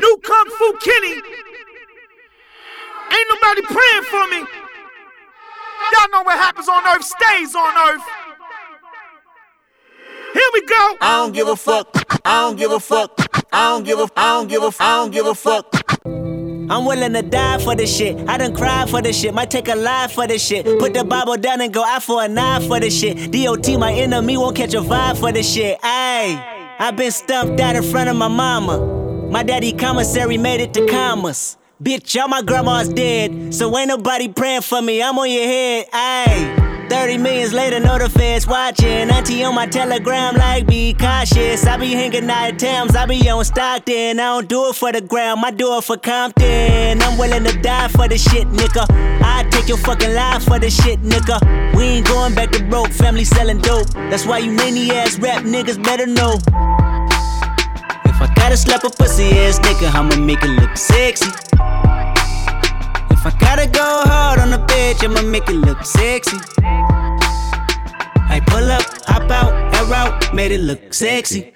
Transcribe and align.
New 0.00 0.16
Kung 0.24 0.50
Fu 0.50 0.72
Kenny. 0.78 1.14
Ain't 3.12 3.28
nobody 3.28 3.62
praying 3.62 4.04
for 4.04 4.26
me. 4.28 4.38
Y'all 5.92 6.10
know 6.12 6.22
what 6.22 6.38
happens 6.38 6.68
on 6.68 6.86
earth 6.86 7.04
stays 7.04 7.54
on 7.54 7.74
earth. 7.88 8.02
Here 10.32 10.50
we 10.54 10.64
go. 10.64 10.96
I 11.00 11.16
don't 11.16 11.32
give 11.32 11.48
a 11.48 11.56
fuck. 11.56 11.88
I 12.24 12.42
don't 12.42 12.56
give 12.56 12.70
a 12.70 12.80
fuck. 12.80 13.18
I 13.52 13.70
don't 13.70 13.84
give 13.84 13.98
a. 13.98 14.08
I 14.16 14.38
don't 14.38 14.48
give 14.48 14.62
a. 14.62 14.72
I 14.78 14.96
don't 14.96 15.10
give 15.10 15.26
a 15.26 15.34
fuck. 15.34 15.66
I'm 16.06 16.84
willing 16.84 17.12
to 17.14 17.22
die 17.22 17.58
for 17.58 17.74
this 17.74 17.94
shit. 17.94 18.16
I 18.28 18.38
done 18.38 18.54
cried 18.54 18.88
for 18.88 19.02
this 19.02 19.20
shit. 19.20 19.34
Might 19.34 19.50
take 19.50 19.66
a 19.66 19.74
life 19.74 20.12
for 20.12 20.28
this 20.28 20.46
shit. 20.46 20.64
Put 20.78 20.94
the 20.94 21.02
Bible 21.02 21.36
down 21.36 21.60
and 21.60 21.74
go 21.74 21.84
out 21.84 22.04
for 22.04 22.22
a 22.22 22.28
knife 22.28 22.68
for 22.68 22.78
this 22.78 22.96
shit. 22.98 23.32
DOT, 23.32 23.66
my 23.76 23.92
enemy, 23.92 24.36
won't 24.36 24.56
catch 24.56 24.74
a 24.74 24.80
vibe 24.80 25.18
for 25.18 25.32
this 25.32 25.52
shit. 25.52 25.80
Ayy, 25.80 26.76
I 26.78 26.92
been 26.92 27.10
stumped 27.10 27.58
out 27.58 27.74
in 27.74 27.82
front 27.82 28.08
of 28.08 28.14
my 28.14 28.28
mama. 28.28 28.99
My 29.30 29.44
daddy 29.44 29.72
commissary 29.72 30.38
made 30.38 30.60
it 30.60 30.74
to 30.74 30.86
commas. 30.88 31.56
Bitch, 31.80 32.20
all 32.20 32.26
my 32.26 32.42
grandma's 32.42 32.88
dead. 32.88 33.54
So 33.54 33.76
ain't 33.78 33.88
nobody 33.88 34.26
praying 34.28 34.62
for 34.62 34.82
me. 34.82 35.00
I'm 35.00 35.16
on 35.18 35.30
your 35.30 35.44
head. 35.44 35.86
Ayy. 35.92 36.60
30 36.90 37.18
millions 37.18 37.52
later, 37.52 37.78
the 37.78 38.10
feds 38.10 38.48
watching. 38.48 39.08
Auntie 39.08 39.44
on 39.44 39.54
my 39.54 39.66
telegram, 39.66 40.34
like, 40.34 40.66
be 40.66 40.92
cautious. 40.92 41.64
I 41.64 41.76
be 41.76 41.92
hanging 41.92 42.28
out 42.28 42.52
at 42.52 42.58
Thames, 42.58 42.96
I 42.96 43.06
be 43.06 43.30
on 43.30 43.44
Stockton. 43.44 44.18
I 44.18 44.24
don't 44.24 44.48
do 44.48 44.68
it 44.68 44.74
for 44.74 44.90
the 44.90 45.00
gram, 45.00 45.44
I 45.44 45.52
do 45.52 45.78
it 45.78 45.84
for 45.84 45.96
Compton. 45.96 47.00
I'm 47.00 47.16
willing 47.16 47.44
to 47.44 47.56
die 47.62 47.86
for 47.86 48.08
the 48.08 48.18
shit, 48.18 48.48
nigga. 48.48 48.86
I 49.22 49.48
take 49.50 49.68
your 49.68 49.78
fucking 49.78 50.12
life 50.12 50.42
for 50.42 50.58
the 50.58 50.68
shit, 50.68 51.00
nigga. 51.02 51.76
We 51.76 51.84
ain't 51.84 52.08
going 52.08 52.34
back 52.34 52.50
to 52.52 52.64
broke, 52.64 52.90
family 52.90 53.24
selling 53.24 53.58
dope. 53.58 53.88
That's 54.10 54.26
why 54.26 54.38
you 54.38 54.50
many 54.50 54.90
ass 54.90 55.16
rap 55.20 55.44
niggas 55.44 55.82
better 55.82 56.06
know. 56.06 56.40
Gotta 58.40 58.56
slap 58.56 58.84
a 58.84 58.90
pussy 58.90 59.28
ass 59.38 59.58
nigga, 59.60 59.94
I'ma 59.94 60.16
make 60.16 60.42
it 60.42 60.48
look 60.48 60.74
sexy. 60.76 61.28
If 63.14 63.26
I 63.26 63.36
gotta 63.38 63.68
go 63.68 64.02
hard 64.06 64.40
on 64.40 64.52
a 64.54 64.58
bitch, 64.66 65.04
I'ma 65.04 65.22
make 65.22 65.48
it 65.48 65.56
look 65.56 65.84
sexy. 65.84 66.38
I 66.62 68.40
pull 68.46 68.70
up, 68.70 68.82
hop 69.06 69.30
out, 69.30 69.52
air 69.74 69.94
out, 69.94 70.34
made 70.34 70.52
it 70.52 70.62
look 70.62 70.94
sexy. 70.94 71.52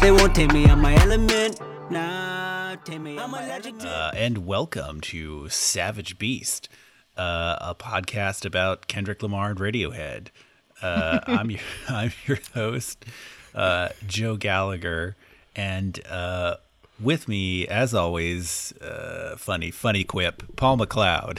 They 0.00 0.10
won't 0.10 0.34
take 0.34 0.52
me 0.54 0.66
out 0.66 0.78
my 0.78 0.94
element. 1.02 1.60
Nah, 1.90 2.76
take 2.84 3.00
me 3.02 3.18
out 3.18 3.28
my 3.30 3.48
element. 3.48 3.84
Uh, 3.84 4.10
and 4.16 4.46
welcome 4.46 5.02
to 5.02 5.50
Savage 5.50 6.18
Beast, 6.18 6.68
uh, 7.18 7.56
a 7.60 7.74
podcast 7.74 8.46
about 8.46 8.88
Kendrick 8.88 9.22
Lamar 9.22 9.50
and 9.50 9.58
Radiohead. 9.60 10.28
Uh, 10.80 11.20
I'm 11.26 11.50
your 11.50 11.60
I'm 11.88 12.12
your 12.26 12.38
host, 12.54 13.04
uh, 13.54 13.90
Joe 14.06 14.36
Gallagher, 14.36 15.14
and 15.56 16.00
uh, 16.08 16.56
with 17.00 17.28
me, 17.28 17.66
as 17.68 17.94
always, 17.94 18.72
uh, 18.80 19.36
funny 19.36 19.70
funny 19.70 20.04
quip, 20.04 20.56
Paul 20.56 20.78
McLeod. 20.78 21.38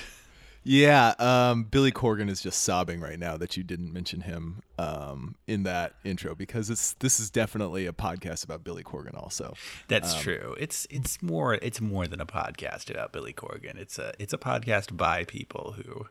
Yeah, 0.68 1.14
um, 1.20 1.66
Billy 1.66 1.92
Corgan 1.92 2.28
is 2.28 2.42
just 2.42 2.64
sobbing 2.64 3.00
right 3.00 3.20
now 3.20 3.38
that 3.38 3.56
you 3.56 3.62
didn't 3.62 3.94
mention 3.94 4.22
him 4.22 4.64
um, 4.80 5.36
in 5.46 5.62
that 5.62 5.94
intro 6.04 6.34
because 6.34 6.72
it's 6.72 6.94
this 6.94 7.20
is 7.20 7.30
definitely 7.30 7.86
a 7.86 7.94
podcast 7.94 8.44
about 8.44 8.64
Billy 8.64 8.82
Corgan. 8.82 9.16
Also, 9.16 9.54
That's 9.90 10.20
true. 10.20 10.56
It's 10.60 10.88
it's 10.90 11.22
more 11.22 11.54
it's 11.54 11.80
more 11.80 12.08
than 12.08 12.20
a 12.20 12.26
podcast 12.26 12.90
about 12.90 13.12
Billy 13.12 13.32
Corgan. 13.32 13.78
It's 13.78 14.00
a 14.00 14.14
it's 14.18 14.34
a 14.34 14.40
podcast 14.40 14.98
by 14.98 15.24
people 15.26 15.76
who 15.78 16.08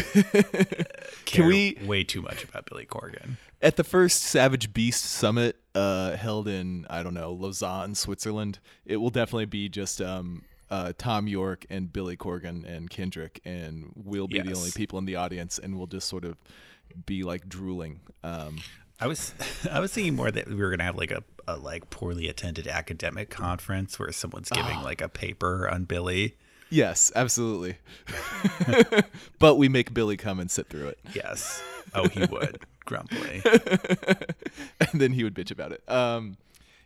care 1.24 1.46
we- 1.46 1.76
way 1.84 2.04
too 2.04 2.22
much 2.22 2.44
about 2.44 2.66
Billy 2.66 2.86
Corgan. 2.86 3.36
At 3.60 3.76
the 3.76 3.84
first 3.84 4.22
Savage 4.22 4.72
Beast 4.72 5.04
Summit 5.04 5.56
uh, 5.74 6.16
held 6.16 6.48
in 6.48 6.86
I 6.88 7.02
don't 7.02 7.14
know 7.14 7.32
Lausanne, 7.32 7.94
Switzerland, 7.94 8.58
it 8.84 8.98
will 8.98 9.10
definitely 9.10 9.46
be 9.46 9.68
just 9.68 10.00
um, 10.00 10.44
uh, 10.70 10.92
Tom 10.96 11.26
York 11.28 11.66
and 11.70 11.92
Billy 11.92 12.16
Corgan 12.16 12.64
and 12.64 12.90
Kendrick, 12.90 13.40
and 13.44 13.92
we'll 13.94 14.28
be 14.28 14.40
the 14.40 14.54
only 14.54 14.70
people 14.70 14.98
in 14.98 15.04
the 15.04 15.16
audience, 15.16 15.58
and 15.58 15.76
we'll 15.76 15.86
just 15.86 16.08
sort 16.08 16.24
of 16.24 16.36
be 17.06 17.22
like 17.22 17.48
drooling. 17.48 18.00
Um, 18.22 18.58
I 19.00 19.06
was 19.06 19.34
I 19.70 19.80
was 19.80 19.92
thinking 19.92 20.14
more 20.14 20.30
that 20.30 20.48
we 20.48 20.56
were 20.56 20.70
gonna 20.70 20.84
have 20.84 20.96
like 20.96 21.10
a, 21.10 21.22
a 21.46 21.56
like 21.56 21.90
poorly 21.90 22.28
attended 22.28 22.66
academic 22.66 23.30
conference 23.30 23.98
where 23.98 24.12
someone's 24.12 24.50
giving 24.50 24.82
like 24.82 25.00
a 25.00 25.08
paper 25.08 25.68
on 25.68 25.84
Billy. 25.84 26.36
yes, 26.70 27.10
absolutely. 27.16 27.78
but 29.38 29.56
we 29.56 29.68
make 29.68 29.94
Billy 29.94 30.16
come 30.16 30.38
and 30.38 30.50
sit 30.50 30.68
through 30.68 30.88
it. 30.88 30.98
Yes. 31.14 31.62
Oh, 31.94 32.08
he 32.08 32.26
would 32.26 32.60
grumpily. 32.88 33.42
and 34.80 35.00
then 35.00 35.12
he 35.12 35.22
would 35.24 35.34
bitch 35.34 35.50
about 35.50 35.72
it. 35.72 35.82
Um, 35.88 36.36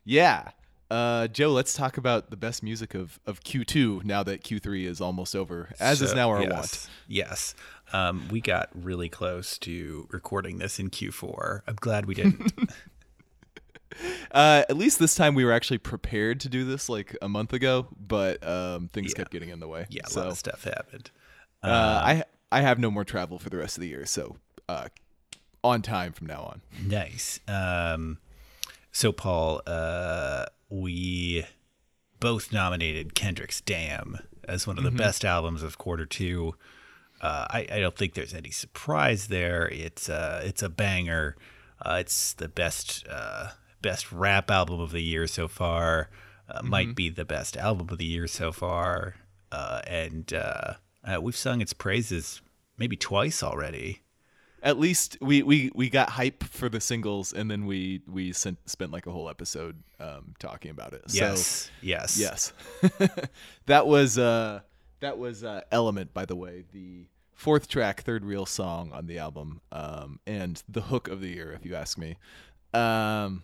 yeah. 0.04 0.50
Uh, 0.90 1.26
Joe, 1.28 1.50
let's 1.52 1.72
talk 1.72 1.96
about 1.96 2.30
the 2.30 2.36
best 2.36 2.62
music 2.62 2.94
of, 2.94 3.18
of 3.26 3.42
Q2 3.42 4.04
now 4.04 4.22
that 4.24 4.42
Q3 4.44 4.84
is 4.86 5.00
almost 5.00 5.34
over, 5.34 5.70
as 5.80 6.02
is 6.02 6.12
now 6.14 6.28
our 6.28 6.42
yes, 6.42 6.52
want. 6.52 6.88
Yes. 7.08 7.54
Um, 7.94 8.28
we 8.30 8.41
got 8.42 8.68
really 8.74 9.08
close 9.08 9.56
to 9.60 10.06
recording 10.10 10.58
this 10.58 10.78
in 10.78 10.91
Q4. 10.91 11.62
I'm 11.66 11.76
glad 11.76 12.04
we 12.06 12.14
didn't. 12.14 12.52
Uh, 14.30 14.64
at 14.70 14.76
least 14.78 14.98
this 14.98 15.14
time 15.14 15.34
we 15.34 15.44
were 15.44 15.52
actually 15.52 15.76
prepared 15.76 16.41
to 16.41 16.48
do 16.48 16.64
this 16.64 16.88
like 16.88 17.14
a 17.20 17.28
month 17.28 17.52
ago, 17.52 17.86
but 18.00 18.42
um, 18.46 18.88
things 18.88 19.12
Yeah. 19.12 19.18
kept 19.18 19.30
getting 19.30 19.50
in 19.50 19.60
the 19.60 19.68
way. 19.68 19.84
yeah, 19.91 20.00
a 20.10 20.18
lot 20.18 20.28
of 20.28 20.38
stuff 20.38 20.64
happened. 20.64 21.10
uh, 21.62 22.00
I 22.02 22.24
I 22.50 22.62
have 22.62 22.78
no 22.78 22.91
more 22.91 23.04
travel 23.04 23.38
for 23.38 23.50
the 23.50 23.58
rest 23.58 23.76
of 23.76 23.82
the 23.82 23.88
year, 23.88 24.06
so 24.06 24.36
uh, 24.66 24.88
on 25.64 25.82
time 25.82 26.12
from 26.12 26.26
now 26.26 26.42
on. 26.42 26.62
Nice. 26.86 27.40
Um, 27.48 28.18
so, 28.90 29.12
Paul, 29.12 29.62
uh, 29.66 30.46
we 30.68 31.44
both 32.20 32.52
nominated 32.52 33.14
Kendrick's 33.14 33.60
"Damn" 33.60 34.18
as 34.46 34.66
one 34.66 34.78
of 34.78 34.84
the 34.84 34.90
best 34.90 35.24
albums 35.24 35.62
of 35.62 35.78
quarter 35.78 36.06
two. 36.06 36.54
Uh, 37.20 37.46
I, 37.50 37.66
I 37.72 37.78
don't 37.80 37.96
think 37.96 38.14
there's 38.14 38.34
any 38.34 38.50
surprise 38.50 39.28
there. 39.28 39.68
It's 39.68 40.08
uh, 40.08 40.42
it's 40.44 40.62
a 40.62 40.68
banger. 40.68 41.36
Uh, 41.80 41.98
it's 42.00 42.32
the 42.34 42.48
best 42.48 43.06
uh, 43.08 43.50
best 43.80 44.12
rap 44.12 44.50
album 44.50 44.80
of 44.80 44.92
the 44.92 45.02
year 45.02 45.26
so 45.26 45.48
far. 45.48 46.10
Uh, 46.48 46.62
Might 46.62 46.94
be 46.94 47.08
the 47.08 47.24
best 47.24 47.56
album 47.56 47.88
of 47.90 47.98
the 47.98 48.04
year 48.04 48.26
so 48.26 48.52
far. 48.52 49.14
Uh, 49.50 49.80
and 49.86 50.32
uh, 50.32 50.74
uh, 51.04 51.20
we've 51.20 51.36
sung 51.36 51.60
its 51.60 51.72
praises 51.72 52.40
maybe 52.78 52.96
twice 52.96 53.42
already. 53.42 54.00
At 54.62 54.78
least 54.78 55.18
we, 55.20 55.42
we, 55.42 55.72
we 55.74 55.90
got 55.90 56.10
hype 56.10 56.44
for 56.44 56.68
the 56.68 56.80
singles, 56.80 57.32
and 57.32 57.50
then 57.50 57.66
we 57.66 58.00
we 58.06 58.32
sent, 58.32 58.58
spent 58.70 58.92
like 58.92 59.06
a 59.06 59.10
whole 59.10 59.28
episode 59.28 59.82
um, 59.98 60.34
talking 60.38 60.70
about 60.70 60.92
it. 60.92 61.10
So, 61.10 61.16
Yes. 61.24 61.70
yes. 61.80 62.18
Yes, 62.18 62.52
that 63.66 63.86
was 63.86 64.18
uh, 64.18 64.60
that 65.00 65.18
was 65.18 65.42
uh, 65.42 65.62
Element, 65.72 66.14
by 66.14 66.24
the 66.24 66.36
way, 66.36 66.64
the 66.72 67.06
fourth 67.34 67.66
track, 67.66 68.02
third 68.02 68.24
real 68.24 68.46
song 68.46 68.92
on 68.92 69.06
the 69.06 69.18
album, 69.18 69.60
um, 69.72 70.20
and 70.28 70.62
the 70.68 70.82
hook 70.82 71.08
of 71.08 71.20
the 71.20 71.28
year, 71.28 71.52
if 71.52 71.66
you 71.66 71.74
ask 71.74 71.98
me. 71.98 72.16
Um, 72.72 73.42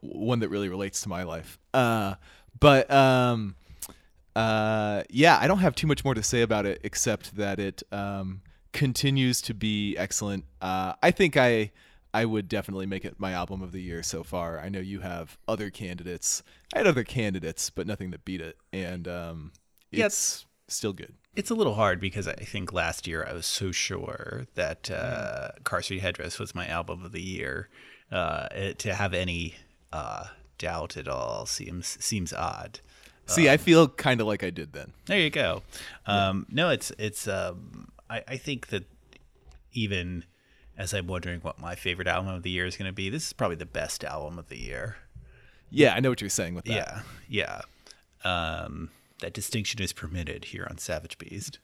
one 0.00 0.40
that 0.40 0.48
really 0.48 0.68
relates 0.68 1.00
to 1.02 1.08
my 1.08 1.22
life. 1.22 1.58
Uh, 1.72 2.14
but 2.58 2.90
um, 2.90 3.54
uh, 4.34 5.02
yeah, 5.10 5.38
I 5.40 5.46
don't 5.46 5.58
have 5.60 5.74
too 5.74 5.86
much 5.86 6.04
more 6.04 6.14
to 6.14 6.22
say 6.22 6.42
about 6.42 6.66
it 6.66 6.80
except 6.82 7.36
that 7.36 7.58
it 7.58 7.82
um, 7.92 8.42
continues 8.72 9.40
to 9.42 9.54
be 9.54 9.96
excellent. 9.96 10.44
Uh, 10.60 10.94
I 11.02 11.10
think 11.10 11.36
I 11.36 11.70
I 12.14 12.24
would 12.24 12.48
definitely 12.48 12.86
make 12.86 13.04
it 13.04 13.16
my 13.18 13.32
album 13.32 13.62
of 13.62 13.72
the 13.72 13.82
year 13.82 14.02
so 14.02 14.22
far. 14.22 14.58
I 14.58 14.68
know 14.68 14.80
you 14.80 15.00
have 15.00 15.38
other 15.46 15.70
candidates. 15.70 16.42
I 16.74 16.78
had 16.78 16.86
other 16.86 17.04
candidates, 17.04 17.70
but 17.70 17.86
nothing 17.86 18.10
that 18.12 18.24
beat 18.24 18.40
it, 18.40 18.56
and 18.72 19.06
um, 19.06 19.52
Yeah, 19.90 20.06
it's 20.06 20.46
still 20.68 20.92
good. 20.92 21.14
It's 21.36 21.50
a 21.50 21.54
little 21.54 21.74
hard 21.74 22.00
because 22.00 22.26
I 22.26 22.34
think 22.34 22.72
last 22.72 23.06
year 23.06 23.24
I 23.28 23.32
was 23.32 23.46
so 23.46 23.70
sure 23.70 24.46
that 24.54 24.90
uh, 24.90 25.50
Car 25.62 25.82
Street 25.82 26.00
Headdress 26.00 26.38
was 26.38 26.54
my 26.54 26.66
album 26.66 27.04
of 27.04 27.12
the 27.12 27.22
year. 27.22 27.68
Uh, 28.10 28.48
it, 28.52 28.78
to 28.80 28.94
have 28.94 29.12
any 29.14 29.54
uh, 29.92 30.24
doubt 30.56 30.96
at 30.96 31.06
all 31.06 31.46
seems 31.46 32.02
seems 32.04 32.32
odd. 32.32 32.80
See, 33.26 33.50
I 33.50 33.58
feel 33.58 33.88
kind 33.88 34.22
of 34.22 34.26
like 34.26 34.42
I 34.42 34.48
did 34.48 34.72
then. 34.72 34.94
There 35.04 35.20
you 35.20 35.28
go. 35.28 35.62
Um, 36.06 36.46
No, 36.50 36.70
it's 36.70 36.90
it's. 36.98 37.28
Um, 37.28 37.88
I, 38.10 38.22
I 38.28 38.36
think 38.36 38.68
that 38.68 38.84
even 39.72 40.24
as 40.76 40.94
I'm 40.94 41.06
wondering 41.06 41.40
what 41.40 41.58
my 41.60 41.74
favorite 41.74 42.08
album 42.08 42.32
of 42.32 42.42
the 42.42 42.50
year 42.50 42.66
is 42.66 42.76
going 42.76 42.88
to 42.88 42.94
be, 42.94 43.10
this 43.10 43.26
is 43.26 43.32
probably 43.32 43.56
the 43.56 43.66
best 43.66 44.04
album 44.04 44.38
of 44.38 44.48
the 44.48 44.58
year. 44.58 44.96
Yeah, 45.70 45.94
I 45.94 46.00
know 46.00 46.08
what 46.08 46.20
you're 46.20 46.30
saying 46.30 46.54
with 46.54 46.64
that. 46.66 47.02
Yeah, 47.28 47.60
yeah. 48.24 48.24
Um, 48.24 48.90
that 49.20 49.32
distinction 49.34 49.82
is 49.82 49.92
permitted 49.92 50.46
here 50.46 50.66
on 50.70 50.78
Savage 50.78 51.18
Beast. 51.18 51.58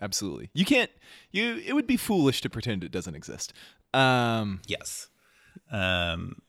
absolutely. 0.00 0.50
You 0.54 0.64
can't. 0.64 0.90
You. 1.30 1.60
It 1.64 1.72
would 1.74 1.86
be 1.86 1.96
foolish 1.96 2.40
to 2.42 2.50
pretend 2.50 2.84
it 2.84 2.92
doesn't 2.92 3.14
exist. 3.14 3.52
Um, 3.94 4.60
Yes. 4.66 5.08
Um 5.72 6.42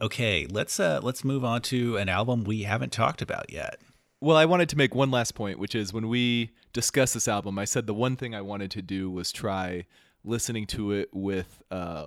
okay, 0.00 0.46
let's 0.50 0.78
uh 0.80 1.00
let's 1.02 1.24
move 1.24 1.44
on 1.44 1.62
to 1.62 1.96
an 1.96 2.08
album 2.08 2.44
we 2.44 2.62
haven't 2.64 2.92
talked 2.92 3.22
about 3.22 3.52
yet. 3.52 3.78
Well, 4.20 4.36
I 4.36 4.46
wanted 4.46 4.68
to 4.70 4.76
make 4.76 4.94
one 4.94 5.10
last 5.10 5.34
point, 5.34 5.58
which 5.58 5.74
is 5.74 5.92
when 5.92 6.08
we 6.08 6.50
discussed 6.72 7.14
this 7.14 7.28
album, 7.28 7.58
I 7.58 7.66
said 7.66 7.86
the 7.86 7.94
one 7.94 8.16
thing 8.16 8.34
I 8.34 8.40
wanted 8.40 8.70
to 8.72 8.82
do 8.82 9.10
was 9.10 9.30
try 9.30 9.84
listening 10.24 10.66
to 10.68 10.92
it 10.92 11.10
with 11.12 11.62
uh, 11.70 12.06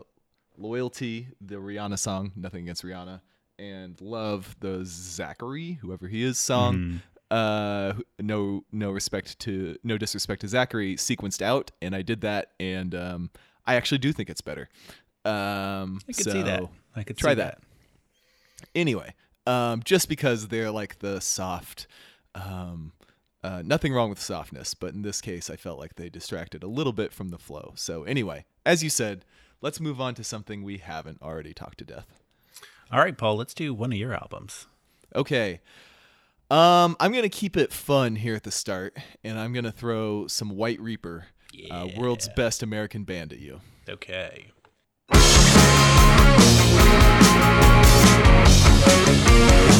Loyalty, 0.58 1.28
the 1.40 1.56
Rihanna 1.56 2.00
song, 2.00 2.32
nothing 2.36 2.64
against 2.64 2.84
Rihanna, 2.84 3.22
and 3.60 4.00
love 4.02 4.56
the 4.60 4.82
Zachary, 4.86 5.74
whoever 5.82 6.08
he 6.08 6.24
is, 6.24 6.38
song. 6.38 7.02
Uh, 7.30 7.94
no, 8.20 8.64
no 8.72 8.90
respect 8.90 9.38
to, 9.40 9.78
no 9.84 9.98
disrespect 9.98 10.42
to 10.42 10.48
Zachary, 10.48 10.96
sequenced 10.96 11.44
out, 11.44 11.70
and 11.80 11.96
I 11.96 12.02
did 12.02 12.22
that, 12.22 12.52
and 12.60 12.96
um, 12.96 13.30
I 13.68 13.76
actually 13.76 14.00
do 14.00 14.12
think 14.12 14.32
it's 14.32 14.42
better. 14.42 14.68
Um, 15.26 16.02
I 16.08 16.14
could 16.14 16.26
so 16.26 16.32
see 16.32 16.42
that. 16.42 16.64
I 16.96 17.04
could 17.04 17.18
try 17.18 17.32
see 17.32 17.36
that. 17.36 17.60
Anyway, 18.74 19.14
um, 19.46 19.82
just 19.84 20.10
because 20.10 20.48
they're 20.48 20.72
like 20.72 21.00
the 21.00 21.20
soft, 21.20 21.88
um, 22.36 22.94
uh, 23.44 23.62
nothing 23.66 23.94
wrong 23.94 24.10
with 24.10 24.22
softness, 24.22 24.74
but 24.74 24.94
in 24.94 25.02
this 25.02 25.22
case, 25.22 25.50
I 25.50 25.56
felt 25.56 25.80
like 25.80 25.96
they 25.96 26.10
distracted 26.10 26.64
a 26.64 26.68
little 26.68 26.94
bit 26.94 27.14
from 27.14 27.30
the 27.30 27.38
flow. 27.38 27.74
So 27.76 28.04
anyway, 28.04 28.46
as 28.66 28.84
you 28.84 28.90
said, 28.90 29.26
let's 29.62 29.80
move 29.80 30.02
on 30.02 30.14
to 30.16 30.24
something 30.24 30.64
we 30.64 30.78
haven't 30.78 31.22
already 31.22 31.54
talked 31.54 31.78
to 31.80 31.86
death. 31.86 32.20
All 32.92 33.00
right, 33.00 33.18
Paul, 33.18 33.38
let's 33.38 33.54
do 33.54 33.74
one 33.74 33.92
of 33.92 33.98
your 33.98 34.14
albums. 34.14 34.68
Okay. 35.16 35.62
Um, 36.52 36.98
I'm 37.00 37.14
gonna 37.14 37.30
keep 37.30 37.56
it 37.56 37.72
fun 37.72 38.16
here 38.16 38.36
at 38.36 38.44
the 38.44 38.52
start, 38.52 38.98
and 39.24 39.38
I'm 39.38 39.54
gonna 39.54 39.72
throw 39.72 40.26
some 40.26 40.50
White 40.50 40.80
Reaper, 40.80 41.28
uh, 41.70 41.88
world's 41.96 42.28
best 42.36 42.64
American 42.64 43.04
band, 43.04 43.32
at 43.32 43.40
you. 43.40 43.62
Okay. 43.88 44.48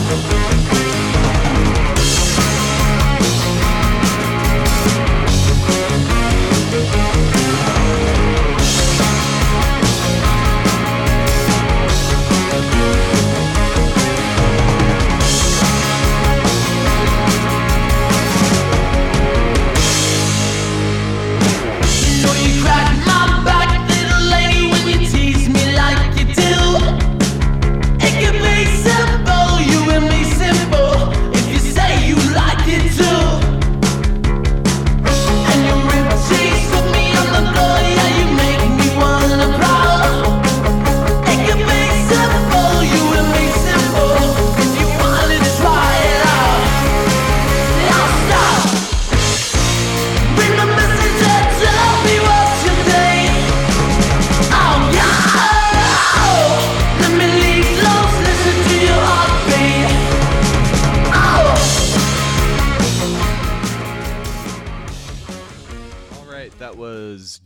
You 0.10 0.40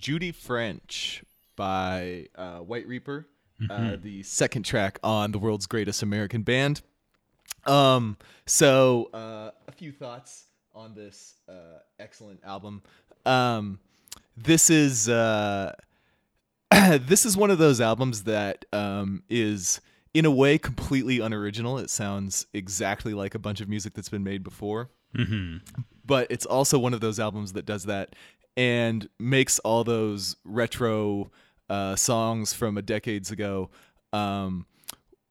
Judy 0.04 0.34
French 0.34 1.24
by 1.56 2.28
uh, 2.36 2.58
White 2.58 2.86
Reaper, 2.88 3.26
uh, 3.70 3.96
the 3.96 4.22
second 4.24 4.64
track 4.64 5.00
on 5.02 5.32
the 5.32 5.40
world's 5.40 5.66
greatest 5.66 6.04
American 6.04 6.42
band. 6.42 6.82
Um, 7.66 8.18
so 8.46 9.10
uh, 9.14 9.52
a 9.66 9.72
few 9.72 9.94
thoughts 9.94 10.48
on 10.76 10.94
this 10.94 11.36
uh, 11.48 11.80
excellent 12.00 12.42
album. 12.44 12.82
Um, 13.26 13.80
this 14.36 14.70
is 14.70 15.08
uh, 15.08 15.74
this 16.72 17.26
is 17.26 17.38
one 17.38 17.50
of 17.50 17.58
those 17.58 17.80
albums 17.80 18.24
that 18.24 18.66
um, 18.74 19.24
is 19.30 19.80
in 20.14 20.26
a 20.26 20.32
way 20.32 20.58
completely 20.58 21.22
unoriginal. 21.22 21.78
It 21.78 21.90
sounds 21.90 22.46
exactly 22.52 23.14
like 23.14 23.36
a 23.36 23.40
bunch 23.40 23.62
of 23.62 23.70
music 23.70 23.94
that's 23.94 24.10
been 24.10 24.26
made 24.26 24.44
before 24.44 24.90
but 26.06 26.28
it's 26.30 26.46
also 26.46 26.80
one 26.80 26.94
of 26.94 27.02
those 27.02 27.20
albums 27.20 27.54
that 27.54 27.66
does 27.66 27.84
that 27.86 28.16
and 28.56 29.10
makes 29.20 29.60
all 29.60 29.84
those 29.84 30.36
retro 30.44 31.32
uh, 31.70 31.96
songs 31.96 32.54
from 32.54 32.78
a 32.78 32.82
decades 32.82 33.32
ago 33.32 33.70
um, 34.12 34.66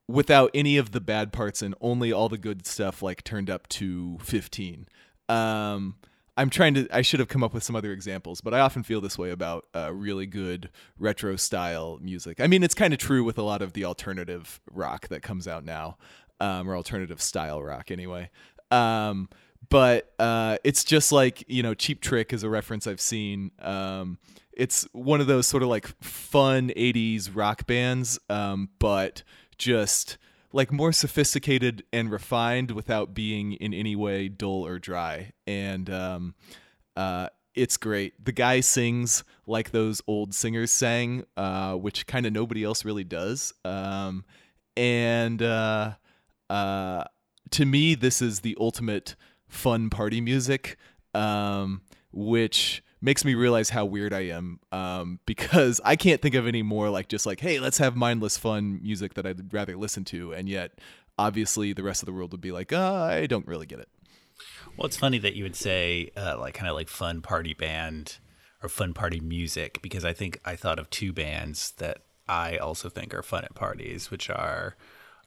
without 0.09 0.51
any 0.55 0.77
of 0.77 0.93
the 0.93 1.01
bad 1.01 1.33
parts 1.33 1.63
and 1.63 1.75
only 1.81 2.13
all 2.13 2.29
the 2.29 2.39
good 2.39 2.67
stuff 2.67 3.03
like 3.03 3.23
turned 3.23 3.49
up 3.49 3.69
to 3.69 4.19
15 4.23 4.87
um, 5.29 5.95
i'm 6.37 6.51
trying 6.51 6.75
to 6.75 6.89
i 6.91 7.03
should 7.03 7.21
have 7.21 7.29
come 7.29 7.45
up 7.45 7.55
with 7.55 7.63
some 7.63 7.77
other 7.77 7.93
examples 7.93 8.41
but 8.41 8.53
i 8.53 8.61
often 8.61 8.83
feel 8.83 9.01
this 9.01 9.17
way 9.17 9.31
about 9.31 9.67
uh, 9.75 9.93
really 9.93 10.27
good 10.27 10.69
retro 10.99 11.37
style 11.37 11.99
music. 12.03 12.41
I 12.41 12.47
mean 12.47 12.63
it's 12.63 12.75
kind 12.75 12.93
of 12.93 12.99
true 12.99 13.23
with 13.23 13.39
a 13.39 13.43
lot 13.43 13.63
of 13.63 13.75
the 13.75 13.85
alternative 13.85 14.61
rock 14.71 15.09
that 15.09 15.23
comes 15.23 15.47
out 15.47 15.65
now 15.65 15.97
um, 16.43 16.69
or 16.69 16.75
alternative 16.75 17.23
style 17.23 17.63
rock 17.63 17.91
anyway. 17.91 18.29
Um, 18.73 19.29
but 19.69 20.13
uh, 20.19 20.59
it's 20.65 20.85
just 20.85 21.13
like 21.13 21.45
you 21.49 21.63
know 21.63 21.75
cheap 21.75 22.01
trick 22.01 22.33
is 22.33 22.43
a 22.43 22.49
reference 22.49 22.87
i've 22.87 23.01
seen. 23.01 23.51
Um, 23.61 24.19
it's 24.53 24.87
one 24.93 25.21
of 25.21 25.27
those 25.27 25.47
sort 25.47 25.63
of 25.63 25.69
like 25.69 25.87
fun 26.03 26.69
80s 26.77 27.31
rock 27.35 27.67
bands 27.67 28.19
um, 28.29 28.69
but 28.79 29.23
just 29.57 30.19
like 30.53 30.71
more 30.71 30.93
sophisticated 30.93 31.85
and 31.93 32.11
refined 32.11 32.71
without 32.73 33.15
being 33.15 33.53
in 33.55 33.73
any 33.73 33.97
way 33.97 34.29
dull 34.29 34.67
or 34.67 34.79
dry. 34.79 35.33
And 35.47 35.89
um, 35.89 36.35
uh, 36.97 37.29
it's 37.55 37.77
great. 37.77 38.23
The 38.23 38.33
guy 38.33 38.61
sings 38.61 39.25
like 39.47 39.71
those 39.71 40.03
old 40.07 40.35
singers 40.35 40.71
sang 40.71 41.25
uh, 41.37 41.75
which 41.75 42.07
kind 42.07 42.27
of 42.27 42.33
nobody 42.33 42.65
else 42.65 42.85
really 42.85 43.05
does. 43.05 43.55
Um, 43.65 44.25
and 44.77 45.43
uh, 45.43 45.93
uh, 46.51 47.05
to 47.51 47.65
me, 47.65 47.95
this 47.95 48.23
is 48.23 48.41
the 48.41 48.57
ultimate 48.61 49.17
fun 49.53 49.91
party 49.91 50.21
music, 50.21 50.77
um, 51.15 51.83
which 52.11 52.83
makes 53.01 53.25
me 53.25 53.35
realize 53.35 53.71
how 53.71 53.85
weird 53.85 54.13
I 54.13 54.21
am 54.21 54.61
um, 54.71 55.21
because 55.27 55.81
I 55.85 55.97
can't 55.97 56.21
think 56.21 56.35
of 56.35 56.47
any 56.47 56.63
more 56.63 56.89
like 56.89 57.09
just 57.09 57.27
like, 57.27 57.41
hey, 57.41 57.61
let's 57.61 57.79
have 57.79 57.95
mindless 57.95 58.37
fun 58.39 58.81
music 58.83 59.15
that 59.15 59.27
I'd 59.27 59.53
rather 59.53 59.77
listen 59.77 60.05
to. 60.07 60.33
And 60.33 60.49
yet, 60.49 60.79
obviously, 61.19 61.73
the 61.73 61.83
rest 61.83 62.03
of 62.03 62.07
the 62.07 62.13
world 62.13 62.33
would 62.33 62.41
be 62.41 62.53
like, 62.53 62.73
uh, 62.73 62.95
I 62.95 63.27
don't 63.27 63.47
really 63.47 63.67
get 63.67 63.79
it. 63.79 63.89
Well, 64.77 64.87
it's 64.87 64.97
funny 64.97 65.19
that 65.19 65.35
you 65.35 65.45
would 65.45 65.57
say 65.57 66.11
uh, 66.17 66.37
like 66.39 66.55
kind 66.55 66.69
of 66.69 66.75
like 66.75 66.89
fun 66.89 67.21
party 67.21 67.53
band 67.53 68.19
or 68.63 68.69
fun 68.69 68.95
party 68.95 69.21
music 69.21 69.81
because 69.83 70.05
I 70.05 70.13
think 70.13 70.41
I 70.45 70.57
thought 70.57 70.79
of 70.79 70.89
two 70.89 71.13
bands 71.13 71.73
that 71.73 71.99
I 72.27 72.57
also 72.57 72.89
think 72.89 73.13
are 73.13 73.23
fun 73.23 73.45
at 73.45 73.55
parties, 73.55 74.11
which 74.11 74.31
are 74.31 74.77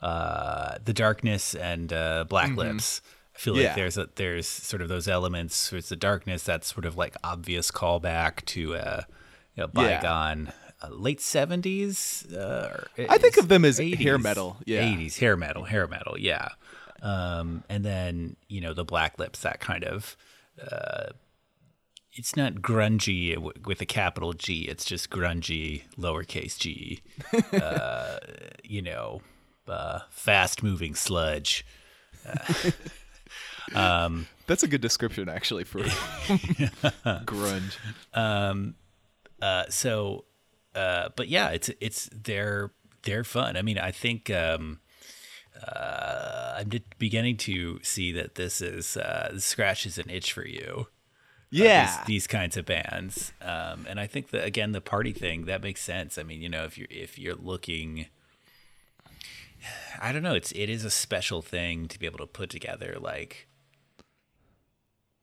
uh, 0.02 0.78
The 0.84 0.94
Darkness 0.94 1.54
and 1.54 1.94
uh, 1.94 2.26
Black 2.28 2.56
Lips. 2.58 3.02
I 3.36 3.38
feel 3.38 3.56
like 3.56 3.76
there's 3.76 3.98
a, 3.98 4.08
there's 4.16 4.48
sort 4.48 4.82
of 4.82 4.88
those 4.90 5.08
elements. 5.08 5.70
There's 5.70 5.90
the 5.90 5.96
darkness 5.96 6.44
that's 6.44 6.74
sort 6.74 6.86
of 6.86 6.96
like 6.96 7.16
obvious 7.24 7.70
callback 7.72 8.46
to 8.46 8.74
a 8.76 9.06
you 9.56 9.64
know, 9.64 9.70
Yeah. 9.74 10.00
bygone 10.00 10.54
uh, 10.82 10.90
late 10.90 11.20
seventies. 11.22 12.26
Uh, 12.34 12.86
I 13.10 13.18
think 13.18 13.38
of 13.38 13.48
them 13.50 13.66
as 13.66 13.80
80s, 13.80 13.98
hair 13.98 14.18
metal, 14.18 14.58
yeah. 14.66 14.84
80s 14.84 15.20
hair 15.20 15.36
metal, 15.38 15.64
hair 15.66 15.88
metal, 15.88 16.18
yeah. 16.18 16.50
Um, 17.02 17.64
and 17.70 17.84
then 17.84 18.36
you 18.48 18.62
know 18.62 18.74
the 18.74 18.86
Black 18.86 19.20
Lips, 19.20 19.40
that 19.42 19.60
kind 19.60 19.84
of. 19.84 20.16
Uh, 20.62 21.08
it's 22.14 22.38
not 22.38 22.56
grungy 22.56 23.38
with 23.66 23.82
a 23.82 23.86
capital 23.86 24.32
G. 24.32 24.62
It's 24.70 24.86
just 24.86 25.10
grungy, 25.10 25.84
lowercase 25.98 26.58
g. 26.58 27.02
uh, 27.62 28.20
you 28.64 28.82
know, 28.82 29.20
uh, 29.68 30.00
fast 30.10 30.64
moving 30.64 30.96
sludge. 30.96 31.66
That's 34.48 34.64
a 34.64 34.68
good 34.68 34.82
description, 34.82 35.28
actually, 35.30 35.64
for 35.64 35.80
grunge. 37.26 37.78
Um, 38.14 38.76
Uh, 39.42 39.66
so, 39.70 40.26
uh, 40.76 41.10
but 41.16 41.28
yeah, 41.28 41.50
it's 41.50 41.70
it's 41.82 42.10
they're 42.14 42.72
they're 43.04 43.24
fun. 43.24 43.58
I 43.58 43.62
mean, 43.62 43.78
I 43.78 43.92
think 43.92 44.30
um, 44.30 44.80
uh, 45.62 46.56
I'm 46.60 46.72
beginning 46.98 47.38
to 47.38 47.80
see 47.84 48.12
that 48.14 48.36
this 48.36 48.62
is 48.62 48.98
uh, 48.98 49.30
this 49.34 49.46
scratches 49.46 49.98
an 49.98 50.10
itch 50.10 50.32
for 50.34 50.46
you. 50.48 50.88
uh, 50.88 50.88
Yeah. 51.52 51.86
these, 51.86 52.06
these 52.08 52.28
kinds 52.28 52.58
of 52.58 52.66
bands, 52.66 53.34
um, 53.42 53.86
and 53.90 54.00
I 54.00 54.08
think 54.08 54.30
that 54.30 54.46
again, 54.46 54.72
the 54.72 54.82
party 54.82 55.12
thing 55.14 55.46
that 55.46 55.62
makes 55.62 55.82
sense. 55.82 56.18
I 56.18 56.24
mean, 56.24 56.42
you 56.42 56.50
know, 56.50 56.64
if 56.64 56.78
you're 56.78 56.88
if 56.90 57.20
you're 57.20 57.36
looking, 57.36 58.08
I 60.02 60.12
don't 60.12 60.24
know, 60.24 60.34
it's 60.36 60.52
it 60.54 60.70
is 60.70 60.86
a 60.86 60.92
special 60.92 61.42
thing 61.42 61.88
to 61.90 62.00
be 62.00 62.06
able 62.06 62.20
to 62.20 62.28
put 62.28 62.50
together 62.50 62.98
like 63.00 63.48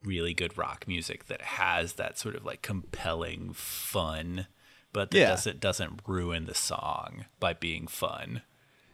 really 0.05 0.35
good 0.35 0.57
rock 0.59 0.85
music 0.87 1.27
that 1.27 1.43
has 1.43 1.95
that 1.95 2.19
sort 2.19 2.35
of 2.37 2.45
like 2.45 2.63
compelling 2.63 3.53
fun, 3.53 4.47
but 4.93 5.11
that 5.11 5.19
Yeah. 5.19 5.29
doesn't 5.29 5.61
doesn't 5.61 6.01
ruin 6.07 6.47
the 6.47 6.55
song 6.55 7.25
by 7.41 7.53
being 7.55 7.87
fun. 7.87 8.43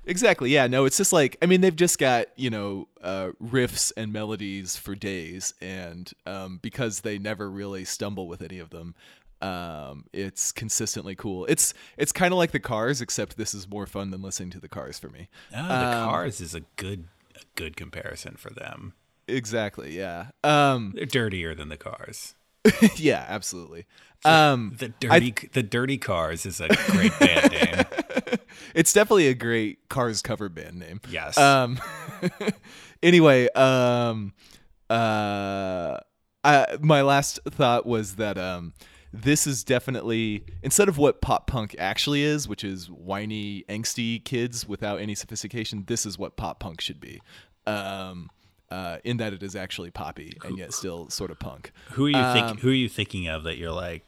Exactly. 0.04 0.50
Yeah. 0.50 0.66
No, 0.68 0.84
it's 0.86 0.96
just 0.96 1.12
like 1.12 1.36
I 1.42 1.46
mean 1.46 1.60
they've 1.60 1.74
just 1.76 1.98
got 1.98 2.26
you 2.36 2.48
know 2.50 2.88
uh, 3.02 3.30
riffs 3.42 3.92
and 3.96 4.12
melodies 4.12 4.76
for 4.76 4.94
days, 4.94 5.52
and 5.60 6.10
um, 6.26 6.58
because 6.62 7.00
they 7.00 7.18
never 7.18 7.50
really 7.50 7.84
stumble 7.84 8.26
with 8.26 8.40
any 8.40 8.58
of 8.58 8.70
them, 8.70 8.94
um, 9.42 10.06
it's 10.14 10.50
consistently 10.50 11.14
cool. 11.14 11.44
It's 11.46 11.74
it's 11.98 12.12
kind 12.12 12.32
of 12.32 12.38
like 12.38 12.52
the 12.52 12.60
Cars, 12.60 13.00
except 13.02 13.36
this 13.36 13.52
is 13.54 13.68
more 13.68 13.86
fun 13.86 14.10
than 14.10 14.22
listening 14.22 14.50
to 14.50 14.60
the 14.60 14.68
Cars 14.68 14.98
for 14.98 15.08
me. 15.10 15.28
Oh, 15.54 15.62
the 15.68 16.04
Cars 16.04 16.40
is 16.40 16.54
a 16.54 16.60
good 16.76 17.08
a 17.36 17.40
good 17.54 17.76
comparison 17.76 18.36
for 18.36 18.50
them. 18.50 18.94
Exactly. 19.28 19.96
Yeah. 19.96 20.28
Um, 20.42 20.92
They're 20.94 21.06
dirtier 21.06 21.54
than 21.54 21.68
the 21.68 21.76
Cars. 21.76 22.34
yeah. 22.96 23.24
Absolutely. 23.28 23.86
Um, 24.24 24.74
The 24.78 24.88
dirty 24.88 25.34
the 25.52 25.62
Dirty 25.62 25.98
Cars 25.98 26.44
is 26.44 26.60
a 26.60 26.68
great 26.68 27.16
band 27.18 27.52
name. 28.30 28.38
it's 28.74 28.92
definitely 28.92 29.28
a 29.28 29.34
great 29.34 29.88
Cars 29.88 30.22
cover 30.22 30.48
band 30.48 30.78
name. 30.80 31.00
Yes. 31.08 31.38
Um. 31.38 31.78
anyway, 33.02 33.48
um, 33.50 34.32
uh, 34.90 35.98
I, 36.44 36.78
my 36.80 37.02
last 37.02 37.38
thought 37.48 37.86
was 37.86 38.16
that 38.16 38.38
um, 38.38 38.72
this 39.12 39.46
is 39.46 39.62
definitely 39.62 40.44
instead 40.62 40.88
of 40.88 40.98
what 40.98 41.20
pop 41.20 41.46
punk 41.46 41.76
actually 41.78 42.22
is, 42.22 42.48
which 42.48 42.64
is 42.64 42.90
whiny, 42.90 43.64
angsty 43.68 44.24
kids 44.24 44.66
without 44.66 45.00
any 45.00 45.14
sophistication. 45.14 45.84
This 45.86 46.04
is 46.04 46.18
what 46.18 46.36
pop 46.36 46.58
punk 46.58 46.80
should 46.80 47.00
be. 47.00 47.20
Um, 47.66 48.30
uh, 48.70 48.98
in 49.04 49.16
that 49.18 49.32
it 49.32 49.42
is 49.42 49.56
actually 49.56 49.90
poppy 49.90 50.36
and 50.44 50.58
yet 50.58 50.72
still 50.74 51.08
sort 51.10 51.30
of 51.30 51.38
punk. 51.38 51.72
who 51.92 52.06
are 52.06 52.10
you 52.10 52.16
Um, 52.18 52.32
think 52.48 52.60
who 52.60 52.68
are 52.70 52.74
you 52.74 52.88
thinking 52.88 53.26
of 53.28 53.42
that 53.44 53.56
you're 53.58 53.72
like 53.72 54.04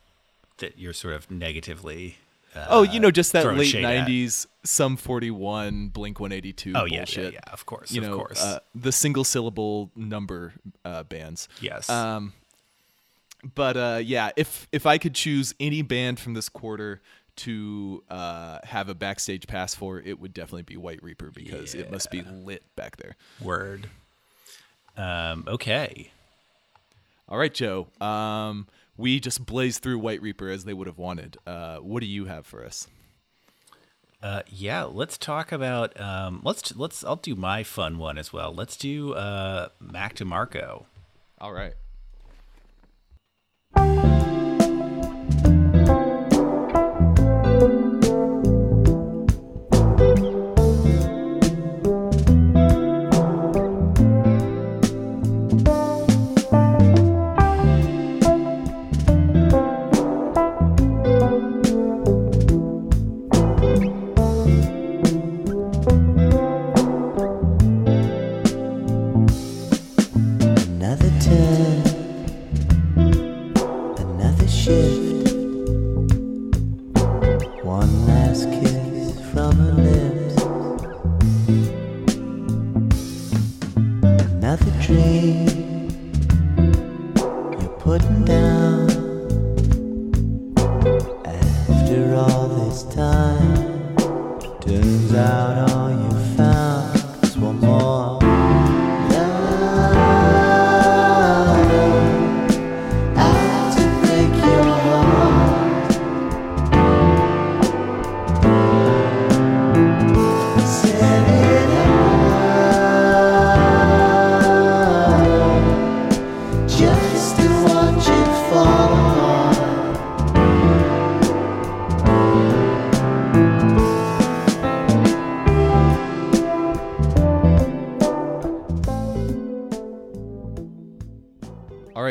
that 0.59 0.79
you're 0.79 0.93
sort 0.93 1.15
of 1.15 1.31
negatively 1.31 2.19
uh, 2.55 2.67
Oh, 2.69 2.83
you 2.83 2.99
know, 3.01 3.11
just 3.13 3.33
that 3.33 3.47
late 3.47 3.67
shade 3.69 3.85
at? 3.85 4.09
'90s, 4.09 4.47
some 4.65 4.97
41, 4.97 5.89
Blink 5.89 6.19
182 6.19 6.73
Oh 6.75 6.85
yeah, 6.85 7.05
yeah, 7.09 7.29
yeah, 7.29 7.39
of 7.53 7.65
course, 7.65 7.93
you 7.93 8.03
of 8.03 8.09
know, 8.09 8.17
course. 8.17 8.43
Uh, 8.43 8.59
the 8.75 8.91
single 8.93 9.23
syllable 9.25 9.91
number 9.95 10.53
uh, 10.85 11.05
bands. 11.05 11.49
yes. 11.61 11.89
Um, 11.89 12.33
but 13.55 13.77
uh, 13.77 14.01
yeah, 14.03 14.31
if 14.37 14.67
if 14.73 14.85
I 14.85 14.99
could 14.99 15.15
choose 15.15 15.55
any 15.61 15.81
band 15.83 16.19
from 16.21 16.35
this 16.35 16.49
quarter 16.49 17.01
to 17.37 18.03
uh, 18.11 18.59
have 18.65 18.89
a 18.91 18.95
backstage 18.95 19.47
pass 19.47 19.75
for, 19.75 19.99
it 20.01 20.19
would 20.21 20.35
definitely 20.35 20.65
be 20.65 20.77
White 20.77 21.03
Reaper 21.03 21.31
because 21.31 21.75
it 21.75 21.91
must 21.91 22.11
be 22.11 22.21
lit 22.23 22.65
back 22.77 22.97
there. 22.97 23.17
Word. 23.41 23.89
Um, 24.97 25.45
okay. 25.49 26.11
All 27.29 27.39
right, 27.39 27.53
Joe. 27.53 27.89
Um, 28.01 28.67
we 28.97 29.21
just 29.21 29.47
blazed 29.47 29.83
through 29.83 29.99
White 29.99 30.21
Reaper 30.21 30.49
as 30.49 30.65
they 30.65 30.75
would 30.75 30.87
have 30.87 30.99
wanted. 30.99 31.37
Uh, 31.47 31.79
what 31.79 32.01
do 32.01 32.07
you 32.07 32.27
have 32.27 32.47
for 32.47 32.65
us? 32.65 32.87
Uh, 34.23 34.43
yeah, 34.49 34.85
let's 34.85 35.17
talk 35.17 35.51
about 35.51 35.99
um, 35.99 36.43
let's 36.45 36.77
let's 36.77 37.03
I'll 37.03 37.17
do 37.17 37.35
my 37.35 37.63
fun 37.63 37.97
one 37.97 38.19
as 38.19 38.33
well. 38.33 38.53
Let's 38.53 38.77
do 38.77 39.15
uh, 39.15 39.69
Mac 39.81 40.17
DeMarco. 40.17 40.85
All 41.41 41.53
right. 41.53 41.75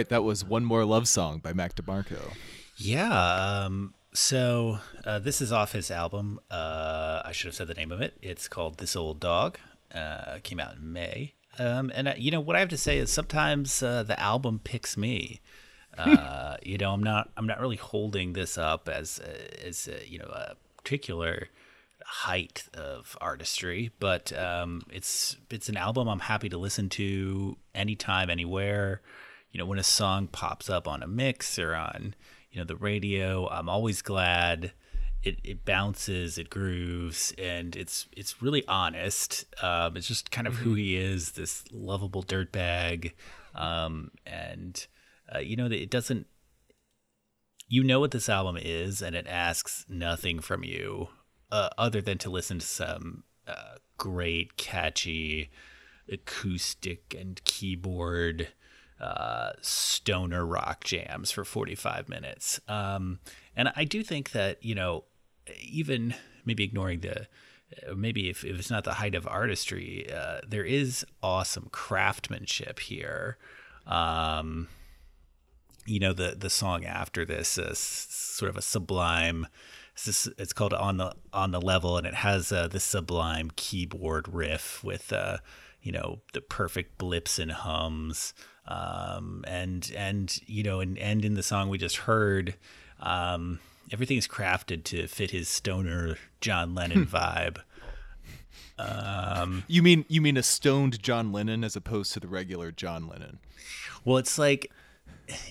Right, 0.10 0.18
that 0.18 0.24
was 0.24 0.44
One 0.44 0.66
More 0.66 0.86
Love 0.86 1.08
Song 1.08 1.40
by 1.40 1.54
Mac 1.54 1.76
DeMarco. 1.76 2.34
Yeah. 2.78 3.64
Um, 3.66 3.94
so 4.14 4.80
uh, 5.06 5.20
this 5.20 5.42
is 5.42 5.52
off 5.52 5.74
his 5.74 5.92
album. 5.92 6.40
Uh, 6.50 7.22
I 7.24 7.32
should 7.32 7.48
have 7.48 7.56
said 7.56 7.68
the 7.68 7.74
name 7.74 7.92
of 7.92 8.02
it. 8.02 8.18
It's 8.22 8.48
called 8.48 8.78
This 8.78 8.96
Old 8.96 9.20
Dog. 9.20 9.58
Uh, 9.94 10.40
came 10.44 10.60
out 10.60 10.76
in 10.76 10.92
May. 10.92 11.34
Um, 11.58 11.92
and 11.94 12.08
uh, 12.08 12.14
you 12.18 12.32
know 12.32 12.40
what 12.40 12.56
I 12.56 12.60
have 12.60 12.70
to 12.70 12.78
say 12.78 12.98
is 12.98 13.12
sometimes 13.12 13.84
uh, 13.84 14.04
the 14.04 14.20
album 14.20 14.62
picks 14.64 14.96
me. 14.96 15.42
Uh, 15.98 16.58
you 16.64 16.78
know, 16.78 16.94
I'm 16.94 17.04
not 17.04 17.30
I'm 17.36 17.48
not 17.48 17.60
really 17.60 17.76
holding 17.76 18.34
this 18.34 18.58
up 18.58 18.88
as 18.88 19.20
as 19.64 19.90
you 20.08 20.20
know 20.20 20.26
a 20.26 20.56
particular 20.78 21.48
height 22.06 22.66
of 22.74 23.18
artistry, 23.20 23.92
but 24.00 24.32
um, 24.38 24.84
it's 24.92 25.38
it's 25.50 25.70
an 25.70 25.78
album 25.78 26.08
I'm 26.08 26.20
happy 26.20 26.50
to 26.50 26.58
listen 26.58 26.88
to 26.90 27.58
anytime, 27.76 28.30
anywhere. 28.30 29.02
You 29.52 29.60
know, 29.60 29.66
when 29.66 29.80
a 29.80 29.84
song 29.84 30.28
pops 30.28 30.70
up 30.70 30.88
on 30.88 31.02
a 31.02 31.08
mix 31.08 31.58
or 31.58 31.76
on 31.76 32.16
you 32.52 32.60
know 32.60 32.66
the 32.66 32.76
radio, 32.76 33.48
I'm 33.50 33.70
always 33.70 34.02
glad. 34.02 34.74
It, 35.22 35.40
it 35.44 35.66
bounces, 35.66 36.38
it 36.38 36.50
grooves, 36.50 37.34
and 37.38 37.76
it's 37.76 38.08
it's 38.16 38.42
really 38.42 38.66
honest. 38.68 39.46
Um, 39.62 39.98
it's 39.98 40.08
just 40.08 40.32
kind 40.32 40.48
of 40.48 40.56
who 40.56 40.76
he 40.76 40.96
is, 40.96 41.34
this 41.34 41.66
lovable 41.74 42.24
dirtbag, 42.24 43.12
um, 43.54 44.12
and 44.26 44.88
uh, 45.34 45.40
you 45.40 45.58
know 45.58 45.68
that 45.68 45.82
it 45.82 45.90
doesn't 45.90 46.26
you 47.70 47.84
know 47.84 48.00
what 48.00 48.12
this 48.12 48.28
album 48.28 48.58
is, 48.60 49.02
and 49.02 49.16
it 49.16 49.28
asks 49.28 49.86
nothing 49.88 50.40
from 50.40 50.64
you 50.64 51.10
uh, 51.52 51.70
other 51.78 52.02
than 52.02 52.18
to 52.18 52.30
listen 52.30 52.60
to 52.60 52.66
some 52.66 53.24
uh, 53.48 53.76
great, 53.98 54.58
catchy 54.58 55.50
acoustic 56.12 57.16
and 57.18 57.44
keyboard 57.44 58.48
uh, 59.00 59.52
stoner 59.62 60.46
rock 60.46 60.84
jams 60.84 61.32
for 61.32 61.46
45 61.46 62.10
minutes. 62.10 62.60
Um, 62.68 63.20
and 63.56 63.72
I 63.76 63.84
do 63.84 64.04
think 64.04 64.32
that, 64.32 64.64
you 64.64 64.76
know, 64.76 65.06
even 65.62 66.16
maybe 66.46 66.64
ignoring 66.64 67.02
the, 67.02 67.22
uh, 67.88 67.96
maybe 67.96 68.30
if, 68.30 68.44
if 68.44 68.60
it's 68.60 68.72
not 68.72 68.84
the 68.84 68.96
height 68.96 69.16
of 69.16 69.28
artistry, 69.28 70.12
uh, 70.12 70.40
there 70.48 70.66
is 70.66 71.06
awesome 71.24 71.70
craftsmanship 71.72 72.80
here. 72.80 73.38
Um, 73.88 74.68
you 75.90 76.00
know 76.00 76.14
the 76.14 76.36
the 76.38 76.50
song 76.50 76.86
after 76.86 77.26
this 77.26 77.58
is 77.58 77.80
sort 77.80 78.50
of 78.50 78.58
a 78.58 78.62
sublime 78.62 79.48
it's, 80.06 80.54
called 80.54 80.74
on 80.74 80.98
the 80.98 81.14
on 81.34 81.52
the 81.52 81.60
level 81.60 81.98
and 81.98 82.08
it 82.08 82.14
has 82.14 82.52
uh, 82.52 82.68
this 82.68 82.84
sublime 82.84 83.52
keyboard 83.56 84.28
riff 84.34 84.82
with 84.84 85.12
uh 85.12 85.38
you 85.82 85.92
know 85.92 86.20
the 86.34 86.42
perfect 86.42 86.98
blips 86.98 87.40
and 87.40 87.52
hums 87.52 88.34
um 88.70 89.44
and 89.48 89.92
and 89.98 90.40
you 90.46 90.64
know 90.64 90.80
and 90.80 90.98
and 90.98 91.26
in 91.26 91.34
the 91.34 91.44
song 91.44 91.68
we 91.70 91.78
just 91.78 91.98
heard 91.98 92.54
um 93.02 93.60
everything 93.92 94.16
is 94.18 94.28
crafted 94.28 94.84
to 94.86 95.08
fit 95.08 95.32
his 95.32 95.50
stoner 95.50 96.16
John 96.40 96.74
Lennon 96.76 97.06
vibe 97.08 97.58
You 99.68 99.84
mean 99.84 100.06
you 100.08 100.22
mean 100.22 100.38
a 100.38 100.44
stoned 100.44 101.02
John 101.04 101.32
Lennon 101.34 101.64
as 101.64 101.76
opposed 101.76 102.14
to 102.14 102.20
the 102.22 102.28
regular 102.28 102.72
John 102.72 103.08
Lennon? 103.08 103.40
well 104.06 104.18
it's 104.18 104.38
like 104.38 104.72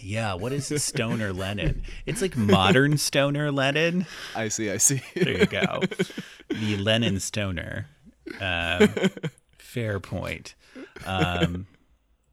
yeah 0.00 0.34
what 0.34 0.52
is 0.52 0.72
stoner 0.82 1.32
Lennon 1.32 1.82
it's 2.06 2.22
like 2.22 2.36
modern 2.36 2.96
stoner 2.98 3.50
Lennon 3.52 4.06
I 4.34 4.48
see, 4.48 4.70
I 4.70 4.76
see. 4.78 5.02
There 5.14 5.38
you 5.38 5.46
go. 5.46 5.80
the 6.48 6.76
Lennon 6.76 7.18
Stoner. 7.20 7.86
Um, 8.40 8.88
fair 9.58 9.98
point. 10.00 10.54
Um, 11.04 11.66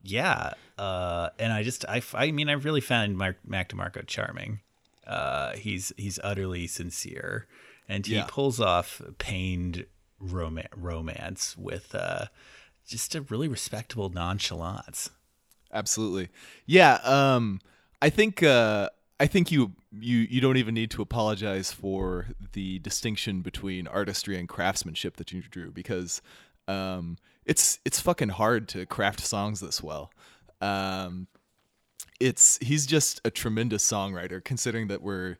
yeah, 0.06 0.54
uh, 0.78 1.30
and 1.40 1.52
I 1.52 1.64
just 1.64 1.84
I, 1.88 2.02
I 2.14 2.32
mean 2.32 2.48
I 2.50 2.54
really 2.54 2.82
found 2.82 3.18
Mark, 3.18 3.38
Mac 3.46 3.70
DeMarco 3.70 4.06
charming. 4.08 4.60
Uh, 5.06 5.54
he's 5.54 5.92
he's 5.98 6.20
utterly 6.24 6.68
sincere, 6.68 7.48
and 7.90 8.06
he 8.06 8.16
Yeah. 8.16 8.26
pulls 8.28 8.60
off 8.60 9.02
pained 9.18 9.86
rom- 10.20 10.60
romance 10.76 11.56
with 11.58 11.94
uh, 11.94 12.26
just 12.88 13.16
a 13.16 13.22
really 13.22 13.48
respectable 13.48 14.10
nonchalance. 14.10 15.10
Absolutely. 15.74 16.30
Yeah, 16.66 17.00
um 17.04 17.60
I 18.02 18.10
think 18.10 18.42
uh 18.44 18.90
I 19.20 19.28
think 19.28 19.52
you 19.52 19.74
you 19.92 20.20
you 20.20 20.40
don't 20.42 20.58
even 20.58 20.74
need 20.74 20.92
to 20.92 21.02
apologize 21.02 21.72
for 21.72 22.28
the 22.54 22.80
distinction 22.80 23.42
between 23.42 23.88
artistry 23.88 24.38
and 24.38 24.48
craftsmanship 24.48 25.18
that 25.18 25.32
you 25.32 25.42
drew 25.42 25.72
because 25.72 26.22
um 26.68 27.18
it's 27.46 27.80
it's 27.86 28.00
fucking 28.00 28.30
hard 28.30 28.68
to 28.70 28.86
craft 28.86 29.22
songs 29.22 29.60
this 29.60 29.82
well. 29.84 30.12
Um 30.62 31.28
it's 32.20 32.58
he's 32.62 32.86
just 32.86 33.22
a 33.26 33.32
tremendous 33.32 33.86
songwriter 33.90 34.44
considering 34.44 34.88
that 34.88 35.02
we're 35.02 35.38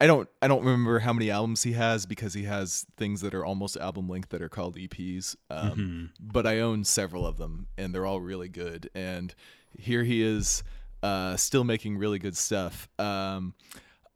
I 0.00 0.06
don't 0.06 0.28
I 0.42 0.48
don't 0.48 0.64
remember 0.64 0.98
how 0.98 1.12
many 1.12 1.30
albums 1.30 1.62
he 1.62 1.72
has 1.72 2.04
because 2.04 2.34
he 2.34 2.44
has 2.44 2.84
things 2.96 3.22
that 3.22 3.32
are 3.34 3.44
almost 3.44 3.76
album 3.76 4.08
length 4.08 4.28
that 4.30 4.42
are 4.42 4.48
called 4.48 4.76
EPs. 4.76 5.36
Um, 5.50 6.10
But 6.20 6.46
I 6.46 6.60
own 6.60 6.84
several 6.84 7.26
of 7.26 7.38
them 7.38 7.66
and 7.78 7.94
they're 7.94 8.04
all 8.04 8.20
really 8.20 8.48
good. 8.48 8.90
And 8.94 9.34
here 9.78 10.04
he 10.04 10.22
is, 10.22 10.62
uh, 11.02 11.36
still 11.36 11.64
making 11.64 11.96
really 11.96 12.18
good 12.18 12.36
stuff. 12.36 12.88
Um, 12.98 13.54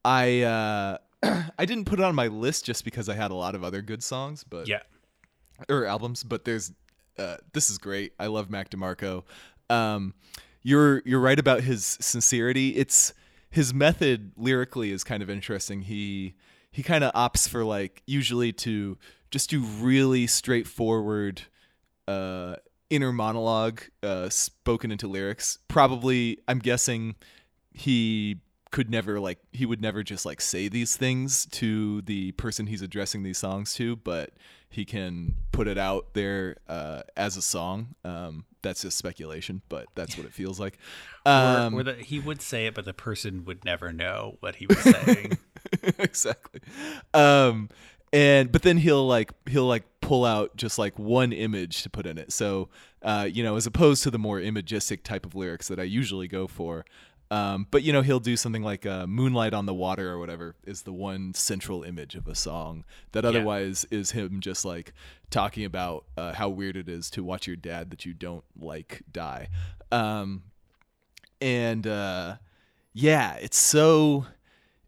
I 0.04 0.42
uh, 0.42 0.98
I 1.58 1.64
didn't 1.64 1.84
put 1.84 1.98
it 1.98 2.04
on 2.04 2.14
my 2.14 2.26
list 2.26 2.64
just 2.66 2.84
because 2.84 3.08
I 3.08 3.14
had 3.14 3.30
a 3.30 3.34
lot 3.34 3.54
of 3.54 3.62
other 3.64 3.80
good 3.82 4.02
songs, 4.02 4.44
but 4.44 4.66
Yeah, 4.68 4.80
or 5.68 5.86
albums, 5.86 6.22
but 6.22 6.44
there's 6.44 6.72
uh, 7.18 7.36
this 7.52 7.70
is 7.70 7.78
great. 7.78 8.12
I 8.18 8.26
love 8.26 8.50
Mac 8.50 8.70
DeMarco. 8.70 9.24
Um, 9.68 10.14
you're 10.62 11.02
you're 11.04 11.20
right 11.20 11.38
about 11.38 11.62
his 11.62 11.98
sincerity. 12.00 12.76
It's 12.76 13.12
his 13.50 13.74
method 13.74 14.32
lyrically 14.36 14.92
is 14.92 15.04
kind 15.04 15.22
of 15.22 15.30
interesting. 15.30 15.82
He 15.82 16.34
he 16.70 16.82
kind 16.82 17.04
of 17.04 17.12
opts 17.12 17.48
for 17.48 17.64
like 17.64 18.02
usually 18.06 18.52
to 18.52 18.96
just 19.30 19.50
do 19.50 19.60
really 19.60 20.26
straightforward 20.26 21.42
uh, 22.08 22.56
inner 22.90 23.12
monologue 23.12 23.82
uh, 24.02 24.28
spoken 24.28 24.90
into 24.90 25.06
lyrics. 25.06 25.58
Probably, 25.68 26.38
I'm 26.48 26.58
guessing 26.58 27.14
he 27.72 28.40
could 28.70 28.90
never 28.90 29.18
like 29.18 29.38
he 29.52 29.66
would 29.66 29.80
never 29.80 30.02
just 30.02 30.24
like 30.24 30.40
say 30.40 30.68
these 30.68 30.96
things 30.96 31.46
to 31.46 32.02
the 32.02 32.32
person 32.32 32.66
he's 32.66 32.82
addressing 32.82 33.22
these 33.22 33.38
songs 33.38 33.74
to, 33.74 33.96
but 33.96 34.30
he 34.70 34.84
can 34.84 35.34
put 35.50 35.66
it 35.66 35.76
out 35.76 36.14
there 36.14 36.56
uh, 36.68 37.02
as 37.16 37.36
a 37.36 37.42
song. 37.42 37.94
Um, 38.04 38.44
that's 38.62 38.82
just 38.82 38.96
speculation, 38.96 39.62
but 39.68 39.86
that's 39.94 40.16
what 40.16 40.26
it 40.26 40.32
feels 40.32 40.60
like. 40.60 40.78
Um, 41.26 41.74
or, 41.74 41.80
or 41.80 41.82
the, 41.82 41.94
he 41.94 42.20
would 42.20 42.40
say 42.40 42.66
it, 42.66 42.74
but 42.74 42.84
the 42.84 42.94
person 42.94 43.44
would 43.44 43.64
never 43.64 43.92
know 43.92 44.36
what 44.40 44.56
he 44.56 44.66
was 44.66 44.78
saying. 44.78 45.38
exactly. 45.98 46.60
Um, 47.12 47.68
and 48.12 48.50
but 48.50 48.62
then 48.62 48.76
he'll 48.76 49.06
like 49.06 49.32
he'll 49.48 49.66
like 49.66 49.84
pull 50.00 50.24
out 50.24 50.56
just 50.56 50.78
like 50.78 50.98
one 50.98 51.32
image 51.32 51.82
to 51.82 51.90
put 51.90 52.06
in 52.06 52.18
it. 52.18 52.32
So 52.32 52.68
uh, 53.02 53.28
you 53.30 53.42
know, 53.42 53.56
as 53.56 53.66
opposed 53.66 54.02
to 54.04 54.10
the 54.10 54.18
more 54.18 54.40
imagistic 54.40 55.02
type 55.02 55.24
of 55.24 55.34
lyrics 55.34 55.68
that 55.68 55.80
I 55.80 55.84
usually 55.84 56.28
go 56.28 56.46
for. 56.46 56.84
Um, 57.32 57.66
but 57.70 57.84
you 57.84 57.92
know, 57.92 58.02
he'll 58.02 58.18
do 58.18 58.36
something 58.36 58.62
like 58.62 58.84
uh, 58.84 59.06
"Moonlight 59.06 59.54
on 59.54 59.66
the 59.66 59.74
Water" 59.74 60.10
or 60.10 60.18
whatever 60.18 60.56
is 60.64 60.82
the 60.82 60.92
one 60.92 61.32
central 61.34 61.84
image 61.84 62.16
of 62.16 62.26
a 62.26 62.34
song 62.34 62.84
that 63.12 63.24
otherwise 63.24 63.84
is 63.90 64.10
him 64.10 64.40
just 64.40 64.64
like 64.64 64.92
talking 65.30 65.64
about 65.64 66.06
uh, 66.16 66.32
how 66.32 66.48
weird 66.48 66.76
it 66.76 66.88
is 66.88 67.08
to 67.10 67.22
watch 67.22 67.46
your 67.46 67.56
dad 67.56 67.90
that 67.90 68.04
you 68.04 68.12
don't 68.14 68.44
like 68.58 69.02
die. 69.12 69.48
Um, 69.92 70.42
and 71.40 71.86
uh, 71.86 72.36
yeah, 72.92 73.34
it's 73.36 73.58
so 73.58 74.26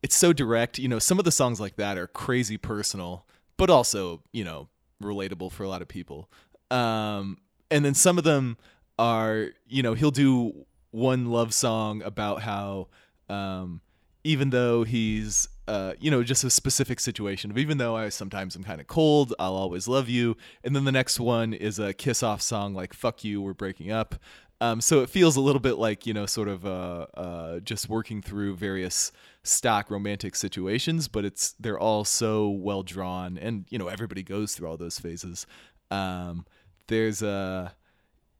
it's 0.03 0.17
so 0.17 0.33
direct. 0.33 0.79
You 0.79 0.89
know, 0.89 0.99
some 0.99 1.19
of 1.19 1.25
the 1.25 1.33
songs 1.33 1.61
like 1.61 1.77
that 1.77 1.97
are 1.97 2.09
crazy 2.09 2.57
personal, 2.57 3.25
but 3.57 3.71
also, 3.71 4.23
you 4.33 4.45
know, 4.45 4.69
relatable 5.01 5.53
for 5.53 5.63
a 5.63 5.69
lot 5.69 5.81
of 5.81 5.89
people. 5.89 6.29
Um, 6.71 7.39
and 7.71 7.85
then 7.85 7.95
some 7.95 8.19
of 8.19 8.25
them 8.25 8.59
are, 8.99 9.51
you 9.69 9.83
know, 9.83 9.95
he'll 9.95 10.11
do 10.11 10.67
one 10.93 11.27
love 11.27 11.53
song 11.53 12.03
about 12.03 12.43
how, 12.43 12.89
um, 13.29 13.81
even 14.25 14.51
though 14.51 14.85
he's, 14.85 15.49
uh, 15.67 15.95
you 15.99 16.11
know, 16.11 16.23
just 16.23 16.45
a 16.45 16.51
specific 16.51 17.01
situation 17.01 17.51
of 17.51 17.59
even 17.59 17.79
though 17.79 17.97
I 17.97 18.09
sometimes 18.09 18.55
am 18.55 18.63
kind 18.63 18.81
of 18.81 18.87
cold, 18.87 19.35
I'll 19.39 19.55
always 19.55 19.89
love 19.89 20.09
you. 20.09 20.37
And 20.63 20.77
then 20.77 20.85
the 20.85 20.93
next 20.93 21.19
one 21.19 21.53
is 21.55 21.79
a 21.79 21.93
kiss 21.93 22.23
off 22.23 22.41
song 22.41 22.75
like 22.75 22.95
"fuck 22.95 23.25
you, 23.25 23.41
we're 23.41 23.55
breaking 23.55 23.91
up." 23.91 24.15
Um, 24.61 24.81
so 24.81 25.01
it 25.03 25.11
feels 25.11 25.35
a 25.35 25.41
little 25.41 25.61
bit 25.61 25.77
like 25.77 26.07
you 26.07 26.15
know, 26.15 26.25
sort 26.25 26.47
of 26.47 26.65
uh, 26.65 27.07
uh, 27.15 27.59
just 27.61 27.89
working 27.89 28.23
through 28.23 28.55
various 28.55 29.11
stock 29.43 29.91
romantic 29.91 30.37
situations, 30.37 31.09
but 31.09 31.25
it's 31.25 31.55
they're 31.59 31.81
all 31.81 32.05
so 32.05 32.49
well 32.49 32.85
drawn, 32.85 33.37
and 33.39 33.67
you 33.71 33.79
know, 33.79 33.89
everybody 33.89 34.23
goes 34.23 34.55
through 34.55 34.69
all 34.69 34.77
those 34.77 35.01
phases. 35.01 35.49
Um, 35.91 36.47
there's 36.87 37.23
a, 37.23 37.75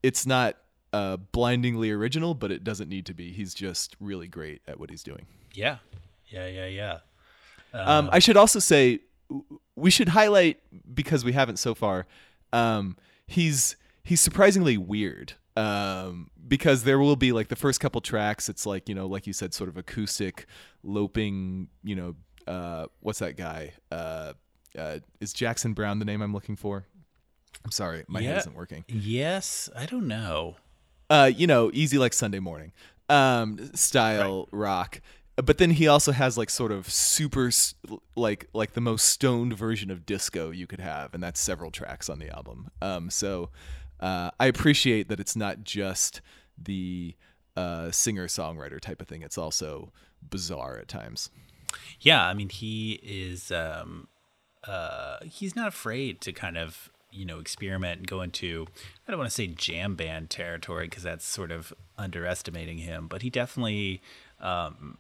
it's 0.05 0.25
not 0.25 0.57
uh, 0.93 1.17
blindingly 1.17 1.91
original, 1.91 2.35
but 2.35 2.51
it 2.51 2.65
doesn't 2.65 2.89
need 2.89 3.07
to 3.07 3.15
be. 3.15 3.33
He's 3.33 3.55
just 3.55 3.97
really 4.01 4.29
great 4.29 4.63
at 4.69 4.79
what 4.81 4.91
he's 4.91 5.03
doing. 5.03 5.27
yeah, 5.55 5.79
yeah, 6.29 6.47
yeah, 6.49 6.67
yeah. 6.67 6.99
Um, 7.75 8.09
I 8.13 8.19
should 8.19 8.37
also 8.37 8.59
say 8.59 9.01
we 9.77 9.91
should 9.91 10.11
highlight 10.11 10.61
because 10.95 11.25
we 11.25 11.33
haven't 11.33 11.57
so 11.59 11.75
far. 11.75 12.07
Um, 12.53 12.97
he's 13.27 13.77
he's 14.05 14.21
surprisingly 14.21 14.77
weird. 14.77 15.35
Um, 15.55 16.31
because 16.49 16.85
there 16.85 16.99
will 16.99 17.17
be 17.17 17.33
like 17.33 17.49
the 17.49 17.57
first 17.57 17.79
couple 17.81 18.01
tracks, 18.01 18.49
it's 18.49 18.65
like 18.67 18.89
you 18.89 18.95
know, 18.95 19.07
like 19.07 19.27
you 19.27 19.33
said, 19.35 19.53
sort 19.55 19.69
of 19.69 19.77
acoustic, 19.77 20.47
loping. 20.83 21.69
You 21.83 21.97
know, 21.97 22.15
uh, 22.47 22.87
what's 23.01 23.19
that 23.21 23.37
guy? 23.37 23.73
Uh, 23.91 24.33
uh, 24.79 24.99
is 25.21 25.33
Jackson 25.35 25.73
Brown 25.75 25.99
the 25.99 26.05
name 26.07 26.23
I'm 26.23 26.33
looking 26.33 26.57
for? 26.57 26.87
I'm 27.65 27.71
sorry, 27.71 28.05
my 28.09 28.21
Yeah. 28.21 28.29
head 28.31 28.39
isn't 28.39 28.55
working. 28.57 28.85
Yes, 28.89 29.69
I 29.77 29.85
don't 29.87 30.09
know. 30.09 30.57
Uh, 31.13 31.31
you 31.37 31.47
know, 31.47 31.71
easy 31.75 31.99
like 31.99 32.15
Sunday 32.15 32.41
morning 32.41 32.73
um, 33.11 33.71
style 33.75 34.49
rock. 34.51 35.01
But 35.37 35.59
then 35.59 35.71
he 35.71 35.89
also 35.89 36.13
has 36.13 36.37
like 36.37 36.51
sort 36.51 36.73
of 36.73 36.89
super 36.91 37.51
like 38.17 38.49
like 38.53 38.73
the 38.73 38.81
most 38.81 39.07
stoned 39.07 39.55
version 39.57 39.91
of 39.91 40.05
disco 40.05 40.51
you 40.51 40.67
could 40.67 40.81
have, 40.81 41.15
and 41.15 41.23
that's 41.23 41.41
several 41.41 41.71
tracks 41.71 42.09
on 42.09 42.19
the 42.19 42.29
album. 42.35 42.71
Um, 42.81 43.11
so 43.11 43.51
uh, 44.01 44.31
I 44.39 44.47
appreciate 44.47 45.09
that 45.09 45.21
it's 45.21 45.37
not 45.37 45.65
just 45.65 46.21
the 46.59 47.15
uh, 47.57 47.91
singer 47.91 48.27
songwriter 48.27 48.81
type 48.81 49.01
of 49.01 49.09
thing; 49.09 49.23
it's 49.23 49.39
also 49.39 49.91
bizarre 50.23 50.79
at 50.79 50.89
times. 50.89 51.31
Yeah, 52.01 52.25
I 52.27 52.35
mean 52.35 52.51
he 52.51 53.01
is 53.03 53.51
um 53.51 54.09
uh 54.65 55.17
he's 55.25 55.57
not 55.57 55.69
afraid 55.69 56.21
to 56.21 56.33
kind 56.33 56.59
of, 56.59 56.91
you 57.13 57.25
know, 57.25 57.39
experiment 57.39 57.99
and 57.99 58.07
go 58.07 58.23
into 58.23 58.67
I 59.07 59.11
don't 59.11 59.19
want 59.19 59.31
to 59.31 59.35
say 59.35 59.47
jam 59.47 59.95
band 59.97 60.31
territory 60.31 60.87
because 60.87 61.03
that's 61.03 61.27
sort 61.27 61.51
of 61.53 61.73
underestimating 61.99 62.79
him, 62.79 63.07
but 63.09 63.23
he 63.23 63.31
definitely 63.31 64.01
um 64.41 64.99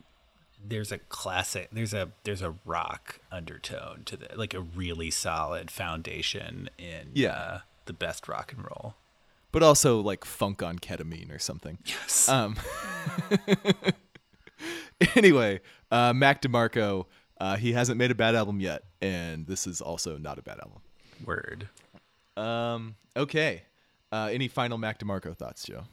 there's 0.64 0.92
a 0.92 0.98
classic 0.98 1.68
there's 1.72 1.92
a 1.94 2.10
there's 2.24 2.42
a 2.42 2.54
rock 2.64 3.18
undertone 3.32 4.02
to 4.04 4.16
the 4.16 4.28
like 4.36 4.54
a 4.54 4.60
really 4.60 5.10
solid 5.10 5.70
foundation 5.70 6.68
in 6.78 7.10
Yeah. 7.14 7.30
uh, 7.32 7.58
the 7.86 7.92
best 7.92 8.28
rock 8.28 8.52
and 8.52 8.64
roll. 8.64 8.94
but 9.50 9.62
also 9.62 10.00
like 10.00 10.24
funk 10.24 10.62
on 10.62 10.78
ketamine 10.78 11.34
or 11.34 11.38
something. 11.38 11.78
Yes. 11.84 12.28
Um, 12.28 12.56
anyway, 15.16 15.60
uh, 15.90 16.12
Mac 16.12 16.42
DeMarco, 16.42 17.06
uh, 17.40 17.56
he 17.56 17.72
hasn't 17.72 17.98
made 17.98 18.10
a 18.10 18.14
bad 18.14 18.34
album 18.34 18.60
yet, 18.60 18.84
and 19.00 19.46
this 19.46 19.66
is 19.66 19.80
also 19.80 20.16
not 20.16 20.38
a 20.38 20.42
bad 20.42 20.58
album. 20.60 20.80
Word. 21.24 21.68
Um, 22.36 22.96
okay. 23.16 23.62
Uh, 24.10 24.28
any 24.30 24.48
final 24.48 24.78
Mac 24.78 24.98
DeMarco 24.98 25.36
thoughts, 25.36 25.64
Joe? 25.64 25.84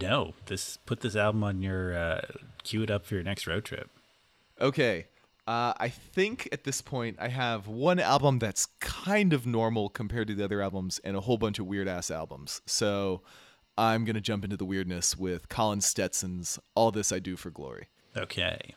No, 0.00 0.34
this 0.46 0.76
put 0.86 1.00
this 1.00 1.16
album 1.16 1.42
on 1.42 1.60
your 1.60 1.96
uh 1.96 2.20
cue 2.62 2.82
it 2.82 2.90
up 2.90 3.04
for 3.04 3.14
your 3.14 3.24
next 3.24 3.46
road 3.46 3.64
trip. 3.64 3.90
Okay. 4.60 5.06
Uh, 5.44 5.74
I 5.76 5.88
think 5.88 6.48
at 6.52 6.62
this 6.62 6.80
point 6.80 7.16
I 7.18 7.26
have 7.26 7.66
one 7.66 7.98
album 7.98 8.38
that's 8.38 8.66
kind 8.78 9.32
of 9.32 9.44
normal 9.44 9.88
compared 9.88 10.28
to 10.28 10.34
the 10.34 10.44
other 10.44 10.62
albums 10.62 11.00
and 11.02 11.16
a 11.16 11.20
whole 11.20 11.36
bunch 11.36 11.58
of 11.58 11.66
weird 11.66 11.88
ass 11.88 12.12
albums. 12.12 12.62
So 12.64 13.22
I'm 13.76 14.04
going 14.04 14.14
to 14.14 14.20
jump 14.20 14.44
into 14.44 14.56
the 14.56 14.64
weirdness 14.64 15.16
with 15.16 15.48
Colin 15.48 15.80
Stetson's 15.80 16.60
All 16.76 16.92
This 16.92 17.10
I 17.10 17.18
Do 17.18 17.36
for 17.36 17.50
Glory. 17.50 17.88
Okay. 18.16 18.76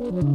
All 0.21 0.27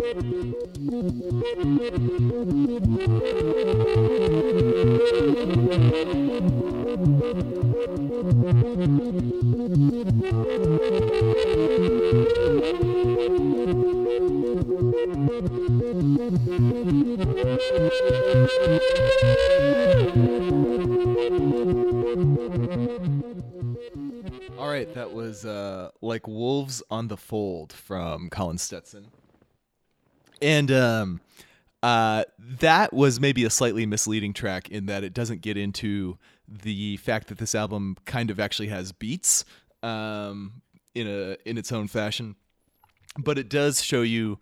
right, 24.69 24.93
that 24.95 25.13
was 25.13 25.45
uh, 25.45 25.91
like 26.01 26.27
Wolves 26.27 26.83
on 26.91 27.09
the 27.09 27.17
Fold 27.17 27.73
from 27.73 28.29
Colin 28.31 28.59
Stetson. 28.59 29.07
And 30.41 30.71
um, 30.71 31.21
uh, 31.83 32.25
that 32.39 32.93
was 32.93 33.21
maybe 33.21 33.45
a 33.45 33.51
slightly 33.51 33.87
misleading 33.87 34.33
track 34.33 34.69
in 34.69 34.87
that 34.87 35.05
it 35.05 35.15
doesn't 35.15 35.41
get 35.41 35.57
into 35.57 36.19
the 36.49 36.97
fact 36.99 37.29
that 37.29 37.39
this 37.39 37.55
album 37.55 37.97
kind 38.05 38.31
of 38.31 38.39
actually 38.39 38.69
has 38.69 38.93
beats 38.93 39.45
um, 39.83 40.63
in 40.95 41.07
a 41.07 41.37
in 41.49 41.59
its 41.59 41.73
own 41.73 41.89
fashion, 41.89 42.37
but 43.19 43.39
it 43.39 43.49
does 43.49 43.83
show 43.83 44.03
you 44.03 44.39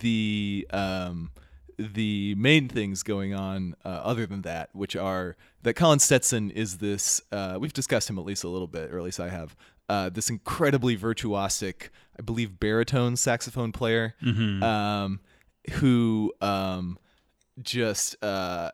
the 0.00 0.66
um, 0.72 1.30
the 1.78 2.34
main 2.36 2.68
things 2.68 3.02
going 3.02 3.34
on 3.34 3.74
uh, 3.84 3.88
other 3.88 4.26
than 4.26 4.42
that, 4.42 4.70
which 4.72 4.96
are 4.96 5.36
that 5.62 5.74
Colin 5.74 5.98
Stetson 5.98 6.50
is 6.50 6.78
this. 6.78 7.20
Uh, 7.32 7.56
we've 7.60 7.72
discussed 7.72 8.08
him 8.08 8.18
at 8.18 8.24
least 8.24 8.44
a 8.44 8.48
little 8.48 8.66
bit, 8.68 8.92
or 8.92 8.98
at 8.98 9.04
least 9.04 9.20
I 9.20 9.28
have. 9.28 9.56
Uh, 9.88 10.08
this 10.08 10.28
incredibly 10.28 10.96
virtuosic, 10.96 11.90
I 12.18 12.22
believe, 12.22 12.58
baritone 12.58 13.14
saxophone 13.16 13.70
player, 13.70 14.16
um, 14.64 15.20
who 15.72 16.32
um, 16.40 16.98
just. 17.62 18.22
Uh, 18.22 18.70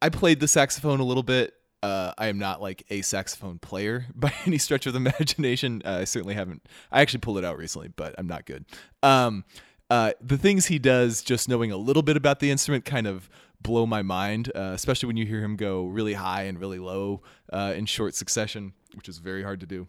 I 0.00 0.10
played 0.10 0.40
the 0.40 0.48
saxophone 0.48 1.00
a 1.00 1.04
little 1.04 1.22
bit. 1.22 1.54
Uh, 1.82 2.12
I 2.18 2.26
am 2.26 2.38
not 2.38 2.60
like 2.60 2.84
a 2.90 3.02
saxophone 3.02 3.58
player 3.58 4.06
by 4.14 4.32
any 4.46 4.58
stretch 4.58 4.86
of 4.86 4.92
the 4.92 4.98
imagination. 5.00 5.82
Uh, 5.84 5.98
I 6.00 6.04
certainly 6.04 6.34
haven't. 6.34 6.66
I 6.90 7.00
actually 7.00 7.20
pulled 7.20 7.38
it 7.38 7.44
out 7.44 7.58
recently, 7.58 7.88
but 7.88 8.14
I'm 8.18 8.26
not 8.26 8.46
good. 8.46 8.64
Um, 9.02 9.44
uh, 9.90 10.12
the 10.20 10.36
things 10.36 10.66
he 10.66 10.78
does, 10.78 11.22
just 11.22 11.48
knowing 11.48 11.72
a 11.72 11.76
little 11.76 12.02
bit 12.02 12.16
about 12.16 12.40
the 12.40 12.50
instrument, 12.50 12.84
kind 12.84 13.06
of 13.06 13.30
blow 13.60 13.86
my 13.86 14.02
mind. 14.02 14.52
Uh, 14.54 14.72
especially 14.74 15.06
when 15.06 15.16
you 15.16 15.24
hear 15.24 15.42
him 15.42 15.56
go 15.56 15.86
really 15.86 16.14
high 16.14 16.42
and 16.42 16.60
really 16.60 16.78
low 16.78 17.22
uh, 17.52 17.72
in 17.74 17.86
short 17.86 18.14
succession, 18.14 18.72
which 18.94 19.08
is 19.08 19.18
very 19.18 19.42
hard 19.42 19.60
to 19.60 19.66
do. 19.66 19.88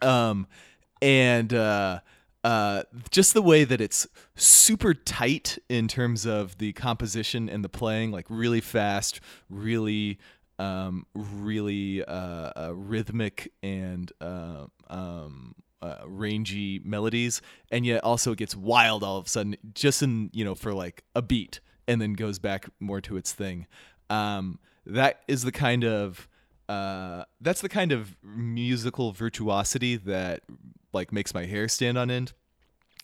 Um, 0.00 0.46
and 1.02 1.52
uh, 2.44 2.82
just 3.10 3.32
the 3.32 3.40
way 3.40 3.64
that 3.64 3.80
it's 3.80 4.06
super 4.36 4.92
tight 4.92 5.58
in 5.70 5.88
terms 5.88 6.26
of 6.26 6.58
the 6.58 6.74
composition 6.74 7.48
and 7.48 7.64
the 7.64 7.70
playing, 7.70 8.10
like 8.12 8.26
really 8.28 8.60
fast, 8.60 9.20
really, 9.48 10.18
um, 10.58 11.06
really 11.14 12.04
uh, 12.04 12.50
uh, 12.54 12.72
rhythmic 12.74 13.50
and 13.62 14.12
uh, 14.20 14.66
um, 14.90 15.54
uh, 15.80 15.96
rangy 16.06 16.80
melodies, 16.84 17.40
and 17.72 17.86
yet 17.86 18.04
also 18.04 18.32
it 18.32 18.38
gets 18.38 18.54
wild 18.54 19.02
all 19.02 19.16
of 19.16 19.24
a 19.24 19.28
sudden, 19.28 19.56
just 19.72 20.02
in 20.02 20.28
you 20.34 20.44
know 20.44 20.54
for 20.54 20.74
like 20.74 21.02
a 21.14 21.22
beat, 21.22 21.60
and 21.88 22.00
then 22.00 22.12
goes 22.12 22.38
back 22.38 22.68
more 22.78 23.00
to 23.00 23.16
its 23.16 23.32
thing. 23.32 23.66
Um, 24.10 24.58
that 24.84 25.22
is 25.28 25.44
the 25.44 25.52
kind 25.52 25.82
of 25.82 26.28
uh, 26.68 27.24
that's 27.40 27.62
the 27.62 27.70
kind 27.70 27.90
of 27.90 28.16
musical 28.22 29.12
virtuosity 29.12 29.96
that 29.96 30.42
like 30.94 31.12
makes 31.12 31.34
my 31.34 31.44
hair 31.44 31.68
stand 31.68 31.98
on 31.98 32.10
end. 32.10 32.32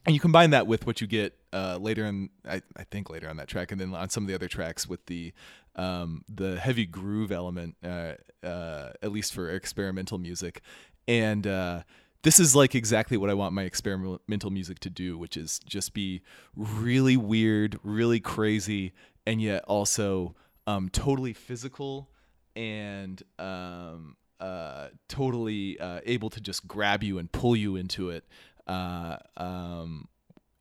And 0.06 0.14
you 0.14 0.20
combine 0.20 0.50
that 0.50 0.66
with 0.66 0.86
what 0.86 1.00
you 1.00 1.06
get 1.06 1.36
uh, 1.52 1.76
later 1.78 2.06
in 2.06 2.30
I, 2.48 2.62
I 2.76 2.84
think 2.84 3.10
later 3.10 3.28
on 3.28 3.36
that 3.36 3.48
track 3.48 3.70
and 3.70 3.80
then 3.80 3.94
on 3.94 4.08
some 4.08 4.24
of 4.24 4.28
the 4.28 4.34
other 4.34 4.48
tracks 4.48 4.88
with 4.88 5.04
the 5.06 5.32
um, 5.76 6.24
the 6.28 6.58
heavy 6.58 6.86
groove 6.86 7.30
element 7.30 7.76
uh, 7.84 8.12
uh, 8.42 8.92
at 9.02 9.12
least 9.12 9.34
for 9.34 9.50
experimental 9.50 10.18
music. 10.18 10.62
And 11.06 11.46
uh, 11.46 11.82
this 12.22 12.40
is 12.40 12.56
like 12.56 12.74
exactly 12.74 13.16
what 13.16 13.30
I 13.30 13.34
want 13.34 13.54
my 13.54 13.64
experimental 13.64 14.50
music 14.50 14.78
to 14.80 14.90
do 14.90 15.18
which 15.18 15.36
is 15.36 15.58
just 15.60 15.94
be 15.94 16.22
really 16.54 17.16
weird 17.16 17.78
really 17.82 18.20
crazy 18.20 18.92
and 19.26 19.40
yet 19.40 19.64
also 19.64 20.34
um, 20.66 20.88
totally 20.88 21.32
physical 21.32 22.10
and 22.56 23.22
um, 23.38 24.16
uh, 24.40 24.88
totally 25.08 25.78
uh, 25.78 26.00
able 26.06 26.30
to 26.30 26.40
just 26.40 26.66
grab 26.66 27.02
you 27.02 27.18
and 27.18 27.30
pull 27.30 27.54
you 27.54 27.76
into 27.76 28.10
it 28.10 28.24
uh, 28.66 29.16
um, 29.36 30.08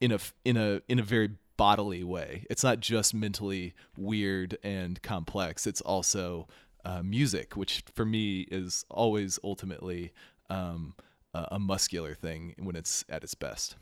in 0.01 0.11
a 0.11 0.19
in 0.45 0.57
a 0.57 0.81
in 0.87 0.99
a 0.99 1.03
very 1.03 1.29
bodily 1.57 2.03
way. 2.03 2.45
It's 2.49 2.63
not 2.63 2.79
just 2.79 3.13
mentally 3.13 3.73
weird 3.97 4.57
and 4.63 5.01
complex. 5.01 5.67
It's 5.67 5.81
also 5.81 6.47
uh, 6.85 7.03
music, 7.03 7.57
which 7.57 7.83
for 7.93 8.05
me 8.05 8.41
is 8.49 8.85
always 8.89 9.39
ultimately 9.43 10.13
um, 10.49 10.95
a, 11.33 11.59
muscular 11.59 12.15
thing 12.15 12.55
when 12.59 12.75
it's 12.75 13.03
at 13.09 13.23
its 13.23 13.35
best. 13.35 13.75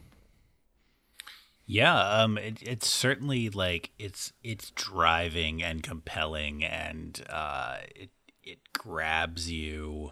Yeah, 1.66 2.00
um, 2.00 2.38
it, 2.38 2.64
it's 2.64 2.88
certainly 2.88 3.50
like 3.50 3.92
it's 4.00 4.34
it's 4.44 4.72
driving 4.72 5.62
and 5.62 5.84
compelling, 5.84 6.64
and 6.64 7.22
uh, 7.30 7.78
it 7.94 8.10
it 8.52 8.60
grabs 8.74 9.52
you, 9.52 10.12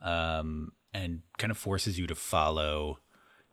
um, 0.00 0.72
and 0.94 1.22
kind 1.36 1.50
of 1.50 1.58
forces 1.58 1.98
you 1.98 2.06
to 2.06 2.14
follow, 2.14 2.98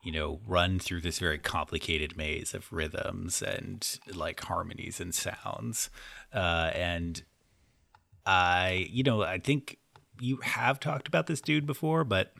you 0.04 0.12
know, 0.12 0.40
run 0.48 0.80
through 0.80 1.02
this 1.02 1.20
very 1.20 1.38
complicated 1.38 2.16
maze 2.16 2.54
of 2.54 2.72
rhythms 2.72 3.42
and 3.42 4.00
like 4.14 4.42
harmonies 4.42 5.00
and 5.00 5.14
sounds, 5.14 5.90
uh, 6.34 6.72
and 6.74 7.24
I, 8.26 8.88
you 8.90 9.04
know, 9.04 9.22
I 9.22 9.40
think 9.40 9.78
you 10.20 10.38
have 10.38 10.80
talked 10.80 11.08
about 11.08 11.28
this 11.28 11.42
dude 11.42 11.66
before, 11.66 12.04
but 12.04 12.34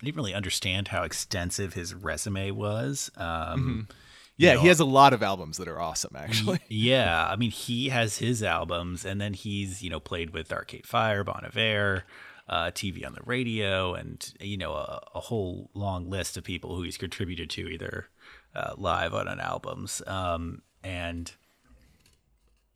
I 0.00 0.04
didn't 0.04 0.16
really 0.16 0.34
understand 0.34 0.88
how 0.88 1.02
extensive 1.02 1.74
his 1.74 1.94
resume 1.94 2.50
was. 2.50 3.10
Um, 3.16 3.88
Yeah, 4.36 4.54
know, 4.54 4.62
he 4.62 4.68
has 4.68 4.80
a 4.80 4.84
lot 4.84 5.12
of 5.12 5.22
albums 5.22 5.58
that 5.58 5.68
are 5.68 5.80
awesome, 5.80 6.16
actually. 6.16 6.60
yeah, 6.68 7.26
I 7.26 7.36
mean, 7.36 7.50
he 7.50 7.88
has 7.90 8.18
his 8.18 8.42
albums, 8.42 9.04
and 9.04 9.20
then 9.20 9.34
he's 9.34 9.82
you 9.82 9.90
know 9.90 10.00
played 10.00 10.30
with 10.30 10.52
Arcade 10.52 10.86
Fire, 10.86 11.22
Bon 11.22 11.44
Iver, 11.44 12.04
uh, 12.48 12.70
TV 12.72 13.06
on 13.06 13.14
the 13.14 13.22
radio, 13.24 13.94
and 13.94 14.32
you 14.40 14.56
know 14.56 14.72
a, 14.72 15.02
a 15.14 15.20
whole 15.20 15.70
long 15.74 16.10
list 16.10 16.36
of 16.36 16.44
people 16.44 16.76
who 16.76 16.82
he's 16.82 16.98
contributed 16.98 17.48
to 17.50 17.68
either 17.68 18.08
uh, 18.54 18.74
live 18.76 19.14
on 19.14 19.28
on 19.28 19.40
albums, 19.40 20.02
um, 20.06 20.62
and 20.82 21.32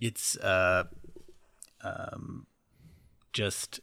it's 0.01 0.37
uh, 0.39 0.85
um, 1.83 2.47
just 3.33 3.81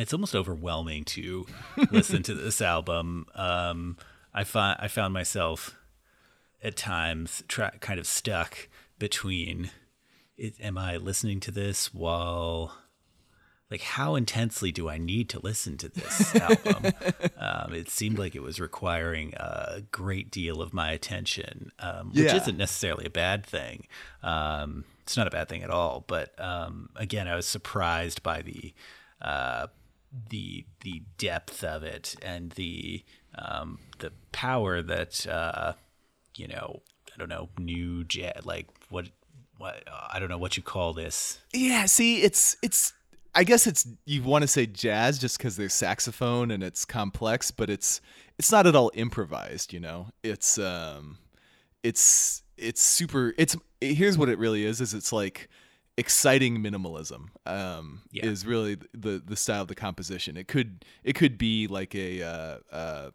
it's 0.00 0.12
almost 0.12 0.34
overwhelming 0.34 1.04
to 1.04 1.46
listen 1.90 2.22
to 2.24 2.34
this 2.34 2.60
album. 2.60 3.26
Um, 3.34 3.96
I 4.34 4.44
find 4.44 4.76
I 4.80 4.88
found 4.88 5.12
myself 5.14 5.76
at 6.62 6.76
times 6.76 7.42
tra- 7.48 7.78
kind 7.80 7.98
of 7.98 8.06
stuck 8.06 8.68
between 8.98 9.70
it, 10.36 10.54
am 10.60 10.76
I 10.78 10.96
listening 10.98 11.40
to 11.40 11.50
this 11.50 11.92
while 11.94 12.76
like 13.70 13.82
how 13.82 14.14
intensely 14.16 14.72
do 14.72 14.88
I 14.88 14.98
need 14.98 15.28
to 15.30 15.38
listen 15.40 15.76
to 15.78 15.88
this 15.88 16.34
album? 16.36 16.92
um, 17.38 17.72
it 17.72 17.88
seemed 17.88 18.18
like 18.18 18.34
it 18.34 18.42
was 18.42 18.58
requiring 18.60 19.32
a 19.36 19.82
great 19.92 20.30
deal 20.30 20.60
of 20.60 20.72
my 20.74 20.90
attention, 20.92 21.70
um, 21.78 22.08
which 22.08 22.24
Yeah. 22.24 22.36
isn't 22.36 22.56
necessarily 22.58 23.06
a 23.06 23.10
bad 23.10 23.46
thing. 23.46 23.86
Um, 24.22 24.84
it's 25.02 25.16
not 25.16 25.26
a 25.26 25.30
bad 25.30 25.48
thing 25.48 25.62
at 25.62 25.70
all. 25.70 26.04
But 26.06 26.38
um, 26.40 26.90
again, 26.96 27.28
I 27.28 27.36
was 27.36 27.46
surprised 27.46 28.22
by 28.22 28.42
the 28.42 28.74
uh, 29.22 29.68
the 30.28 30.66
the 30.80 31.02
depth 31.18 31.62
of 31.62 31.82
it 31.82 32.16
and 32.22 32.52
the 32.52 33.04
um, 33.38 33.78
the 33.98 34.12
power 34.32 34.82
that 34.82 35.26
uh, 35.26 35.74
you 36.36 36.48
know 36.48 36.82
I 37.14 37.18
don't 37.18 37.28
know 37.28 37.48
new 37.58 38.04
jazz 38.04 38.44
like 38.44 38.66
what 38.88 39.06
what 39.58 39.82
I 40.12 40.18
don't 40.18 40.28
know 40.28 40.38
what 40.38 40.56
you 40.56 40.62
call 40.62 40.92
this 40.92 41.38
Yeah, 41.52 41.86
see, 41.86 42.22
it's 42.22 42.56
it's. 42.62 42.92
I 43.32 43.44
guess 43.44 43.68
it's 43.68 43.86
you 44.06 44.24
want 44.24 44.42
to 44.42 44.48
say 44.48 44.66
jazz 44.66 45.16
just 45.18 45.38
because 45.38 45.56
there's 45.56 45.72
saxophone 45.72 46.50
and 46.50 46.64
it's 46.64 46.84
complex, 46.84 47.52
but 47.52 47.70
it's 47.70 48.00
it's 48.38 48.50
not 48.50 48.66
at 48.66 48.74
all 48.74 48.90
improvised. 48.94 49.72
You 49.72 49.78
know, 49.78 50.08
it's 50.24 50.58
um, 50.58 51.18
it's 51.84 52.42
it's 52.56 52.82
super. 52.82 53.32
It's 53.38 53.56
here's 53.80 54.18
what 54.18 54.30
it 54.30 54.38
really 54.38 54.64
is: 54.64 54.80
is 54.80 54.94
it's 54.94 55.12
like 55.12 55.48
exciting 56.00 56.58
minimalism. 56.58 57.28
Um, 57.46 58.00
Yeah. 58.10 58.26
is 58.26 58.44
really 58.44 58.76
the 58.92 59.22
the 59.24 59.36
style 59.36 59.62
of 59.62 59.68
the 59.68 59.74
composition. 59.74 60.36
It 60.36 60.48
could 60.48 60.84
it 61.04 61.14
could 61.14 61.38
be 61.38 61.66
like 61.68 61.94
a 61.94 62.22
uh, 62.22 62.58
uh, 62.72 63.10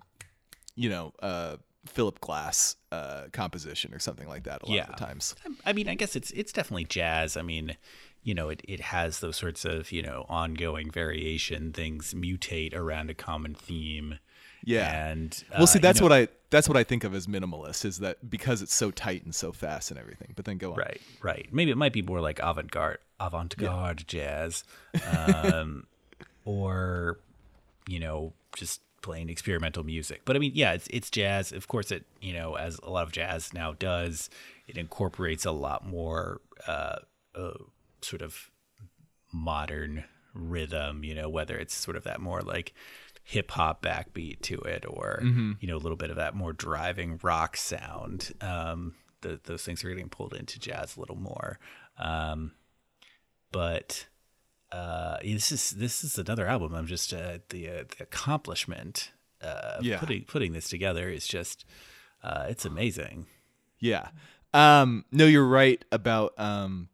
you 0.75 0.89
know 0.89 1.11
uh, 1.21 1.57
Philip 1.87 2.19
Glass 2.21 2.77
uh, 2.91 3.23
composition 3.33 3.93
or 3.93 3.99
something 3.99 4.27
like 4.27 4.43
that. 4.43 4.63
A 4.63 4.65
lot 4.67 4.79
of 4.81 4.87
the 4.87 5.05
times. 5.05 5.35
I 5.65 5.73
mean, 5.73 5.89
I 5.89 5.95
guess 5.95 6.15
it's 6.15 6.31
it's 6.31 6.53
definitely 6.53 6.85
jazz. 6.85 7.35
I 7.35 7.41
mean, 7.41 7.77
you 8.23 8.33
know, 8.33 8.49
it, 8.49 8.61
it 8.67 8.79
has 8.81 9.19
those 9.19 9.35
sorts 9.37 9.65
of 9.65 9.91
you 9.91 10.01
know 10.01 10.25
ongoing 10.29 10.91
variation. 10.91 11.73
Things 11.73 12.13
mutate 12.13 12.73
around 12.73 13.09
a 13.09 13.13
common 13.15 13.53
theme. 13.55 14.19
Yeah. 14.65 15.07
and 15.07 15.43
Well, 15.57 15.67
see, 15.67 15.77
uh, 15.77 15.79
you 15.79 15.81
that's 15.81 15.99
know- 16.01 16.05
what 16.07 16.11
I 16.13 16.27
that's 16.49 16.67
what 16.69 16.77
I 16.77 16.83
think 16.83 17.03
of 17.03 17.13
as 17.13 17.27
minimalist 17.27 17.83
is 17.85 17.97
that 17.99 18.29
because 18.29 18.61
it's 18.61 18.73
so 18.73 18.89
tight 18.91 19.25
and 19.25 19.33
so 19.35 19.51
fast 19.51 19.91
and 19.91 19.99
everything. 19.99 20.33
But 20.35 20.45
then 20.45 20.57
go 20.57 20.71
on. 20.71 20.77
Right, 20.77 21.01
right. 21.21 21.47
Maybe 21.51 21.71
it 21.71 21.77
might 21.77 21.91
be 21.91 22.01
more 22.01 22.21
like 22.21 22.39
avant-garde, 22.41 22.99
avant-garde 23.19 24.05
jazz, 24.07 24.63
um, 25.11 25.85
or 26.45 27.19
you 27.87 27.99
know, 27.99 28.33
just 28.55 28.81
playing 29.01 29.29
experimental 29.29 29.83
music. 29.83 30.21
But 30.25 30.35
I 30.35 30.39
mean, 30.39 30.51
yeah, 30.55 30.73
it's 30.73 30.87
it's 30.87 31.09
jazz. 31.09 31.51
Of 31.51 31.67
course, 31.67 31.91
it 31.91 32.05
you 32.21 32.33
know, 32.33 32.55
as 32.55 32.79
a 32.83 32.89
lot 32.89 33.03
of 33.03 33.11
jazz 33.11 33.53
now 33.53 33.73
does, 33.73 34.29
it 34.67 34.77
incorporates 34.77 35.45
a 35.45 35.51
lot 35.51 35.85
more 35.85 36.41
uh, 36.67 36.97
uh, 37.35 37.51
sort 38.01 38.21
of 38.21 38.49
modern 39.33 40.05
rhythm. 40.33 41.03
You 41.03 41.15
know, 41.15 41.29
whether 41.29 41.57
it's 41.57 41.73
sort 41.75 41.97
of 41.97 42.03
that 42.03 42.21
more 42.21 42.41
like 42.41 42.73
hip 43.27 43.49
hop 43.51 43.81
backbeat 43.81 44.39
to 44.41 44.59
it, 44.61 44.85
or 44.87 45.19
you 45.59 45.67
know, 45.67 45.75
a 45.75 45.81
little 45.83 45.97
bit 45.97 46.11
of 46.11 46.15
that 46.17 46.35
more 46.35 46.53
driving 46.53 47.19
rock 47.23 47.57
sound. 47.57 48.31
Um, 48.39 48.93
the, 49.21 49.39
those 49.43 49.63
things 49.63 49.83
are 49.83 49.89
getting 49.89 50.09
pulled 50.09 50.33
into 50.35 50.59
jazz 50.59 50.95
a 50.95 50.99
little 50.99 51.15
more. 51.15 51.57
Um, 51.97 52.51
but 53.51 54.05
uh, 54.71 55.17
this 55.23 55.51
is 55.51 55.71
this 55.71 56.03
is 56.03 56.17
another 56.17 56.45
album. 56.47 56.73
I'm 56.75 56.85
just 56.87 57.13
uh, 57.13 57.39
the 57.49 57.69
uh, 57.69 57.83
the 57.97 58.03
accomplishment 58.03 59.11
uh, 59.41 59.77
Yeah. 59.81 59.99
putting 59.99 60.23
putting 60.25 60.53
this 60.53 60.69
together 60.69 61.09
is 61.09 61.27
just 61.27 61.65
uh, 62.23 62.45
it's 62.49 62.65
amazing. 62.65 63.27
Yeah. 63.79 64.09
Um, 64.53 65.03
no, 65.11 65.25
you're 65.25 65.45
right 65.47 65.83
about 65.91 66.33
um, 66.37 66.89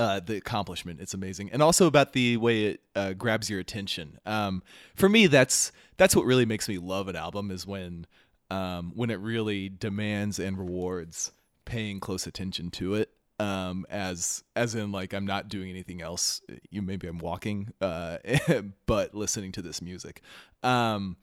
uh, 0.00 0.18
the 0.18 0.38
accomplishment. 0.38 0.98
It's 0.98 1.12
amazing, 1.12 1.50
and 1.52 1.62
also 1.62 1.86
about 1.86 2.14
the 2.14 2.38
way 2.38 2.64
it 2.64 2.80
uh, 2.96 3.12
grabs 3.12 3.50
your 3.50 3.60
attention. 3.60 4.18
Um, 4.24 4.62
for 4.96 5.10
me, 5.10 5.26
that's 5.26 5.72
that's 5.98 6.16
what 6.16 6.24
really 6.24 6.46
makes 6.46 6.70
me 6.70 6.78
love 6.78 7.06
an 7.08 7.16
album 7.16 7.50
is 7.50 7.66
when 7.66 8.06
um, 8.50 8.92
when 8.94 9.10
it 9.10 9.20
really 9.20 9.68
demands 9.68 10.38
and 10.38 10.58
rewards 10.58 11.32
paying 11.66 12.00
close 12.00 12.26
attention 12.26 12.70
to 12.70 12.94
it. 12.94 13.10
Um, 13.38 13.84
as 13.90 14.42
as 14.56 14.74
in 14.74 14.90
like 14.90 15.12
I'm 15.12 15.26
not 15.26 15.50
doing 15.50 15.68
anything 15.68 16.00
else. 16.00 16.40
You 16.70 16.80
maybe 16.80 17.06
I'm 17.06 17.18
walking, 17.18 17.74
uh, 17.82 18.18
but 18.86 19.14
listening 19.14 19.52
to 19.52 19.62
this 19.62 19.82
music. 19.82 20.22
Um, 20.62 21.18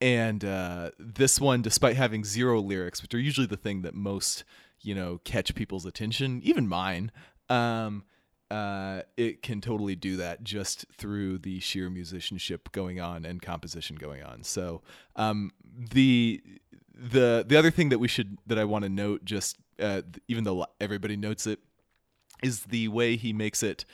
and 0.00 0.44
uh, 0.44 0.90
this 0.98 1.40
one, 1.40 1.62
despite 1.62 1.94
having 1.94 2.24
zero 2.24 2.60
lyrics, 2.60 3.02
which 3.02 3.14
are 3.14 3.20
usually 3.20 3.46
the 3.46 3.56
thing 3.56 3.82
that 3.82 3.94
most 3.94 4.42
you 4.80 4.96
know 4.96 5.20
catch 5.22 5.54
people's 5.54 5.86
attention, 5.86 6.40
even 6.42 6.66
mine, 6.66 7.12
um, 7.48 8.02
uh, 8.50 9.02
it 9.16 9.42
can 9.42 9.60
totally 9.60 9.96
do 9.96 10.16
that 10.16 10.44
just 10.44 10.86
through 10.96 11.38
the 11.38 11.60
sheer 11.60 11.90
musicianship 11.90 12.70
going 12.72 13.00
on 13.00 13.24
and 13.24 13.42
composition 13.42 13.96
going 13.96 14.22
on. 14.22 14.42
So 14.42 14.82
um, 15.16 15.52
the 15.90 16.42
the 16.94 17.44
the 17.46 17.56
other 17.56 17.70
thing 17.70 17.88
that 17.90 17.98
we 17.98 18.08
should 18.08 18.38
that 18.46 18.58
I 18.58 18.64
want 18.64 18.84
to 18.84 18.88
note, 18.88 19.24
just 19.24 19.56
uh, 19.80 20.02
even 20.28 20.44
though 20.44 20.66
everybody 20.80 21.16
notes 21.16 21.46
it, 21.46 21.60
is 22.42 22.60
the 22.60 22.88
way 22.88 23.16
he 23.16 23.32
makes 23.32 23.62
it. 23.62 23.84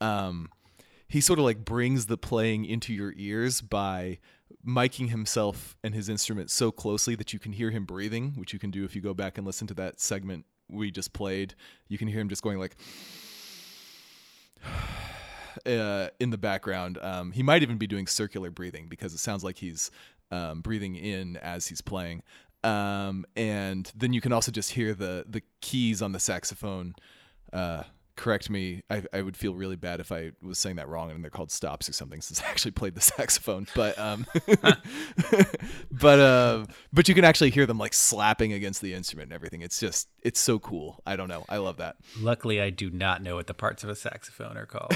Um, 0.00 0.48
he 1.06 1.20
sort 1.20 1.38
of 1.38 1.44
like 1.44 1.64
brings 1.64 2.06
the 2.06 2.16
playing 2.16 2.64
into 2.64 2.92
your 2.92 3.12
ears 3.16 3.60
by 3.60 4.18
miking 4.66 5.10
himself 5.10 5.76
and 5.84 5.94
his 5.94 6.08
instrument 6.08 6.50
so 6.50 6.70
closely 6.70 7.14
that 7.16 7.32
you 7.32 7.38
can 7.38 7.52
hear 7.52 7.70
him 7.70 7.84
breathing, 7.84 8.32
which 8.36 8.52
you 8.52 8.58
can 8.58 8.70
do 8.70 8.84
if 8.84 8.96
you 8.96 9.02
go 9.02 9.12
back 9.12 9.36
and 9.36 9.46
listen 9.46 9.66
to 9.66 9.74
that 9.74 10.00
segment 10.00 10.46
we 10.72 10.90
just 10.90 11.12
played. 11.12 11.54
You 11.88 11.98
can 11.98 12.08
hear 12.08 12.20
him 12.20 12.28
just 12.28 12.42
going 12.42 12.58
like 12.58 12.76
uh, 15.66 16.08
in 16.20 16.30
the 16.30 16.38
background. 16.38 16.98
Um, 17.00 17.32
he 17.32 17.42
might 17.42 17.62
even 17.62 17.78
be 17.78 17.86
doing 17.86 18.06
circular 18.06 18.50
breathing 18.50 18.88
because 18.88 19.14
it 19.14 19.18
sounds 19.18 19.44
like 19.44 19.58
he's 19.58 19.90
um, 20.30 20.60
breathing 20.60 20.96
in 20.96 21.36
as 21.36 21.66
he's 21.66 21.80
playing. 21.80 22.22
Um, 22.64 23.24
and 23.36 23.90
then 23.94 24.12
you 24.12 24.20
can 24.20 24.32
also 24.32 24.52
just 24.52 24.70
hear 24.70 24.94
the 24.94 25.24
the 25.28 25.42
keys 25.60 26.00
on 26.00 26.12
the 26.12 26.20
saxophone. 26.20 26.94
Uh, 27.52 27.82
correct 28.16 28.50
me. 28.50 28.82
I, 28.90 29.02
I 29.12 29.22
would 29.22 29.36
feel 29.36 29.54
really 29.54 29.76
bad 29.76 30.00
if 30.00 30.12
I 30.12 30.32
was 30.42 30.58
saying 30.58 30.76
that 30.76 30.88
wrong 30.88 31.10
and 31.10 31.22
they're 31.22 31.30
called 31.30 31.50
stops 31.50 31.88
or 31.88 31.92
something 31.92 32.20
since 32.20 32.40
I 32.46 32.46
actually 32.46 32.72
played 32.72 32.94
the 32.94 33.00
saxophone. 33.00 33.66
But 33.74 33.98
um, 33.98 34.26
but 35.90 36.18
uh, 36.18 36.66
but 36.92 37.08
you 37.08 37.14
can 37.14 37.24
actually 37.24 37.50
hear 37.50 37.66
them 37.66 37.78
like 37.78 37.94
slapping 37.94 38.52
against 38.52 38.82
the 38.82 38.94
instrument 38.94 39.28
and 39.28 39.34
everything. 39.34 39.62
It's 39.62 39.78
just 39.78 40.08
it's 40.22 40.40
so 40.40 40.58
cool. 40.58 41.00
I 41.06 41.16
don't 41.16 41.28
know. 41.28 41.44
I 41.48 41.58
love 41.58 41.78
that. 41.78 41.96
Luckily, 42.18 42.60
I 42.60 42.70
do 42.70 42.90
not 42.90 43.22
know 43.22 43.36
what 43.36 43.46
the 43.46 43.54
parts 43.54 43.84
of 43.84 43.90
a 43.90 43.96
saxophone 43.96 44.56
are 44.56 44.66
called. 44.66 44.94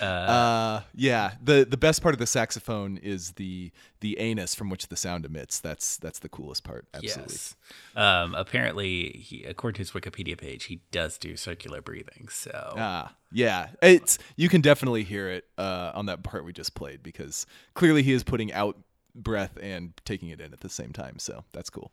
Uh, 0.00 0.80
yeah. 0.94 1.32
The 1.42 1.66
the 1.68 1.76
best 1.76 2.02
part 2.02 2.14
of 2.14 2.18
the 2.18 2.26
saxophone 2.26 2.96
is 2.96 3.32
the 3.32 3.70
the 4.00 4.18
anus 4.18 4.54
from 4.54 4.70
which 4.70 4.88
the 4.88 4.96
sound 4.96 5.24
emits. 5.24 5.60
That's 5.60 5.96
that's 5.98 6.18
the 6.18 6.28
coolest 6.28 6.64
part. 6.64 6.86
Absolutely. 6.94 7.32
yes. 7.34 7.56
Um, 7.96 8.34
apparently, 8.34 9.10
he, 9.24 9.44
according 9.44 9.74
to 9.74 9.80
his 9.80 9.90
Wikipedia 9.90 10.38
page, 10.38 10.64
he 10.64 10.80
does 10.90 11.18
do 11.18 11.36
circular 11.36 11.80
breathing. 11.82 12.19
So 12.28 12.74
Ah, 12.76 13.14
yeah. 13.32 13.68
It's 13.82 14.18
you 14.36 14.48
can 14.48 14.60
definitely 14.60 15.04
hear 15.04 15.28
it 15.28 15.44
uh, 15.58 15.92
on 15.94 16.06
that 16.06 16.22
part 16.22 16.44
we 16.44 16.52
just 16.52 16.74
played 16.74 17.02
because 17.02 17.46
clearly 17.74 18.02
he 18.02 18.12
is 18.12 18.22
putting 18.24 18.52
out 18.52 18.76
breath 19.14 19.56
and 19.60 19.92
taking 20.04 20.28
it 20.28 20.40
in 20.40 20.52
at 20.52 20.60
the 20.60 20.68
same 20.68 20.92
time. 20.92 21.18
So 21.18 21.44
that's 21.52 21.70
cool. 21.70 21.90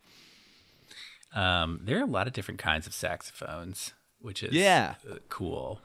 um, 1.34 1.82
there 1.84 2.00
are 2.00 2.04
a 2.04 2.08
lot 2.08 2.28
of 2.28 2.34
different 2.34 2.60
kinds 2.60 2.88
of 2.88 2.94
saxophones, 2.94 3.94
which 4.20 4.44
is 4.44 4.54
Yeah. 4.54 4.96
uh, 5.10 5.16
cool. 5.30 5.82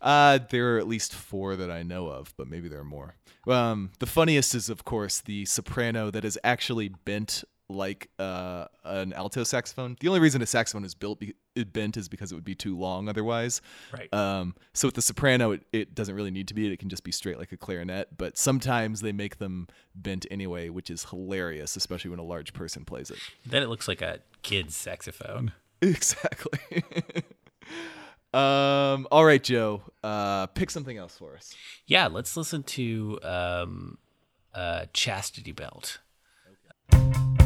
Uh, 0.00 0.38
there 0.50 0.74
are 0.76 0.78
at 0.78 0.88
least 0.88 1.14
four 1.14 1.56
that 1.56 1.70
I 1.70 1.82
know 1.82 2.06
of, 2.08 2.32
but 2.38 2.48
maybe 2.48 2.68
there 2.68 2.80
are 2.80 2.84
more. 2.84 3.16
Um, 3.46 3.90
the 3.98 4.06
funniest 4.06 4.54
is, 4.54 4.70
of 4.70 4.84
course, 4.84 5.20
the 5.20 5.44
soprano 5.44 6.10
that 6.10 6.24
is 6.24 6.38
actually 6.42 6.88
bent 6.88 7.44
like 7.70 8.10
uh, 8.18 8.66
an 8.84 9.12
alto 9.12 9.44
saxophone. 9.44 9.96
The 10.00 10.08
only 10.08 10.20
reason 10.20 10.42
a 10.42 10.46
saxophone 10.46 10.84
is 10.84 10.94
built 10.94 11.20
be- 11.20 11.34
bent 11.72 11.96
is 11.96 12.08
because 12.08 12.32
it 12.32 12.34
would 12.34 12.44
be 12.44 12.54
too 12.54 12.76
long 12.76 13.08
otherwise. 13.08 13.60
Right. 13.92 14.12
Um, 14.12 14.54
so 14.72 14.88
with 14.88 14.96
the 14.96 15.02
soprano, 15.02 15.52
it, 15.52 15.62
it 15.72 15.94
doesn't 15.94 16.14
really 16.14 16.30
need 16.30 16.48
to 16.48 16.54
be. 16.54 16.70
It 16.72 16.78
can 16.78 16.88
just 16.88 17.04
be 17.04 17.12
straight 17.12 17.38
like 17.38 17.52
a 17.52 17.56
clarinet. 17.56 18.16
But 18.18 18.36
sometimes 18.36 19.00
they 19.00 19.12
make 19.12 19.38
them 19.38 19.68
bent 19.94 20.26
anyway, 20.30 20.68
which 20.68 20.90
is 20.90 21.04
hilarious, 21.04 21.76
especially 21.76 22.10
when 22.10 22.18
a 22.18 22.24
large 22.24 22.52
person 22.52 22.84
plays 22.84 23.10
it. 23.10 23.18
Then 23.46 23.62
it 23.62 23.68
looks 23.68 23.88
like 23.88 24.02
a 24.02 24.20
kid's 24.42 24.76
saxophone. 24.76 25.52
Exactly. 25.82 26.84
um. 28.34 29.08
All 29.10 29.24
right, 29.24 29.42
Joe. 29.42 29.80
Uh, 30.04 30.46
pick 30.48 30.70
something 30.70 30.98
else 30.98 31.16
for 31.16 31.34
us. 31.34 31.54
Yeah, 31.86 32.08
let's 32.08 32.36
listen 32.36 32.64
to 32.64 33.18
um, 33.22 33.96
uh, 34.52 34.84
Chastity 34.92 35.52
Belt. 35.52 36.00
Thank 36.90 37.39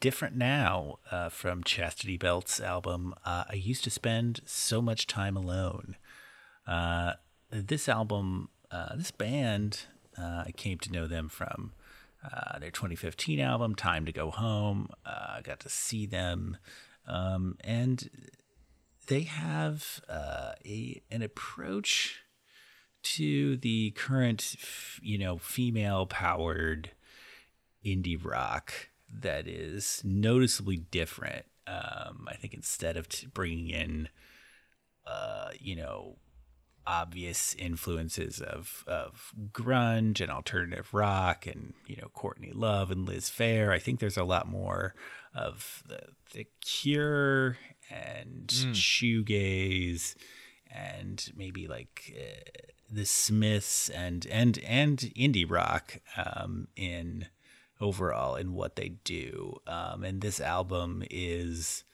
Different 0.00 0.36
Now 0.36 0.98
uh, 1.10 1.28
from 1.28 1.62
Chastity 1.62 2.16
Belt's 2.16 2.60
album. 2.60 3.14
Uh, 3.24 3.44
I 3.50 3.54
used 3.54 3.84
to 3.84 3.90
spend 3.90 4.40
so 4.44 4.80
much 4.80 5.06
time 5.06 5.36
alone. 5.36 5.96
Uh, 6.66 7.14
this 7.50 7.88
album, 7.88 8.48
uh, 8.70 8.96
this 8.96 9.10
band, 9.10 9.82
uh, 10.16 10.44
I 10.46 10.52
came 10.56 10.78
to 10.78 10.92
know 10.92 11.06
them 11.06 11.28
from 11.28 11.72
uh, 12.24 12.58
their 12.58 12.70
2015 12.70 13.40
album, 13.40 13.74
Time 13.74 14.04
to 14.06 14.12
Go 14.12 14.30
Home. 14.30 14.88
I 15.04 15.40
got 15.42 15.60
to 15.60 15.68
see 15.68 16.06
them. 16.06 16.56
Um, 17.06 17.56
and 17.62 18.08
they 19.06 19.22
have 19.22 20.00
a 20.08 21.02
an 21.10 21.22
approach 21.22 22.22
to 23.02 23.56
the 23.56 23.92
current, 23.92 24.56
you 25.00 25.18
know, 25.18 25.38
female 25.38 26.06
powered 26.06 26.90
indie 27.84 28.22
rock 28.22 28.88
that 29.12 29.46
is 29.46 30.02
noticeably 30.04 30.76
different. 30.76 31.46
Um, 31.66 32.26
I 32.28 32.34
think 32.34 32.54
instead 32.54 32.96
of 32.96 33.08
t- 33.08 33.26
bringing 33.32 33.68
in, 33.68 34.08
uh, 35.06 35.50
you 35.58 35.76
know, 35.76 36.16
obvious 36.86 37.54
influences 37.58 38.40
of 38.40 38.82
of 38.86 39.32
grunge 39.52 40.22
and 40.22 40.30
alternative 40.30 40.94
rock 40.94 41.46
and 41.46 41.74
you 41.86 41.96
know 41.96 42.08
Courtney 42.14 42.50
Love 42.52 42.90
and 42.90 43.06
Liz 43.06 43.30
Phair, 43.30 43.70
I 43.70 43.78
think 43.78 44.00
there's 44.00 44.16
a 44.16 44.24
lot 44.24 44.48
more 44.48 44.94
of 45.34 45.82
the, 45.86 46.00
the 46.32 46.46
Cure 46.62 47.58
and 47.90 48.46
shoegaze 48.48 50.14
and 50.70 51.30
maybe 51.36 51.66
like 51.66 52.14
uh, 52.18 52.50
the 52.90 53.04
Smiths 53.04 53.90
and 53.90 54.26
and 54.30 54.58
and 54.66 54.98
indie 55.16 55.48
rock 55.48 56.00
um, 56.16 56.68
in 56.76 57.26
overall 57.80 58.36
in 58.36 58.52
what 58.52 58.76
they 58.76 58.90
do. 59.04 59.56
Um, 59.66 60.04
and 60.04 60.20
this 60.20 60.40
album 60.40 61.02
is 61.10 61.84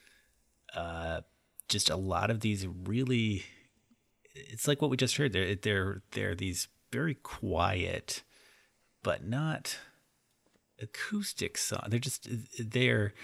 uh, 0.75 1.23
just 1.69 1.91
a 1.91 1.97
lot 1.97 2.31
of 2.31 2.41
these 2.41 2.67
really. 2.67 3.45
It's 4.35 4.67
like 4.67 4.83
what 4.83 4.91
we 4.91 4.97
just 4.97 5.17
heard. 5.17 5.33
They're 5.33 5.55
they're 5.55 6.03
they're 6.13 6.35
these 6.35 6.69
very 6.91 7.15
quiet, 7.15 8.23
but 9.03 9.27
not 9.27 9.79
acoustic 10.81 11.57
songs. 11.57 11.87
They're 11.89 12.01
just 12.01 12.29
they're 12.59 13.15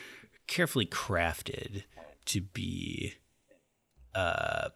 carefully 0.47 0.87
crafted 0.87 1.85
to 2.27 2.41
be 2.41 3.15
uh 4.15 4.71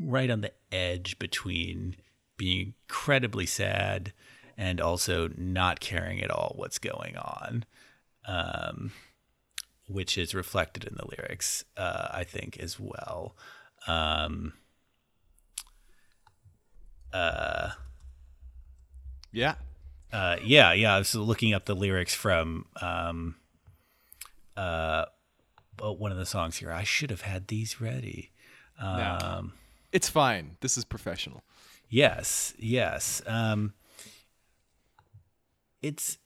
right 0.00 0.30
on 0.30 0.42
the 0.42 0.52
edge 0.70 1.18
between 1.18 1.96
being 2.36 2.74
incredibly 2.88 3.46
sad 3.46 4.12
and 4.58 4.80
also 4.80 5.28
not 5.36 5.80
caring 5.80 6.22
at 6.22 6.30
all 6.30 6.52
what's 6.56 6.78
going 6.78 7.16
on 7.16 7.64
um 8.26 8.90
which 9.88 10.18
is 10.18 10.34
reflected 10.34 10.84
in 10.84 10.94
the 10.96 11.06
lyrics 11.16 11.64
uh 11.76 12.08
i 12.12 12.24
think 12.24 12.56
as 12.58 12.78
well 12.80 13.36
um 13.86 14.52
uh 17.12 17.70
Yeah. 19.32 19.54
uh, 20.12 20.36
yeah, 20.42 20.72
yeah. 20.72 20.94
I 20.94 20.98
was 20.98 21.14
looking 21.14 21.52
up 21.54 21.66
the 21.66 21.74
lyrics 21.74 22.14
from 22.14 22.66
um, 22.80 23.36
uh, 24.56 25.04
oh, 25.80 25.92
one 25.92 26.10
of 26.12 26.18
the 26.18 26.26
songs 26.26 26.56
here. 26.56 26.72
I 26.72 26.84
should 26.84 27.10
have 27.10 27.20
had 27.22 27.48
these 27.48 27.80
ready. 27.80 28.30
Um, 28.80 29.52
It's 29.92 30.08
fine. 30.08 30.56
This 30.60 30.76
is 30.78 30.84
professional. 30.84 31.42
Yes, 31.88 32.54
yes. 32.58 33.22
Um, 33.26 33.74
it's 35.86 36.18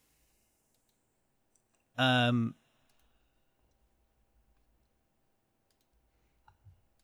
um, 1.99 2.55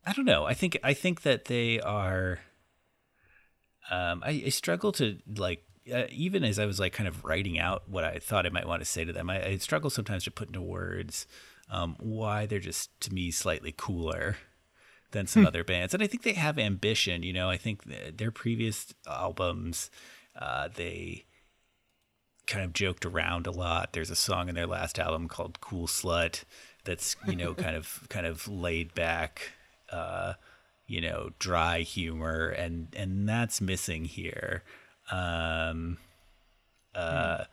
I 0.07 0.13
don't 0.13 0.25
know. 0.25 0.45
I 0.47 0.55
think 0.55 0.79
I 0.83 0.95
think 0.95 1.23
that 1.23 1.47
they 1.47 1.81
are. 1.81 2.41
Um, 3.91 4.23
I, 4.25 4.43
I 4.47 4.49
struggle 4.49 4.91
to 4.93 5.19
like 5.37 5.65
uh, 5.93 6.05
even 6.11 6.45
as 6.45 6.59
I 6.59 6.67
was 6.67 6.81
like 6.81 6.93
kind 6.93 7.09
of 7.09 7.25
writing 7.25 7.59
out 7.59 7.89
what 7.89 8.05
I 8.05 8.19
thought 8.19 8.47
I 8.47 8.51
might 8.51 8.67
want 8.67 8.81
to 8.81 8.87
say 8.87 9.05
to 9.05 9.13
them. 9.13 9.29
I, 9.29 9.47
I 9.47 9.57
struggle 9.59 9.91
sometimes 9.91 10.25
to 10.25 10.31
put 10.31 10.49
into 10.49 10.63
words 10.63 11.27
um, 11.71 11.97
why 11.99 12.47
they're 12.47 12.59
just 12.59 12.99
to 13.03 13.13
me 13.13 13.31
slightly 13.31 13.75
cooler 13.77 14.37
than 15.13 15.27
some 15.27 15.47
other 15.47 15.63
bands, 15.63 15.95
and 15.95 16.03
I 16.03 16.07
think 16.07 16.23
they 16.23 16.33
have 16.33 16.59
ambition. 16.59 17.23
You 17.23 17.33
know, 17.33 17.51
I 17.51 17.57
think 17.57 17.85
th- 17.85 18.17
their 18.17 18.31
previous 18.31 18.93
albums, 19.07 19.91
uh, 20.39 20.69
they 20.75 21.27
kind 22.47 22.65
of 22.65 22.73
joked 22.73 23.05
around 23.05 23.47
a 23.47 23.51
lot. 23.51 23.93
There's 23.93 24.11
a 24.11 24.17
song 24.17 24.49
in 24.49 24.55
their 24.55 24.67
last 24.67 24.99
album 24.99 25.29
called 25.29 25.61
"Cool 25.61 25.87
Slut" 25.87 26.45
that's 26.85 27.17
you 27.27 27.37
know 27.37 27.55
kind 27.65 27.77
of 27.77 28.07
kind 28.09 28.27
of 28.27 28.49
laid 28.49 28.95
back, 28.95 29.53
uh, 29.91 30.35
you 30.87 31.01
know, 31.01 31.31
dry 31.39 31.81
humor, 31.81 32.49
and 32.49 32.89
and 32.97 33.29
that's 33.29 33.61
missing 33.61 34.05
here. 34.05 34.63
Um, 35.11 35.99
uh, 36.95 37.45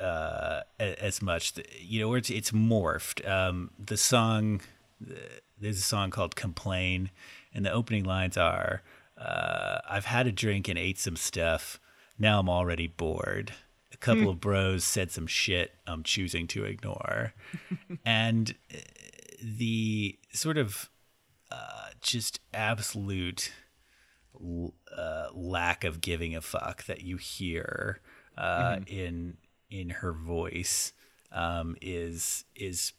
uh, 0.00 0.60
as 0.78 1.22
much, 1.22 1.54
you 1.78 2.00
know, 2.00 2.08
where 2.08 2.18
it's 2.18 2.30
it's 2.30 2.50
morphed. 2.50 3.26
Um, 3.28 3.70
the 3.78 3.96
song, 3.96 4.60
there's 5.60 5.78
a 5.78 5.82
song 5.82 6.10
called 6.10 6.34
"Complain," 6.34 7.10
and 7.54 7.64
the 7.64 7.72
opening 7.72 8.04
lines 8.04 8.36
are, 8.36 8.82
uh, 9.16 9.78
"I've 9.88 10.06
had 10.06 10.26
a 10.26 10.32
drink 10.32 10.68
and 10.68 10.78
ate 10.78 10.98
some 10.98 11.16
stuff. 11.16 11.78
Now 12.18 12.40
I'm 12.40 12.48
already 12.48 12.88
bored." 12.88 13.52
Couple 14.02 14.28
of 14.28 14.40
bros 14.40 14.84
said 14.84 15.10
some 15.10 15.26
shit 15.26 15.72
I'm 15.86 16.02
choosing 16.02 16.46
to 16.48 16.64
ignore. 16.64 17.34
and 18.04 18.54
uh, 18.72 18.78
the 19.40 20.18
sort 20.32 20.58
of 20.58 20.90
uh, 21.50 21.90
just 22.00 22.40
absolute 22.52 23.52
l- 24.34 24.74
uh, 24.96 25.28
lack 25.32 25.84
of 25.84 26.00
giving 26.00 26.34
a 26.34 26.40
fuck 26.40 26.84
that 26.84 27.02
you 27.02 27.16
hear 27.16 28.00
uh, 28.36 28.78
in 28.86 29.36
in 29.70 29.90
her 29.90 30.12
voice 30.12 30.92
um, 31.30 31.76
is 31.80 32.44
is 32.56 32.92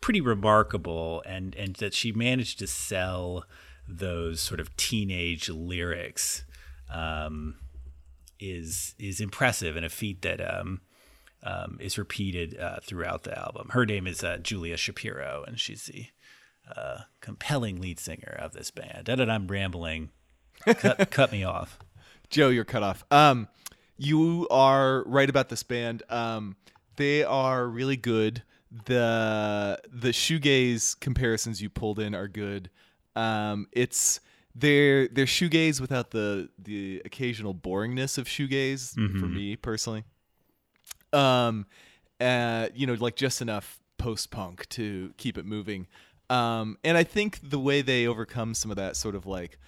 pretty 0.00 0.20
remarkable, 0.20 1.22
and 1.26 1.54
and 1.56 1.76
that 1.76 1.94
she 1.94 2.12
managed 2.12 2.58
to 2.60 2.66
sell 2.66 3.44
those 3.88 4.40
sort 4.40 4.60
of 4.60 4.74
teenage 4.76 5.48
lyrics 5.48 6.44
um, 6.90 7.56
is 8.42 8.94
is 8.98 9.20
impressive 9.20 9.76
and 9.76 9.86
a 9.86 9.90
feat 9.90 10.22
that 10.22 10.40
um, 10.40 10.80
um, 11.42 11.78
is 11.80 11.96
repeated 11.98 12.58
uh, 12.58 12.80
throughout 12.82 13.22
the 13.22 13.38
album. 13.38 13.68
Her 13.70 13.86
name 13.86 14.06
is 14.06 14.22
uh, 14.22 14.38
Julia 14.38 14.76
Shapiro, 14.76 15.44
and 15.46 15.58
she's 15.58 15.84
the 15.86 16.06
uh, 16.76 17.02
compelling 17.20 17.80
lead 17.80 17.98
singer 17.98 18.36
of 18.38 18.52
this 18.52 18.70
band. 18.70 19.08
And 19.08 19.30
I'm 19.30 19.46
rambling. 19.46 20.10
Cut, 20.66 21.10
cut 21.10 21.32
me 21.32 21.44
off. 21.44 21.78
Joe, 22.30 22.48
you're 22.48 22.64
cut 22.64 22.82
off. 22.82 23.04
Um, 23.10 23.48
you 23.96 24.48
are 24.50 25.04
right 25.04 25.28
about 25.28 25.48
this 25.48 25.62
band. 25.62 26.02
Um, 26.08 26.56
they 26.96 27.24
are 27.24 27.66
really 27.66 27.96
good. 27.96 28.42
The 28.86 29.78
the 29.90 30.10
shoegaze 30.10 30.98
comparisons 30.98 31.60
you 31.60 31.68
pulled 31.68 31.98
in 31.98 32.14
are 32.14 32.28
good. 32.28 32.70
Um, 33.14 33.66
it's 33.72 34.20
they're 34.54 35.08
they're 35.08 35.26
shoegaze 35.26 35.80
without 35.80 36.10
the 36.10 36.48
the 36.58 37.02
occasional 37.04 37.54
boringness 37.54 38.18
of 38.18 38.26
shoegaze 38.26 38.94
for 38.94 39.26
me 39.26 39.56
personally. 39.56 40.04
Um, 41.12 41.66
uh, 42.20 42.68
you 42.74 42.86
know, 42.86 42.94
like 42.94 43.16
just 43.16 43.42
enough 43.42 43.78
post 43.98 44.30
punk 44.30 44.68
to 44.70 45.12
keep 45.16 45.38
it 45.38 45.44
moving. 45.44 45.86
Um, 46.30 46.78
and 46.82 46.96
I 46.96 47.04
think 47.04 47.38
the 47.42 47.58
way 47.58 47.82
they 47.82 48.06
overcome 48.06 48.54
some 48.54 48.70
of 48.70 48.76
that 48.76 48.96
sort 48.96 49.14
of 49.14 49.26
like 49.26 49.58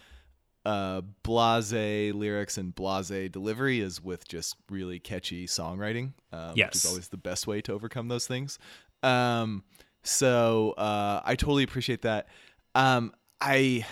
uh, 0.65 1.03
blase 1.23 1.73
lyrics 2.15 2.57
and 2.57 2.75
blase 2.75 3.31
delivery 3.31 3.81
is 3.81 4.03
with 4.03 4.27
just 4.27 4.57
really 4.71 4.99
catchy 4.99 5.47
songwriting, 5.47 6.13
um, 6.33 6.55
which 6.69 6.77
is 6.77 6.87
always 6.87 7.09
the 7.09 7.17
best 7.19 7.47
way 7.47 7.61
to 7.63 7.73
overcome 7.73 8.09
those 8.09 8.27
things. 8.27 8.59
Um, 9.03 9.65
so 10.03 10.73
uh, 10.73 11.21
I 11.25 11.35
totally 11.37 11.65
appreciate 11.65 12.03
that. 12.03 12.29
Um, 12.75 13.13
I 13.41 13.85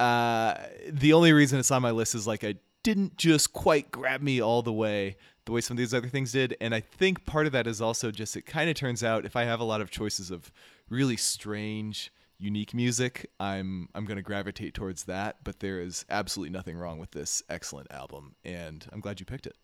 uh, 0.00 0.54
the 0.88 1.12
only 1.12 1.32
reason 1.32 1.58
it's 1.58 1.70
on 1.70 1.82
my 1.82 1.90
list 1.90 2.14
is 2.14 2.26
like 2.26 2.44
I 2.44 2.56
didn't 2.82 3.16
just 3.16 3.52
quite 3.52 3.90
grab 3.90 4.20
me 4.20 4.40
all 4.40 4.62
the 4.62 4.72
way 4.72 5.16
the 5.46 5.52
way 5.52 5.60
some 5.60 5.74
of 5.74 5.78
these 5.78 5.92
other 5.92 6.08
things 6.08 6.32
did, 6.32 6.56
and 6.60 6.74
I 6.74 6.80
think 6.80 7.26
part 7.26 7.46
of 7.46 7.52
that 7.52 7.66
is 7.66 7.80
also 7.80 8.10
just 8.10 8.36
it 8.36 8.46
kind 8.46 8.70
of 8.70 8.76
turns 8.76 9.04
out 9.04 9.24
if 9.24 9.36
I 9.36 9.44
have 9.44 9.60
a 9.60 9.64
lot 9.64 9.80
of 9.80 9.90
choices 9.90 10.30
of 10.30 10.50
really 10.88 11.16
strange 11.16 12.12
unique 12.36 12.74
music 12.74 13.30
i'm 13.38 13.88
i'm 13.94 14.04
going 14.04 14.16
to 14.16 14.22
gravitate 14.22 14.74
towards 14.74 15.04
that 15.04 15.36
but 15.44 15.60
there 15.60 15.80
is 15.80 16.04
absolutely 16.10 16.52
nothing 16.52 16.76
wrong 16.76 16.98
with 16.98 17.12
this 17.12 17.44
excellent 17.48 17.90
album 17.92 18.34
and 18.44 18.86
i'm 18.92 18.98
glad 18.98 19.20
you 19.20 19.24
picked 19.24 19.46
it 19.46 19.56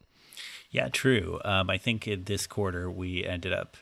Yeah, 0.71 0.89
true. 0.89 1.41
Um, 1.45 1.69
I 1.71 1.79
think 1.79 2.07
in 2.07 2.25
this 2.25 2.47
quarter 2.47 2.91
we 2.91 3.25
ended 3.25 3.53
up. 3.53 3.77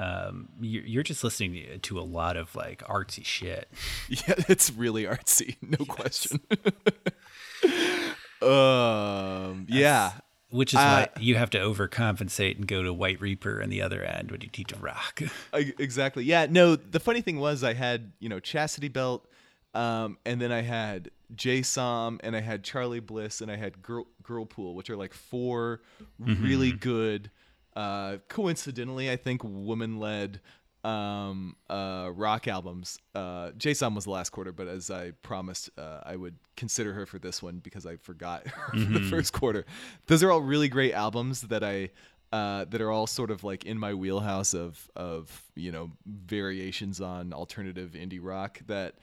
Um, 0.00 0.48
you're, 0.60 0.84
you're 0.84 1.02
just 1.02 1.24
listening 1.24 1.80
to 1.82 1.98
a 1.98 2.02
lot 2.02 2.36
of 2.36 2.54
like 2.54 2.82
artsy 2.86 3.24
shit. 3.24 3.68
yeah 4.08 4.34
it's 4.48 4.70
really 4.70 5.04
artsy 5.04 5.56
no 5.60 5.84
question 5.84 6.40
um 8.42 9.66
yeah 9.68 10.12
Which 10.50 10.72
is 10.72 10.78
Uh, 10.78 11.06
why 11.12 11.20
you 11.22 11.34
have 11.34 11.50
to 11.50 11.58
overcompensate 11.58 12.56
and 12.56 12.66
go 12.66 12.82
to 12.82 12.92
White 12.92 13.20
Reaper 13.20 13.62
on 13.62 13.68
the 13.70 13.82
other 13.82 14.02
end 14.04 14.30
when 14.30 14.40
you 14.40 14.48
teach 14.48 14.72
rock. 14.80 15.20
I- 15.52 15.74
exactly. 15.78 16.24
Yeah. 16.24 16.46
No. 16.48 16.76
The 16.76 17.00
funny 17.00 17.20
thing 17.20 17.38
was, 17.40 17.62
I 17.64 17.74
had 17.74 18.12
you 18.20 18.28
know 18.28 18.40
Chastity 18.40 18.88
Belt, 18.88 19.26
um, 19.74 20.16
and 20.24 20.40
then 20.40 20.52
I 20.52 20.62
had 20.62 21.10
Jay 21.34 21.60
Som, 21.62 22.18
and 22.22 22.34
I 22.36 22.40
had 22.40 22.62
Charly 22.62 23.00
Bliss, 23.04 23.40
and 23.42 23.50
I 23.50 23.56
had 23.56 23.82
Girl 23.82 24.06
Girlpool, 24.22 24.74
which 24.74 24.88
are 24.88 24.96
like 24.96 25.12
4 25.12 25.80
really 26.18 26.72
good. 26.72 27.30
Uh, 27.78 28.18
coincidentally, 28.28 29.08
I 29.08 29.14
think 29.14 29.44
woman-led 29.44 30.40
um, 30.82 31.54
uh, 31.70 32.10
rock 32.12 32.48
albums. 32.48 32.98
Uh, 33.14 33.52
was 33.54 33.78
the 33.78 34.10
last 34.10 34.30
quarter, 34.30 34.50
but 34.50 34.66
as 34.66 34.90
I 34.90 35.12
promised, 35.22 35.70
uh, 35.78 36.00
I 36.04 36.16
would 36.16 36.34
consider 36.56 36.92
her 36.94 37.06
for 37.06 37.20
this 37.20 37.40
one 37.40 37.60
because 37.60 37.86
I 37.86 37.94
forgot 37.94 38.48
her 38.48 38.72
for 38.84 38.92
the 38.98 39.06
first 39.08 39.32
quarter. 39.32 39.64
Those 40.08 40.24
are 40.24 40.32
all 40.32 40.40
really 40.40 40.68
great 40.68 40.92
albums 40.92 41.42
that 41.42 41.62
I 41.62 41.90
uh, 42.32 42.64
that 42.64 42.80
are 42.80 42.90
all 42.90 43.06
sort 43.06 43.30
of 43.30 43.44
like 43.44 43.64
in 43.64 43.78
my 43.78 43.94
wheelhouse 43.94 44.54
of 44.54 44.90
of 44.96 45.44
you 45.54 45.70
know 45.70 45.92
variations 46.04 47.00
on 47.00 47.32
alternative 47.32 47.92
indie 47.92 48.18
rock 48.20 48.60
that 48.66 48.96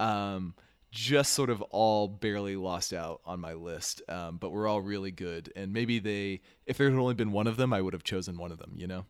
um, 0.00 0.54
just 0.92 1.32
sort 1.32 1.50
of 1.50 1.60
all 1.70 2.06
barely 2.06 2.54
lost 2.54 2.92
out 2.92 3.20
on 3.24 3.40
my 3.40 3.54
list, 3.54 4.02
um, 4.08 4.36
but 4.36 4.50
were 4.52 4.68
all 4.68 4.80
really 4.82 5.10
good. 5.10 5.50
And 5.56 5.72
maybe 5.72 5.98
they, 5.98 6.42
if 6.66 6.76
there 6.78 6.88
had 6.90 6.98
only 6.98 7.14
been 7.14 7.32
one 7.32 7.46
of 7.48 7.56
them, 7.56 7.72
I 7.72 7.80
would 7.80 7.94
have 7.94 8.04
chosen 8.04 8.36
one 8.36 8.52
of 8.52 8.58
them. 8.58 8.74
You 8.76 8.86
know? 8.86 9.06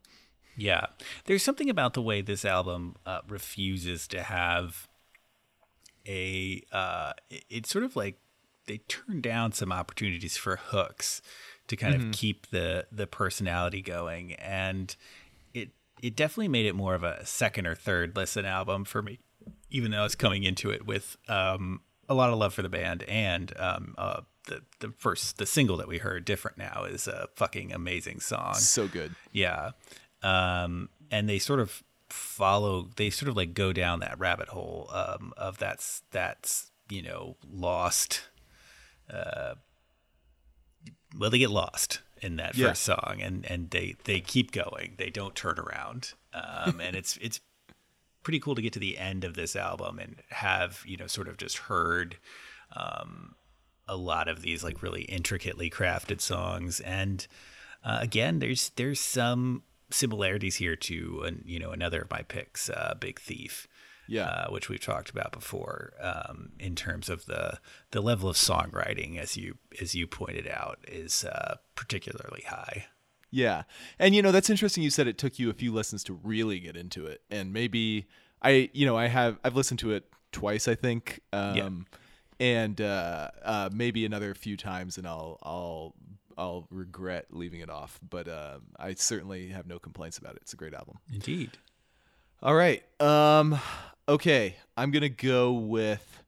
Yeah. 0.56 0.86
There's 1.24 1.42
something 1.42 1.68
about 1.68 1.94
the 1.94 2.02
way 2.02 2.22
this 2.22 2.44
album 2.44 2.94
uh, 3.04 3.20
refuses 3.28 4.06
to 4.08 4.22
have 4.22 4.88
a. 6.06 6.62
Uh, 6.72 7.12
it- 7.30 7.44
it's 7.50 7.70
sort 7.70 7.84
of 7.84 7.96
like 7.96 8.18
they 8.66 8.78
turn 8.78 9.20
down 9.20 9.52
some 9.52 9.72
opportunities 9.72 10.36
for 10.36 10.56
hooks 10.56 11.20
to 11.68 11.76
kind 11.76 11.94
of 11.94 12.12
keep 12.12 12.48
the 12.50 12.86
the 12.92 13.06
personality 13.06 13.82
going, 13.82 14.34
and 14.34 14.94
it 15.54 15.70
it 16.02 16.14
definitely 16.16 16.48
made 16.48 16.66
it 16.66 16.74
more 16.74 16.94
of 16.94 17.02
a 17.02 17.24
second 17.26 17.66
or 17.66 17.74
third 17.74 18.14
listen 18.16 18.44
album 18.44 18.84
for 18.84 19.02
me, 19.02 19.18
even 19.72 19.90
though 19.90 20.00
I 20.00 20.04
was 20.04 20.14
coming 20.14 20.44
into 20.44 20.70
it 20.70 20.86
with 20.86 21.16
um, 21.28 21.80
a 22.08 22.14
lot 22.14 22.30
of 22.30 22.38
love 22.38 22.54
for 22.54 22.62
the 22.62 22.68
band 22.68 23.02
and 23.04 23.52
um, 23.58 23.94
uh, 23.98 24.20
the 24.46 24.62
the 24.80 24.92
first 24.98 25.38
the 25.38 25.46
single 25.46 25.76
that 25.78 25.88
we 25.88 25.98
heard, 25.98 26.24
"Different 26.24 26.58
Now," 26.58 26.84
is 26.84 27.06
a 27.08 27.28
fucking 27.36 27.72
amazing 27.72 28.20
song. 28.20 28.54
So 28.54 28.88
good. 28.88 29.14
Yeah. 29.32 29.70
Um, 30.22 30.88
and 31.10 31.28
they 31.28 31.38
sort 31.38 31.60
of 31.60 31.82
follow, 32.08 32.88
they 32.96 33.10
sort 33.10 33.28
of 33.28 33.36
like 33.36 33.54
go 33.54 33.72
down 33.72 34.00
that 34.00 34.18
rabbit 34.18 34.48
hole 34.50 34.88
um, 34.92 35.32
of 35.36 35.58
that's, 35.58 36.02
that's, 36.10 36.70
you 36.88 37.02
know, 37.02 37.36
lost. 37.50 38.22
Uh, 39.12 39.54
well, 41.18 41.28
they 41.30 41.38
get 41.38 41.50
lost 41.50 42.00
in 42.20 42.36
that 42.36 42.54
Yeah. 42.56 42.68
first 42.68 42.82
song 42.84 43.18
and, 43.20 43.44
and 43.46 43.70
they, 43.70 43.96
they 44.04 44.20
keep 44.20 44.52
going. 44.52 44.94
They 44.96 45.10
don't 45.10 45.34
turn 45.34 45.58
around. 45.58 46.12
Um, 46.32 46.80
and 46.80 46.94
it's, 46.96 47.18
it's 47.20 47.40
pretty 48.22 48.40
cool 48.40 48.54
to 48.54 48.62
get 48.62 48.72
to 48.74 48.78
the 48.78 48.98
end 48.98 49.24
of 49.24 49.34
this 49.34 49.56
album 49.56 49.98
and 49.98 50.16
have, 50.30 50.82
you 50.86 50.96
know, 50.96 51.06
sort 51.06 51.28
of 51.28 51.36
just 51.36 51.58
heard, 51.58 52.16
um, 52.76 53.34
a 53.88 53.96
lot 53.96 54.28
of 54.28 54.42
these 54.42 54.62
like 54.62 54.82
really 54.82 55.02
intricately 55.02 55.68
crafted 55.68 56.20
songs 56.20 56.78
and 56.80 57.26
uh, 57.84 57.98
again 58.00 58.38
there's 58.38 58.70
there's 58.76 59.00
some 59.00 59.64
similarities 59.90 60.56
here 60.56 60.76
to 60.76 61.22
an, 61.26 61.42
you 61.44 61.58
know 61.58 61.72
another 61.72 62.02
of 62.02 62.10
my 62.10 62.22
picks 62.22 62.70
uh, 62.70 62.94
big 62.98 63.18
thief 63.20 63.66
Yeah. 64.08 64.26
uh, 64.28 64.50
which 64.50 64.68
we've 64.68 64.80
talked 64.80 65.10
about 65.10 65.32
before 65.32 65.94
um, 66.00 66.52
in 66.60 66.76
terms 66.76 67.08
of 67.10 67.26
the 67.26 67.58
the 67.90 68.00
level 68.00 68.30
of 68.30 68.36
songwriting 68.36 69.18
as 69.18 69.36
you 69.36 69.58
as 69.80 69.94
you 69.96 70.06
pointed 70.06 70.46
out 70.48 70.78
is 70.86 71.24
uh, 71.24 71.56
particularly 71.74 72.44
high 72.48 72.86
Yeah. 73.32 73.62
And 73.98 74.14
you 74.14 74.22
know, 74.22 74.30
that's 74.30 74.50
interesting 74.50 74.84
you 74.84 74.90
said 74.90 75.08
it 75.08 75.18
took 75.18 75.38
you 75.38 75.50
a 75.50 75.54
few 75.54 75.72
lessons 75.72 76.04
to 76.04 76.12
really 76.22 76.60
get 76.60 76.76
into 76.76 77.06
it. 77.06 77.22
And 77.30 77.52
maybe 77.52 78.06
I 78.42 78.70
you 78.72 78.86
know, 78.86 78.96
I 78.96 79.08
have 79.08 79.38
I've 79.42 79.56
listened 79.56 79.80
to 79.80 79.92
it 79.92 80.04
twice, 80.30 80.68
I 80.68 80.76
think. 80.76 81.20
Um 81.32 81.86
and 82.38 82.80
uh 82.80 83.30
uh 83.42 83.70
maybe 83.72 84.04
another 84.04 84.34
few 84.34 84.56
times 84.56 84.98
and 84.98 85.06
I'll 85.06 85.38
I'll 85.42 85.94
I'll 86.36 86.66
regret 86.70 87.26
leaving 87.30 87.60
it 87.60 87.70
off. 87.70 87.98
But 88.08 88.28
uh, 88.28 88.58
I 88.78 88.94
certainly 88.94 89.48
have 89.48 89.66
no 89.66 89.78
complaints 89.78 90.18
about 90.18 90.36
it. 90.36 90.42
It's 90.42 90.52
a 90.52 90.56
great 90.56 90.74
album. 90.74 90.98
indeed 91.12 91.52
All 92.42 92.54
right. 92.54 92.84
Um 93.00 93.58
okay, 94.08 94.56
I'm 94.76 94.90
going 94.90 95.02
to 95.02 95.08
go 95.08 95.52
with 95.52 96.22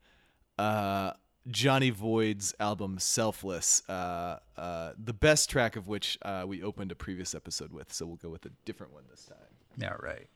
uh 0.59 1.13
Johnny 1.51 1.91
Void's 1.91 2.55
album 2.59 2.99
Selfless. 2.99 3.83
Uh 3.89 4.39
uh 4.57 4.93
the 5.03 5.13
best 5.13 5.51
track 5.51 5.77
of 5.77 5.87
which 5.89 6.19
uh 6.23 6.45
we 6.47 6.63
opened 6.63 6.91
a 6.93 6.95
previous 6.95 7.35
episode 7.35 7.73
with, 7.73 7.93
so 7.93 8.07
we'll 8.07 8.17
go 8.17 8.31
with 8.31 8.47
a 8.47 8.51
different 8.65 8.93
one 8.93 9.05
this 9.11 9.27
time. 9.27 9.89
all 9.91 9.99
right 9.99 10.27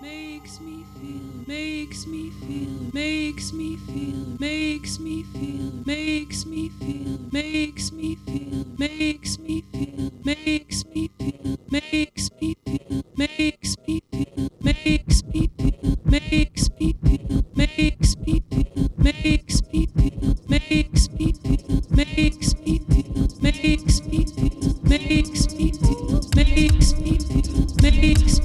Makes 0.00 0.60
me 0.60 0.84
feel, 0.94 1.44
makes 1.46 2.06
me 2.06 2.30
feel, 2.30 2.90
makes 2.94 3.52
me 3.52 3.76
feel, 3.76 4.30
makes 4.40 4.98
me 4.98 5.22
feel, 5.24 5.72
makes 5.86 6.44
me 6.46 6.68
feel, 6.70 7.18
makes 7.30 7.92
me 7.92 8.16
feel, 8.16 8.64
makes 8.78 9.38
me 9.38 9.62
feel, 9.72 10.12
makes 10.24 10.88
me 10.88 11.04
feel, 11.18 11.54
makes 11.66 12.30
me 12.40 12.56
feel, 12.64 13.02
makes 13.16 13.76
me 13.86 14.00
feel, 14.12 14.48
makes 14.62 15.24
me 15.24 15.50
feel, 15.58 15.96
makes 16.04 16.70
me 16.78 16.92
feel, 17.04 17.42
makes 17.78 18.16
me 18.26 18.42
feel, 18.50 18.90
makes 18.98 19.62
me 19.72 19.86
feel, 19.86 20.34
makes 20.48 21.08
me 21.10 21.32
feel, 21.32 21.80
makes 21.90 22.54
me 22.56 22.78
feel, 22.80 23.28
makes 23.40 24.02
me 24.04 24.24
feel, 24.24 24.80
makes 24.82 25.54
me 25.54 25.70
feel, 25.72 26.20
makes 26.34 26.92
me 26.98 27.18
feel, 27.18 27.78
makes 27.80 28.18
me 28.18 28.24
feel. 28.24 28.37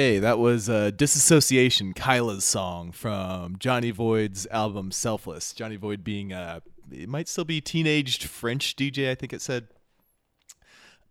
Okay, 0.00 0.18
that 0.18 0.38
was 0.38 0.70
uh, 0.70 0.90
Disassociation, 0.92 1.92
Kyla's 1.92 2.46
song 2.46 2.90
from 2.90 3.56
Johnny 3.58 3.90
Void's 3.90 4.46
album 4.46 4.92
Selfless. 4.92 5.52
Johnny 5.52 5.76
Void 5.76 6.02
being, 6.02 6.32
uh, 6.32 6.60
it 6.90 7.06
might 7.06 7.28
still 7.28 7.44
be 7.44 7.60
teenaged 7.60 8.24
French 8.24 8.76
DJ, 8.76 9.10
I 9.10 9.14
think 9.14 9.34
it 9.34 9.42
said, 9.42 9.68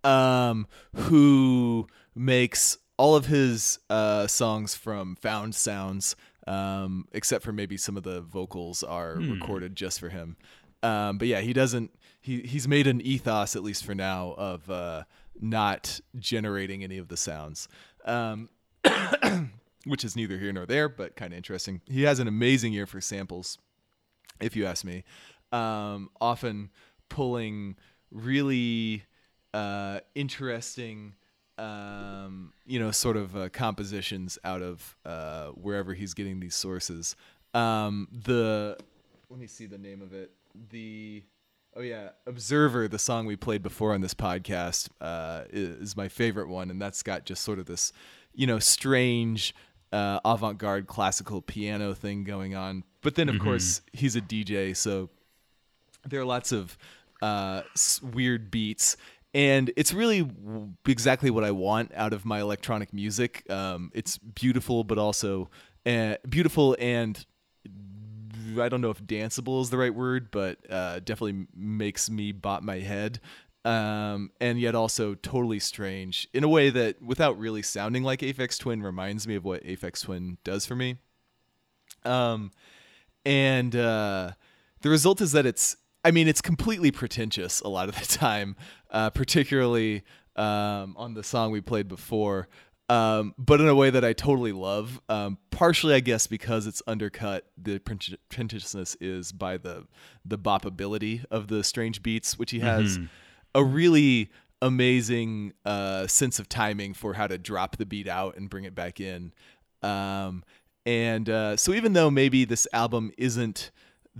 um, 0.03 0.65
who 0.95 1.85
makes 2.15 2.79
all 2.97 3.15
of 3.15 3.27
his 3.27 3.77
uh, 3.91 4.25
songs 4.25 4.73
from 4.73 5.15
found 5.17 5.53
sounds, 5.53 6.15
um, 6.47 7.07
except 7.11 7.43
for 7.43 7.51
maybe 7.51 7.77
some 7.77 7.95
of 7.95 8.01
the 8.01 8.21
vocals 8.21 8.81
are 8.81 9.17
recorded 9.17 9.75
just 9.75 9.99
for 9.99 10.09
him. 10.09 10.35
Um, 10.81 11.19
but 11.19 11.27
yeah, 11.27 11.41
he 11.41 11.53
doesn't. 11.53 11.91
He 12.21 12.41
he's 12.41 12.67
made 12.67 12.87
an 12.87 13.01
ethos, 13.01 13.55
at 13.55 13.61
least 13.61 13.85
for 13.85 13.93
now, 13.93 14.33
of 14.35 14.67
uh, 14.67 15.03
not 15.39 16.01
generating 16.17 16.83
any 16.83 16.97
of 16.97 17.07
the 17.07 17.17
sounds. 17.17 17.67
Um, 18.03 18.49
which 19.85 20.03
is 20.03 20.15
neither 20.15 20.37
here 20.37 20.51
nor 20.51 20.65
there, 20.65 20.89
but 20.89 21.15
kind 21.15 21.33
of 21.33 21.37
interesting. 21.37 21.81
He 21.85 22.03
has 22.03 22.19
an 22.19 22.27
amazing 22.27 22.73
ear 22.73 22.85
for 22.85 23.01
samples, 23.01 23.57
if 24.39 24.55
you 24.55 24.65
ask 24.65 24.83
me. 24.83 25.03
Um, 25.51 26.09
often 26.21 26.69
pulling 27.09 27.75
really 28.11 29.03
uh, 29.53 29.99
interesting, 30.15 31.15
um, 31.57 32.53
you 32.65 32.79
know, 32.79 32.91
sort 32.91 33.17
of 33.17 33.35
uh, 33.35 33.49
compositions 33.49 34.37
out 34.43 34.61
of 34.61 34.95
uh, 35.05 35.47
wherever 35.47 35.93
he's 35.93 36.13
getting 36.13 36.39
these 36.39 36.55
sources. 36.55 37.15
Um, 37.53 38.07
the 38.11 38.77
let 39.29 39.39
me 39.39 39.47
see 39.47 39.65
the 39.65 39.77
name 39.77 40.01
of 40.01 40.13
it. 40.13 40.31
The 40.71 41.23
oh 41.75 41.81
yeah, 41.81 42.09
Observer, 42.25 42.87
the 42.87 42.99
song 42.99 43.25
we 43.25 43.35
played 43.35 43.61
before 43.61 43.93
on 43.93 44.01
this 44.01 44.13
podcast, 44.13 44.89
uh, 45.01 45.43
is 45.51 45.95
my 45.95 46.07
favorite 46.07 46.47
one, 46.47 46.69
and 46.69 46.81
that's 46.81 47.03
got 47.03 47.25
just 47.25 47.43
sort 47.43 47.59
of 47.59 47.65
this, 47.65 47.93
you 48.33 48.47
know, 48.47 48.59
strange 48.59 49.53
uh, 49.91 50.19
avant-garde 50.23 50.87
classical 50.87 51.41
piano 51.41 51.93
thing 51.93 52.23
going 52.23 52.55
on. 52.55 52.83
But 53.01 53.15
then, 53.15 53.29
of 53.29 53.39
course, 53.39 53.81
he's 53.93 54.15
a 54.15 54.21
DJ, 54.21 54.75
so 54.75 55.09
there 56.07 56.19
are 56.19 56.25
lots 56.25 56.51
of 56.51 56.77
uh, 57.21 57.61
weird 58.01 58.49
beats 58.51 58.95
and 59.33 59.71
it's 59.75 59.93
really 59.93 60.21
w- 60.23 60.73
exactly 60.87 61.29
what 61.29 61.43
I 61.43 61.51
want 61.51 61.91
out 61.93 62.13
of 62.13 62.25
my 62.25 62.39
electronic 62.39 62.93
music. 62.93 63.43
Um, 63.49 63.91
it's 63.93 64.17
beautiful, 64.17 64.83
but 64.83 64.97
also 64.97 65.49
uh, 65.85 66.15
beautiful 66.27 66.75
and 66.79 67.23
I 68.59 68.69
don't 68.69 68.81
know 68.81 68.89
if 68.89 69.03
danceable 69.03 69.61
is 69.61 69.69
the 69.69 69.77
right 69.77 69.93
word, 69.93 70.31
but 70.31 70.57
uh, 70.71 70.99
definitely 70.99 71.45
makes 71.55 72.09
me 72.09 72.31
bop 72.31 72.63
my 72.63 72.79
head. 72.79 73.19
Um, 73.69 74.31
and 74.39 74.59
yet 74.59 74.73
also 74.73 75.13
totally 75.13 75.59
strange 75.59 76.27
in 76.33 76.43
a 76.43 76.47
way 76.47 76.69
that, 76.69 77.01
without 77.01 77.37
really 77.37 77.61
sounding 77.61 78.03
like 78.03 78.21
Aphex 78.21 78.57
Twin, 78.57 78.81
reminds 78.81 79.27
me 79.27 79.35
of 79.35 79.45
what 79.45 79.63
Aphex 79.63 80.01
Twin 80.01 80.37
does 80.43 80.65
for 80.65 80.75
me. 80.75 80.97
Um, 82.03 82.51
and 83.25 83.75
uh, 83.75 84.31
the 84.81 84.89
result 84.89 85.21
is 85.21 85.33
that 85.33 85.45
it's, 85.45 85.75
I 86.03 86.11
mean, 86.11 86.27
it's 86.27 86.41
completely 86.41 86.89
pretentious 86.89 87.59
a 87.59 87.67
lot 87.67 87.89
of 87.89 87.99
the 87.99 88.05
time, 88.05 88.55
uh, 88.89 89.11
particularly 89.11 90.03
um, 90.35 90.95
on 90.97 91.13
the 91.13 91.23
song 91.23 91.51
we 91.51 91.61
played 91.61 91.87
before 91.87 92.47
um, 92.89 93.35
but 93.37 93.61
in 93.61 93.67
a 93.67 93.75
way 93.75 93.91
that 93.91 94.03
I 94.03 94.13
totally 94.13 94.51
love. 94.51 94.99
Um, 95.09 95.37
partially, 95.51 95.93
I 95.93 95.99
guess, 95.99 96.25
because 96.25 96.65
it's 96.65 96.81
undercut. 96.87 97.45
The 97.55 97.79
pretentiousness 97.79 98.97
is 98.99 99.31
by 99.31 99.57
the 99.57 99.85
the 100.25 100.39
bopability 100.39 101.23
of 101.29 101.47
the 101.47 101.63
strange 101.63 102.01
beats, 102.01 102.39
which 102.39 102.51
he 102.51 102.59
has 102.61 102.97
a 103.55 103.63
really 103.63 104.31
amazing 104.61 105.53
uh, 105.65 106.07
sense 106.07 106.39
of 106.39 106.49
timing 106.49 106.93
for 106.93 107.13
how 107.13 107.27
to 107.27 107.37
drop 107.37 107.77
the 107.77 107.85
beat 107.85 108.07
out 108.07 108.35
and 108.37 108.49
bring 108.49 108.65
it 108.65 108.75
back 108.75 108.99
in. 108.99 109.33
Um, 109.81 110.43
and 110.85 111.29
uh, 111.29 111.57
so, 111.57 111.73
even 111.73 111.93
though 111.93 112.09
maybe 112.09 112.45
this 112.45 112.67
album 112.73 113.11
isn't 113.17 113.71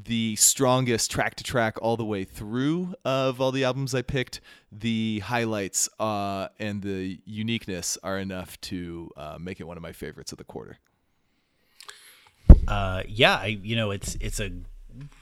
the 0.06 0.36
strongest 0.36 1.12
track 1.12 1.36
to 1.36 1.44
track 1.44 1.78
all 1.82 1.98
the 1.98 2.06
way 2.06 2.24
through 2.24 2.94
of 3.04 3.42
all 3.42 3.52
the 3.52 3.64
albums 3.64 3.94
I 3.94 4.02
picked. 4.02 4.42
The 4.72 5.20
highlights 5.20 5.90
uh, 6.00 6.50
and 6.60 6.82
the 6.82 7.20
uniqueness 7.26 7.98
are 8.04 8.20
enough 8.20 8.60
to 8.62 9.12
uh, 9.18 9.38
make 9.40 9.60
it 9.60 9.66
one 9.66 9.78
of 9.78 9.84
my 9.84 9.92
favorites 9.92 10.32
of 10.32 10.38
the 10.38 10.44
quarter. 10.44 10.78
Uh, 12.68 13.04
yeah, 13.08 13.36
I 13.36 13.60
you 13.62 13.76
know 13.76 13.92
it's 13.92 14.16
it's 14.20 14.40
a 14.40 14.52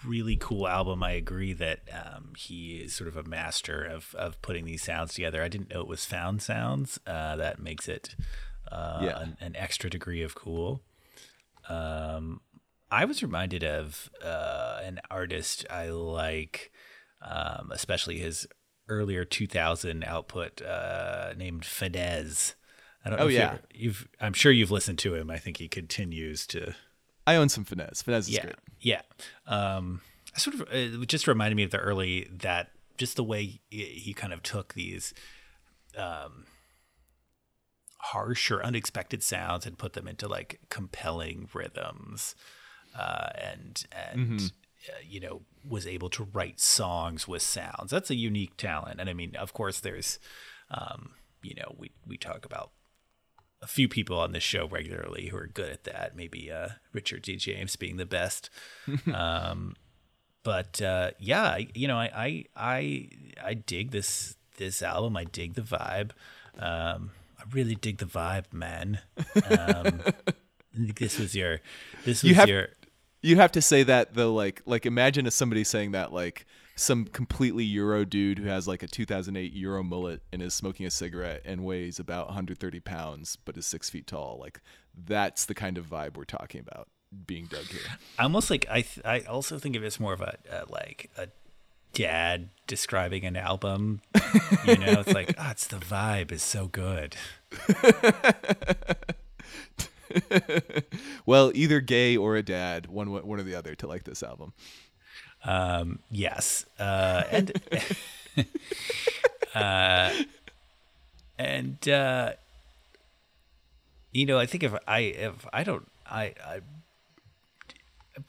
really 0.06 0.36
cool 0.38 0.68
album. 0.68 1.04
I 1.04 1.12
agree 1.12 1.54
that 1.54 1.82
um, 1.92 2.34
he 2.38 2.78
is 2.78 2.94
sort 2.96 3.08
of 3.08 3.18
a 3.18 3.24
master 3.24 3.84
of 3.84 4.14
of 4.16 4.42
putting 4.42 4.66
these 4.66 4.84
sounds 4.84 5.14
together. 5.14 5.44
I 5.44 5.48
didn't 5.48 5.70
know 5.74 5.82
it 5.82 5.88
was 5.88 6.06
found 6.06 6.42
sounds. 6.42 7.00
Uh, 7.08 7.36
that 7.38 7.60
makes 7.60 7.88
it 7.88 8.16
uh, 8.72 9.00
Yeah. 9.04 9.20
an, 9.20 9.38
an 9.42 9.56
extra 9.56 9.90
degree 9.90 10.22
of 10.22 10.36
cool. 10.36 10.82
Um, 11.70 12.42
I 12.90 13.06
was 13.06 13.22
reminded 13.22 13.64
of 13.64 14.10
uh, 14.24 14.80
an 14.84 15.00
artist 15.12 15.66
I 15.70 15.90
like, 15.90 16.72
um, 17.22 17.72
especially 17.74 18.20
his 18.20 18.48
earlier 18.88 19.26
2000 19.26 20.04
output 20.06 20.62
uh, 20.62 21.34
named 21.36 21.64
Fennesz. 21.64 22.54
I 23.04 23.10
don't 23.10 23.20
know 23.20 23.26
Oh, 23.26 23.28
if 23.28 23.34
yeah. 23.34 23.58
you've. 23.74 24.08
I'm 24.22 24.34
sure 24.34 24.52
you've 24.52 24.72
listened 24.72 25.00
to 25.00 25.16
him. 25.16 25.30
I 25.30 25.38
think 25.38 25.58
he 25.58 25.68
continues 25.68 26.48
to. 26.48 26.74
I 27.28 27.36
own 27.36 27.50
some 27.50 27.66
Fennesz. 27.66 28.04
Fennesz 28.04 28.20
is 28.20 28.30
yeah, 28.30 28.42
great. 28.42 28.56
yeah. 28.80 29.02
Um, 29.46 30.02
I 30.34 30.40
sort 30.40 30.56
of 30.56 30.68
it 30.72 31.06
just 31.08 31.28
reminded 31.28 31.58
me 31.58 31.64
of 31.64 31.72
the 31.72 31.78
early 31.78 32.30
that 32.32 32.72
just 32.98 33.18
the 33.18 33.24
way 33.24 33.60
he, 33.70 34.14
kind 34.14 34.34
of 34.34 34.42
took 34.42 34.74
these 34.74 35.14
um, 35.96 36.46
harsh 37.98 38.50
or 38.50 38.64
unexpected 38.64 39.22
sounds 39.22 39.66
and 39.66 39.78
put 39.78 39.94
them 39.94 40.08
into 40.08 40.28
like 40.28 40.62
compelling 40.70 41.50
rhythms, 41.54 42.34
uh, 42.98 43.30
and 43.36 43.86
and 43.92 44.52
uh, 44.90 44.94
you 45.06 45.20
know 45.20 45.42
was 45.68 45.86
able 45.86 46.10
to 46.12 46.24
write 46.32 46.62
songs 46.62 47.28
with 47.28 47.42
sounds. 47.42 47.92
That's 47.92 48.10
a 48.10 48.16
unique 48.16 48.56
talent, 48.56 49.02
and 49.02 49.10
I 49.10 49.14
mean, 49.14 49.36
of 49.36 49.54
course, 49.54 49.82
there's 49.82 50.18
um, 50.72 51.12
you 51.44 51.56
know 51.56 51.76
we 51.78 51.92
we 52.06 52.18
talk 52.18 52.46
about 52.46 52.72
a 53.62 53.68
few 53.68 53.88
people 53.88 54.20
on 54.20 54.32
this 54.34 54.44
show 54.44 54.68
regularly 54.68 55.28
who 55.28 55.38
are 55.38 55.48
good 55.48 55.70
at 55.72 55.84
that. 55.86 56.16
Maybe 56.16 56.52
uh, 56.52 56.70
Richard 56.94 57.24
D. 57.24 57.36
James 57.38 57.76
being 57.76 57.98
the 57.98 58.06
best. 58.06 58.50
um, 59.14 59.76
but 60.44 60.82
uh, 60.82 61.12
yeah, 61.20 61.58
you 61.74 61.88
know, 61.88 61.98
I, 61.98 62.10
I 62.16 62.46
I 62.56 63.10
I 63.44 63.54
dig 63.56 63.92
this 63.92 64.36
this 64.58 64.82
album. 64.82 65.18
I 65.18 65.24
dig 65.26 65.56
the 65.56 65.62
vibe. 65.62 66.12
Um, 66.58 67.12
I 67.40 67.44
really 67.52 67.76
dig 67.76 67.98
the 67.98 68.06
vibe, 68.06 68.52
man. 68.54 69.00
Um, 69.50 70.02
this 70.74 71.20
was 71.20 71.36
your 71.36 71.60
this 72.06 72.24
was 72.24 72.30
You 72.30 72.36
have- 72.36 72.50
your 72.50 72.68
You 73.22 73.36
have 73.38 73.52
to 73.54 73.62
say 73.62 73.84
that 73.84 74.14
though, 74.14 74.34
like 74.34 74.62
like 74.66 74.86
imagine 74.86 75.26
if 75.28 75.34
somebody 75.34 75.64
saying 75.64 75.92
that 75.92 76.14
like 76.14 76.46
some 76.78 77.06
completely 77.06 77.64
Euro 77.66 78.06
dude 78.06 78.40
who 78.40 78.48
has 78.48 78.68
like 78.68 78.84
a 78.84 78.88
2008 78.88 79.52
Euro 79.54 79.84
mullet 79.84 80.22
and 80.32 80.42
is 80.42 80.54
smoking 80.54 80.86
a 80.86 80.92
cigarette 80.92 81.42
and 81.44 81.66
weighs 81.66 82.00
about 82.00 82.28
130 82.28 82.80
pounds 82.82 83.38
but 83.44 83.58
is 83.58 83.66
six 83.66 83.90
feet 83.90 84.08
tall. 84.08 84.38
Like 84.40 84.62
that's 84.96 85.46
the 85.46 85.56
kind 85.56 85.78
of 85.78 85.88
vibe 85.88 86.16
we're 86.16 86.24
talking 86.26 86.62
about 86.62 86.88
being 87.26 87.46
dug 87.46 87.66
here. 87.66 87.82
I 88.20 88.24
almost 88.24 88.50
like 88.50 88.66
I 88.70 88.82
th- 88.82 89.06
I 89.06 89.22
also 89.22 89.58
think 89.58 89.76
of 89.76 89.84
it 89.84 89.88
as 89.88 90.00
more 90.00 90.14
of 90.14 90.22
a, 90.22 90.38
a 90.52 90.66
like 90.70 91.10
a 91.18 91.30
dad 91.94 92.50
describing 92.68 93.26
an 93.26 93.36
album. 93.36 94.02
You 94.66 94.78
know, 94.78 95.00
it's 95.00 95.14
like 95.14 95.34
ah, 95.40 95.52
it's 95.52 95.68
the 95.68 95.78
vibe 95.78 96.32
is 96.32 96.44
so 96.44 96.68
good. 96.68 97.16
Well, 101.26 101.52
either 101.54 101.82
gay 101.82 102.16
or 102.16 102.38
a 102.38 102.44
dad, 102.44 102.88
one 102.88 103.12
one 103.12 103.40
or 103.40 103.44
the 103.44 103.56
other, 103.56 103.76
to 103.76 103.88
like 103.88 104.06
this 104.06 104.24
album. 104.24 104.54
Um, 105.44 106.00
yes, 106.12 106.66
uh, 106.80 107.24
and 107.32 107.52
uh, 109.56 110.12
and 111.38 111.88
uh, 111.90 112.32
you 114.12 114.26
know, 114.26 114.38
I 114.40 114.46
think 114.46 114.64
if 114.64 114.74
I 114.88 115.00
if 115.00 115.46
I 115.54 115.64
don't 115.64 115.88
I 116.10 116.34
I 116.46 116.60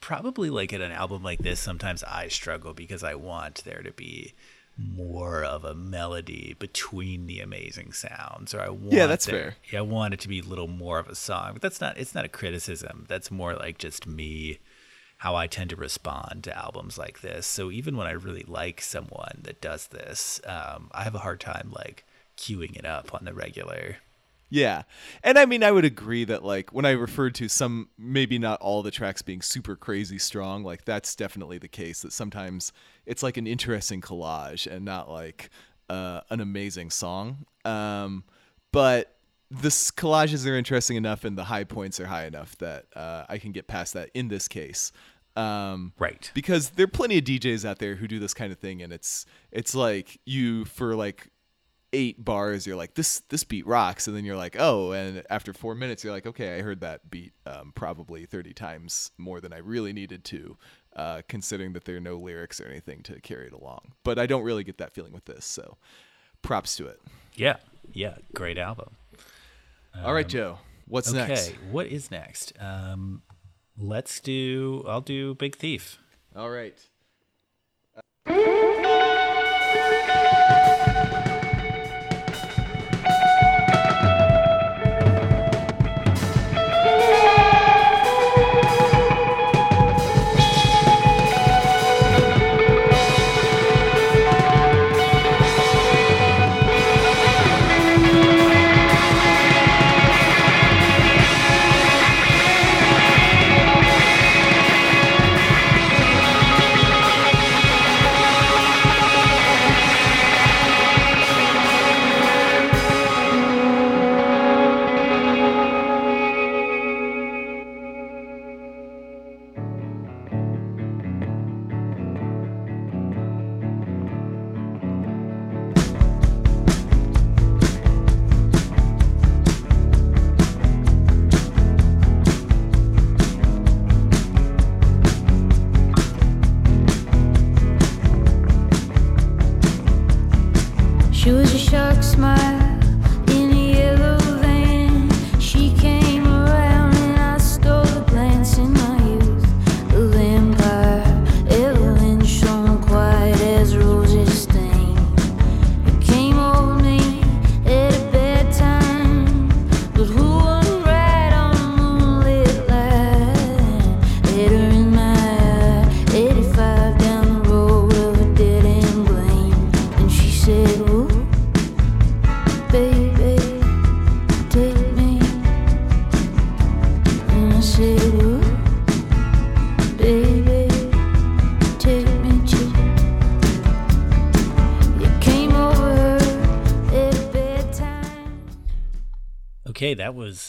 probably 0.01 0.49
like 0.49 0.71
at 0.73 0.81
an 0.81 0.91
album 0.91 1.23
like 1.23 1.39
this, 1.39 1.59
sometimes 1.59 2.03
I 2.03 2.27
struggle 2.27 2.73
because 2.73 3.03
I 3.03 3.15
want 3.15 3.63
there 3.65 3.81
to 3.81 3.91
be 3.91 4.33
more 4.77 5.43
of 5.43 5.65
a 5.65 5.73
melody 5.75 6.55
between 6.57 7.27
the 7.27 7.41
amazing 7.41 7.91
sounds 7.91 8.53
or 8.53 8.61
I 8.61 8.69
want 8.69 8.93
Yeah, 8.93 9.07
that's 9.07 9.25
there- 9.25 9.35
fair. 9.35 9.55
Yeah, 9.73 9.79
I 9.79 9.81
want 9.81 10.13
it 10.13 10.19
to 10.21 10.27
be 10.29 10.39
a 10.39 10.43
little 10.43 10.67
more 10.69 10.99
of 10.99 11.09
a 11.09 11.15
song. 11.15 11.53
But 11.53 11.61
that's 11.61 11.81
not 11.81 11.97
it's 11.97 12.15
not 12.15 12.23
a 12.23 12.29
criticism. 12.29 13.05
That's 13.09 13.29
more 13.31 13.55
like 13.55 13.77
just 13.77 14.07
me 14.07 14.59
how 15.19 15.35
I 15.35 15.47
tend 15.47 15.69
to 15.69 15.75
respond 15.75 16.43
to 16.43 16.57
albums 16.57 16.97
like 16.97 17.21
this. 17.21 17.45
So 17.45 17.71
even 17.71 17.95
when 17.97 18.07
I 18.07 18.11
really 18.11 18.45
like 18.47 18.81
someone 18.81 19.41
that 19.43 19.61
does 19.61 19.87
this, 19.87 20.41
um, 20.45 20.89
I 20.93 21.03
have 21.03 21.15
a 21.15 21.19
hard 21.19 21.39
time 21.39 21.71
like 21.71 22.05
queuing 22.37 22.75
it 22.77 22.85
up 22.85 23.13
on 23.13 23.25
the 23.25 23.33
regular. 23.33 23.97
Yeah. 24.49 24.83
And 25.23 25.37
I 25.37 25.45
mean, 25.45 25.61
I 25.61 25.71
would 25.71 25.85
agree 25.85 26.23
that, 26.25 26.43
like, 26.43 26.73
when 26.73 26.85
I 26.85 26.91
referred 26.91 27.35
to 27.35 27.47
some, 27.47 27.89
maybe 27.99 28.39
not 28.39 28.59
all 28.61 28.81
the 28.81 28.89
tracks 28.89 29.21
being 29.21 29.43
super 29.43 29.75
crazy 29.75 30.17
strong, 30.17 30.63
like, 30.63 30.85
that's 30.85 31.15
definitely 31.15 31.59
the 31.59 31.67
case. 31.67 32.01
That 32.01 32.13
sometimes 32.13 32.73
it's 33.05 33.21
like 33.21 33.37
an 33.37 33.45
interesting 33.45 34.01
collage 34.01 34.65
and 34.65 34.83
not 34.83 35.11
like 35.11 35.51
uh, 35.87 36.21
an 36.31 36.39
amazing 36.39 36.89
song. 36.89 37.45
Um, 37.63 38.23
but 38.71 39.18
the 39.51 39.69
collages 39.69 40.45
are 40.45 40.55
interesting 40.55 40.95
enough 40.97 41.23
and 41.23 41.37
the 41.37 41.45
high 41.45 41.63
points 41.63 41.99
are 41.99 42.05
high 42.05 42.25
enough 42.25 42.55
that 42.59 42.85
uh, 42.95 43.25
I 43.27 43.37
can 43.39 43.51
get 43.51 43.67
past 43.67 43.93
that 43.93 44.09
in 44.13 44.27
this 44.27 44.47
case. 44.47 44.91
Um, 45.35 45.93
Right. 45.97 46.29
because 46.33 46.71
there 46.71 46.83
are 46.83 46.87
plenty 46.87 47.17
of 47.17 47.23
DJs 47.23 47.63
out 47.65 47.79
there 47.79 47.95
who 47.95 48.07
do 48.07 48.19
this 48.19 48.33
kind 48.33 48.51
of 48.51 48.59
thing, 48.59 48.81
and 48.81 48.91
it's 48.91 49.25
it's 49.51 49.73
like 49.73 50.19
you 50.25 50.65
for 50.65 50.95
like 50.95 51.29
eight 51.93 52.23
bars, 52.23 52.67
you're 52.67 52.75
like 52.75 52.95
this 52.95 53.21
this 53.29 53.43
beat 53.43 53.65
rocks, 53.65 54.07
and 54.07 54.15
then 54.17 54.25
you're 54.25 54.35
like 54.35 54.55
oh, 54.59 54.91
and 54.91 55.23
after 55.29 55.53
four 55.53 55.75
minutes, 55.75 56.03
you're 56.03 56.11
like 56.13 56.25
okay, 56.27 56.57
I 56.57 56.61
heard 56.61 56.81
that 56.81 57.09
beat 57.09 57.33
um, 57.45 57.71
probably 57.73 58.25
thirty 58.25 58.53
times 58.53 59.11
more 59.17 59.39
than 59.39 59.53
I 59.53 59.59
really 59.59 59.93
needed 59.93 60.23
to, 60.25 60.57
uh, 60.95 61.21
considering 61.29 61.73
that 61.73 61.85
there 61.85 61.95
are 61.97 62.01
no 62.01 62.17
lyrics 62.17 62.59
or 62.59 62.65
anything 62.67 63.01
to 63.03 63.21
carry 63.21 63.47
it 63.47 63.53
along. 63.53 63.93
But 64.03 64.19
I 64.19 64.25
don't 64.25 64.43
really 64.43 64.63
get 64.65 64.77
that 64.79 64.93
feeling 64.93 65.13
with 65.13 65.25
this, 65.25 65.45
so 65.45 65.77
props 66.41 66.75
to 66.77 66.87
it. 66.87 66.99
Yeah. 67.35 67.57
Yeah. 67.93 68.17
Great 68.33 68.57
album. 68.57 68.95
All 70.03 70.13
right, 70.13 70.27
Joe, 70.27 70.57
what's 70.87 71.09
okay. 71.09 71.27
next? 71.27 71.49
Okay, 71.49 71.57
what 71.71 71.87
is 71.87 72.09
next? 72.09 72.53
Um, 72.59 73.21
let's 73.77 74.19
do. 74.19 74.85
I'll 74.87 75.01
do 75.01 75.35
Big 75.35 75.55
Thief. 75.55 75.99
All 76.35 76.49
right. 76.49 76.77
Thank 80.89 81.28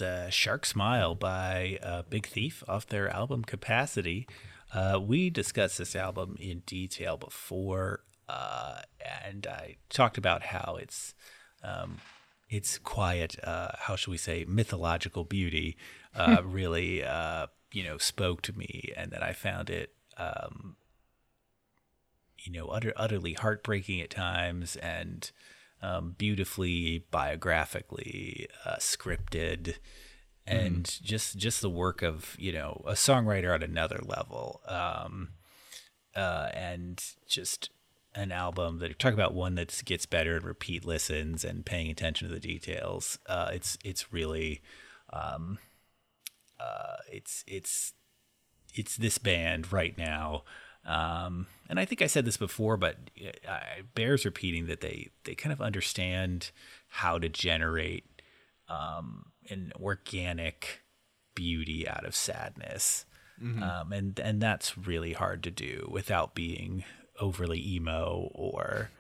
was 0.01 0.07
uh, 0.07 0.31
Shark 0.31 0.67
Smile 0.67 1.15
by 1.15 1.79
uh, 1.83 2.03
Big 2.09 2.27
Thief 2.27 2.63
off 2.69 2.87
their 2.87 3.09
album 3.09 3.45
Capacity. 3.45 4.27
Uh, 4.73 5.01
we 5.03 5.31
discussed 5.31 5.79
this 5.79 5.97
album 5.97 6.37
in 6.39 6.61
detail 6.61 7.17
before, 7.17 8.01
uh, 8.29 8.81
and 9.25 9.47
I 9.47 9.77
talked 9.89 10.17
about 10.19 10.45
how 10.45 10.79
it's 10.81 11.15
um, 11.63 11.99
its 12.49 12.79
quiet, 12.79 13.37
uh, 13.45 13.73
how 13.79 13.97
should 13.97 14.11
we 14.11 14.17
say, 14.17 14.45
mythological 14.47 15.25
beauty 15.25 15.77
uh, 16.15 16.43
really, 16.45 17.05
uh, 17.05 17.49
you 17.73 17.85
know, 17.85 17.99
spoke 17.99 18.43
to 18.43 18.57
me, 18.57 18.93
and 18.97 19.11
that 19.11 19.23
I 19.23 19.33
found 19.33 19.71
it, 19.71 19.93
um, 20.17 20.77
you 22.39 22.53
know, 22.53 22.69
utter, 22.69 22.93
utterly 22.97 23.35
heartbreaking 23.35 24.01
at 24.01 24.11
times, 24.11 24.77
and 24.77 25.31
um, 25.83 26.15
beautifully 26.19 27.05
biographically 27.11 28.49
uh, 28.65 28.77
scripted, 28.77 29.77
and 30.47 30.99
just 31.03 31.39
just 31.39 31.61
the 31.61 31.71
work 31.71 32.03
of 32.03 32.37
you 32.39 32.53
know 32.53 32.83
a 32.87 32.93
songwriter 32.93 33.55
at 33.55 33.63
another 33.63 34.01
level, 34.05 34.61
um, 34.67 35.31
uh, 36.15 36.49
and 36.53 37.03
just 37.27 37.71
an 38.15 38.33
album 38.33 38.79
that 38.81 38.99
talk 38.99 39.15
about 39.15 39.35
one 39.35 39.55
that 39.55 39.83
gets 39.85 40.07
better 40.07 40.37
and 40.37 40.45
repeat 40.45 40.85
listens 40.85 41.45
and 41.45 41.65
paying 41.65 41.91
attention 41.91 42.29
to 42.29 42.35
the 42.35 42.41
details. 42.41 43.19
Uh, 43.27 43.51
it's 43.53 43.79
it's 43.85 44.13
really, 44.13 44.61
um, 45.13 45.59
uh, 46.59 46.97
it's 47.11 47.45
it's 47.47 47.93
it's 48.75 48.97
this 48.97 49.19
band 49.19 49.73
right 49.73 49.97
now. 49.97 50.45
Um, 50.85 51.47
and 51.71 51.79
I 51.79 51.85
think 51.85 52.03
I 52.03 52.09
said 52.09 52.25
this 52.25 52.37
before, 52.37 52.77
but 52.77 52.97
it 53.15 53.41
bears 53.95 54.25
repeating 54.25 54.67
that 54.67 54.81
they 54.81 55.11
they 55.25 55.37
kind 55.37 55.53
of 55.53 55.61
understand 55.61 56.51
how 56.89 57.19
to 57.19 57.29
generate 57.29 58.05
um, 58.69 59.27
an 59.49 59.73
organic 59.81 60.83
beauty 61.37 61.89
out 61.89 62.05
of 62.05 62.15
sadness, 62.17 63.07
um, 63.63 63.93
and 63.93 64.19
and 64.19 64.43
that's 64.43 64.77
really 64.77 65.13
hard 65.13 65.45
to 65.45 65.51
do 65.53 65.89
without 65.91 66.35
being 66.35 66.85
overly 67.21 67.65
emo 67.75 68.31
or 68.35 68.91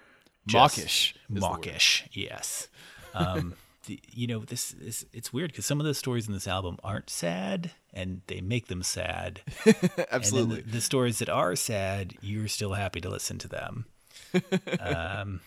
Mawkish 0.47 1.13
is 1.13 1.15
the 1.29 1.41
word. 1.41 1.41
Mawkish, 1.41 2.09
yes. 2.13 2.69
Um, 3.15 3.55
the, 3.87 4.01
you 4.09 4.27
know, 4.27 4.41
this 4.41 4.75
is 4.75 5.07
it's 5.13 5.33
weird 5.33 5.53
because 5.53 5.67
some 5.67 5.81
of 5.81 5.87
the 5.87 5.95
stories 5.95 6.27
in 6.27 6.35
this 6.35 6.49
album 6.49 6.79
aren't 6.85 7.11
sad, 7.11 7.71
and 7.93 8.21
they 8.27 8.41
make 8.41 8.69
them 8.69 8.83
sad. 8.83 9.41
Absolutely. 10.13 10.63
The, 10.63 10.73
the 10.73 10.81
stories 10.81 11.19
that 11.21 11.29
are 11.29 11.57
sad, 11.57 12.15
you're 12.21 12.49
still 12.49 12.75
happy 12.75 13.01
to 13.01 13.09
listen 13.09 13.39
to 13.39 13.49
them. 13.49 13.87
um, 14.81 15.41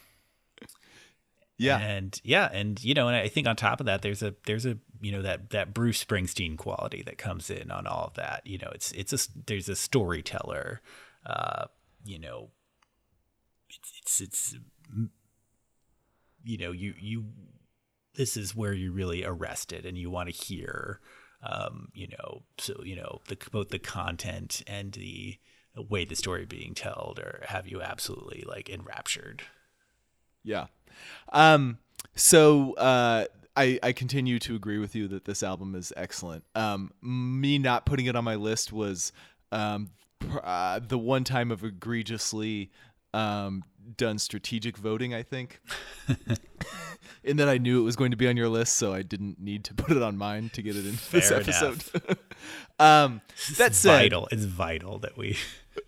yeah. 1.58 1.78
and 1.78 2.20
yeah, 2.24 2.50
and 2.52 2.84
you 2.84 2.94
know, 2.94 3.08
and 3.08 3.16
I 3.16 3.28
think 3.28 3.48
on 3.48 3.56
top 3.56 3.80
of 3.80 3.86
that, 3.86 4.02
there's 4.02 4.24
a 4.24 4.34
there's 4.46 4.66
a 4.66 4.78
you 5.02 5.12
know 5.12 5.22
that 5.22 5.52
that 5.52 5.74
Bruce 5.74 6.04
Springsteen 6.04 6.58
quality 6.58 7.04
that 7.04 7.18
comes 7.18 7.50
in 7.50 7.72
on 7.72 7.86
all 7.86 8.06
of 8.06 8.16
that. 8.16 8.42
You 8.46 8.58
know, 8.58 8.72
it's 8.74 8.92
it's 8.94 9.14
a 9.14 9.30
there's 9.46 9.70
a 9.70 9.76
storyteller. 9.76 10.82
Uh, 11.26 11.66
you 12.04 12.20
know, 12.20 12.50
it's 13.70 13.92
it's 14.02 14.22
it's 14.22 14.56
you 16.44 16.58
know 16.58 16.72
you 16.72 16.94
you 17.00 17.26
this 18.16 18.38
is 18.38 18.56
where 18.56 18.74
you're 18.74 18.92
really 18.92 19.24
arrested 19.24 19.86
and 19.86 19.98
you 19.98 20.10
want 20.10 20.30
to 20.30 20.36
hear 20.46 21.00
um 21.42 21.90
you 21.94 22.08
know 22.08 22.44
so 22.58 22.74
you 22.84 22.96
know 22.96 23.20
the 23.28 23.38
both 23.52 23.70
the 23.70 23.80
content 23.80 24.62
and 24.68 24.94
the 24.94 25.38
way 25.90 26.06
the 26.06 26.16
story 26.16 26.46
being 26.46 26.74
told 26.76 27.20
or 27.20 27.44
have 27.48 27.68
you 27.68 27.82
absolutely 27.82 28.44
like 28.48 28.70
enraptured 28.70 29.44
Yeah. 30.44 30.68
Um, 31.32 31.80
so 32.16 32.74
uh, 32.74 33.26
I, 33.56 33.80
I 33.82 33.94
continue 33.94 34.40
to 34.40 34.56
agree 34.56 34.78
with 34.78 34.96
you 34.96 35.08
that 35.10 35.26
this 35.26 35.42
album 35.44 35.76
is 35.76 35.94
excellent. 35.96 36.44
Um, 36.56 36.92
me 37.02 37.58
not 37.58 37.86
putting 37.86 38.06
it 38.06 38.16
on 38.16 38.24
my 38.24 38.36
list 38.36 38.72
was 38.72 39.12
um, 39.52 39.92
uh, 40.44 40.80
the 40.80 40.98
one 40.98 41.24
time 41.24 41.52
of 41.52 41.64
egregiously 41.64 42.72
um, 43.14 43.64
done 43.98 44.20
strategic 44.20 44.78
voting, 44.78 45.14
I 45.14 45.24
think. 45.24 45.60
and 47.26 47.40
that 47.40 47.50
I 47.50 47.58
knew 47.58 47.80
it 47.80 47.84
was 47.84 47.96
going 47.96 48.12
to 48.12 48.18
be 48.18 48.28
on 48.28 48.38
your 48.38 48.50
list, 48.50 48.76
so 48.76 48.94
I 48.94 49.02
didn't 49.02 49.40
need 49.40 49.64
to 49.66 49.74
put 49.74 49.96
it 49.96 50.04
on 50.04 50.18
mine 50.18 50.50
to 50.54 50.62
get 50.62 50.76
it 50.76 50.86
in 50.86 50.98
this 51.12 51.32
episode. 51.32 51.84
um, 52.80 53.22
that 53.58 53.72
it's 53.72 53.78
said, 53.78 54.00
vital 54.02 54.28
it's 54.32 54.46
vital 54.46 55.00
that 55.00 55.18
we 55.18 55.38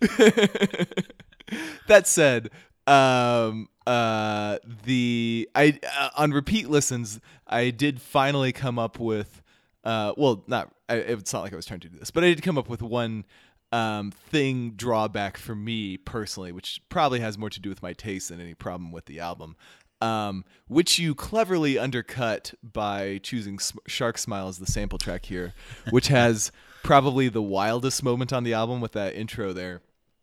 that 1.88 2.06
said, 2.06 2.50
um, 2.86 3.68
uh, 3.86 4.58
the 4.84 5.48
I 5.54 5.78
uh, 5.98 6.10
on 6.16 6.32
repeat 6.32 6.68
listens, 6.68 7.20
I 7.46 7.70
did 7.70 8.00
finally 8.00 8.52
come 8.52 8.78
up 8.78 8.98
with, 8.98 9.42
uh, 9.84 10.14
well, 10.16 10.44
not 10.46 10.72
I, 10.88 10.96
it's 10.96 11.32
not 11.32 11.42
like 11.42 11.52
I 11.52 11.56
was 11.56 11.66
trying 11.66 11.80
to 11.80 11.88
do 11.88 11.98
this, 11.98 12.10
but 12.10 12.24
I 12.24 12.28
did 12.28 12.42
come 12.42 12.58
up 12.58 12.68
with 12.68 12.82
one 12.82 13.24
um 13.72 14.10
thing 14.12 14.72
drawback 14.76 15.36
for 15.36 15.54
me 15.54 15.96
personally, 15.96 16.52
which 16.52 16.80
probably 16.88 17.20
has 17.20 17.36
more 17.36 17.50
to 17.50 17.60
do 17.60 17.68
with 17.68 17.82
my 17.82 17.92
taste 17.92 18.28
than 18.28 18.40
any 18.40 18.54
problem 18.54 18.92
with 18.92 19.06
the 19.06 19.20
album. 19.20 19.56
Um, 20.02 20.44
which 20.68 20.98
you 20.98 21.14
cleverly 21.14 21.78
undercut 21.78 22.52
by 22.62 23.18
choosing 23.22 23.58
Sm- 23.58 23.78
Shark 23.86 24.18
Smile 24.18 24.48
as 24.48 24.58
the 24.58 24.66
sample 24.66 24.98
track 24.98 25.24
here, 25.24 25.54
which 25.88 26.08
has 26.08 26.52
probably 26.82 27.30
the 27.30 27.40
wildest 27.40 28.02
moment 28.02 28.30
on 28.30 28.44
the 28.44 28.52
album 28.52 28.82
with 28.82 28.92
that 28.92 29.14
intro 29.14 29.54
there 29.54 29.80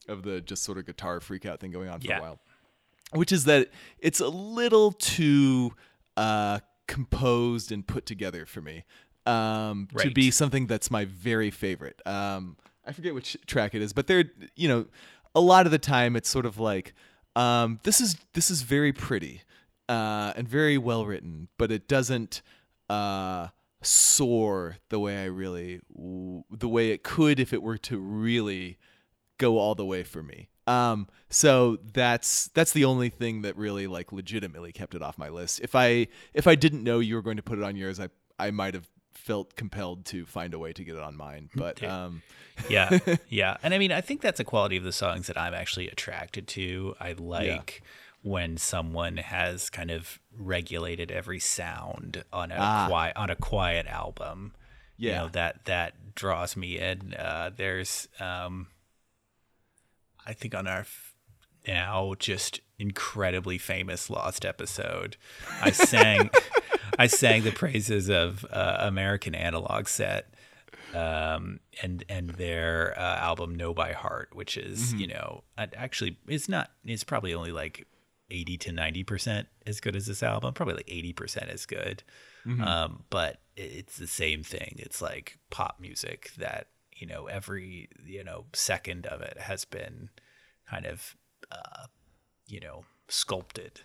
of 0.07 0.21
the 0.21 0.41
just 0.41 0.61
sort 0.63 0.77
of 0.77 0.85
guitar 0.85 1.19
freak 1.19 1.45
out 1.47 1.59
thing 1.59 1.71
going 1.71 1.89
on 1.89 1.99
for 1.99 2.07
Yeah. 2.07 2.19
a 2.19 2.21
while 2.21 2.39
which 3.13 3.31
is 3.31 3.45
that 3.45 3.69
it's 3.99 4.19
a 4.19 4.27
little 4.27 4.91
too 4.91 5.71
uh, 6.17 6.59
composed 6.87 7.71
and 7.71 7.85
put 7.85 8.05
together 8.05 8.45
for 8.45 8.61
me 8.61 8.83
um, 9.25 9.87
to 9.97 10.09
be 10.11 10.31
something 10.31 10.67
that's 10.67 10.89
my 10.91 11.05
very 11.05 11.49
favorite. 11.51 12.01
Um, 12.05 12.57
I 12.85 12.91
forget 12.91 13.13
which 13.13 13.37
track 13.45 13.75
it 13.75 13.81
is, 13.81 13.93
but 13.93 14.07
they're 14.07 14.25
you 14.55 14.67
know 14.67 14.85
a 15.35 15.41
lot 15.41 15.65
of 15.65 15.71
the 15.71 15.79
time 15.79 16.15
it's 16.15 16.29
sort 16.29 16.45
of 16.45 16.59
like 16.59 16.93
um, 17.35 17.79
this 17.83 18.01
is 18.01 18.17
this 18.33 18.51
is 18.51 18.61
very 18.61 18.93
pretty 18.93 19.41
uh, 19.89 20.33
and 20.35 20.47
very 20.47 20.77
well 20.77 21.05
written, 21.05 21.47
but 21.57 21.71
it 21.71 21.87
doesn't 21.87 22.41
uh, 22.89 23.47
soar 23.81 24.77
the 24.89 24.99
way 24.99 25.21
I 25.21 25.25
really 25.25 25.81
w- 25.93 26.43
the 26.49 26.67
way 26.67 26.91
it 26.91 27.03
could 27.03 27.39
if 27.39 27.53
it 27.53 27.61
were 27.61 27.77
to 27.79 27.97
really 27.97 28.77
go 29.37 29.57
all 29.57 29.75
the 29.75 29.85
way 29.85 30.03
for 30.03 30.23
me. 30.23 30.49
Um, 30.65 31.07
so 31.29 31.77
that's 31.93 32.47
that's 32.49 32.71
the 32.71 32.85
only 32.85 33.09
thing 33.09 33.41
that 33.41 33.57
really 33.57 33.87
like 33.87 34.11
legitimately 34.11 34.71
kept 34.71 34.95
it 34.95 35.01
off 35.01 35.17
my 35.17 35.29
list. 35.29 35.59
If 35.61 35.75
I 35.75 36.07
if 36.33 36.47
I 36.47 36.55
didn't 36.55 36.83
know 36.83 36.99
you 36.99 37.15
were 37.15 37.21
going 37.21 37.37
to 37.37 37.43
put 37.43 37.57
it 37.57 37.63
on 37.63 37.75
yours, 37.75 37.99
I 37.99 38.09
I 38.39 38.51
might 38.51 38.73
have 38.73 38.89
felt 39.13 39.55
compelled 39.55 40.05
to 40.05 40.25
find 40.25 40.53
a 40.53 40.59
way 40.59 40.73
to 40.73 40.83
get 40.83 40.95
it 40.95 41.01
on 41.01 41.15
mine. 41.15 41.49
But 41.55 41.81
um, 41.83 42.21
yeah 42.69 42.99
yeah 43.29 43.57
and 43.63 43.73
i 43.73 43.79
mean 43.79 43.91
i 43.91 43.99
think 43.99 44.21
that's 44.21 44.39
a 44.39 44.43
quality 44.43 44.77
of 44.77 44.83
the 44.83 44.91
songs 44.91 45.25
that 45.25 45.35
i'm 45.39 45.55
actually 45.55 45.87
attracted 45.89 46.47
to 46.47 46.93
i 46.99 47.13
like 47.13 47.81
when 48.21 48.57
someone 48.57 49.17
has 49.17 49.71
kind 49.71 49.89
of 49.89 50.19
regulated 50.37 51.09
every 51.09 51.39
sound 51.39 52.23
on 52.31 52.51
a 52.51 52.55
Ah. 52.59 52.85
quiet 52.87 53.17
on 53.17 53.29
a 53.31 53.35
quiet 53.35 53.87
album 53.87 54.53
you 54.97 55.09
Yeah. 55.09 55.21
know 55.21 55.29
that 55.29 55.65
that 55.65 56.13
draws 56.13 56.55
me 56.55 56.77
in 56.77 57.15
uh 57.15 57.49
there's 57.57 58.07
um 58.19 58.67
i 60.27 60.33
think 60.33 60.53
on 60.53 60.67
our 60.67 60.81
f- 60.81 61.15
now 61.67 62.13
just 62.19 62.59
incredibly 62.77 63.57
famous 63.57 64.09
lost 64.11 64.45
episode 64.45 65.17
i 65.61 65.71
sang 65.71 66.29
i 66.99 67.07
sang 67.07 67.43
the 67.43 67.51
praises 67.51 68.09
of 68.09 68.45
uh, 68.51 68.77
american 68.79 69.35
analog 69.35 69.87
set 69.87 70.33
um, 70.93 71.59
and 71.81 72.03
and 72.07 72.29
their 72.31 72.93
uh, 72.97 73.17
album 73.17 73.55
"Know 73.55 73.73
by 73.73 73.93
Heart," 73.93 74.29
which 74.33 74.57
is 74.57 74.93
you 74.93 75.07
know 75.07 75.43
actually 75.57 76.17
it's 76.27 76.47
not 76.47 76.71
it's 76.85 77.03
probably 77.03 77.33
only 77.33 77.51
like 77.51 77.87
eighty 78.29 78.57
to 78.57 78.71
ninety 78.71 79.03
percent 79.03 79.47
as 79.65 79.79
good 79.79 79.95
as 79.95 80.05
this 80.05 80.21
album, 80.21 80.53
probably 80.53 80.75
like 80.75 80.89
eighty 80.89 81.13
percent 81.13 81.49
as 81.49 81.65
good. 81.65 82.03
Um, 82.63 83.03
but 83.09 83.39
it's 83.55 83.97
the 83.97 84.07
same 84.07 84.43
thing. 84.43 84.75
It's 84.77 85.01
like 85.01 85.39
pop 85.49 85.79
music 85.79 86.31
that 86.37 86.67
you 86.95 87.07
know 87.07 87.25
every 87.25 87.89
you 88.05 88.23
know 88.23 88.45
second 88.53 89.07
of 89.07 89.21
it 89.21 89.37
has 89.39 89.65
been 89.65 90.09
kind 90.69 90.85
of 90.85 91.15
uh, 91.51 91.87
you 92.47 92.59
know 92.59 92.83
sculpted 93.07 93.81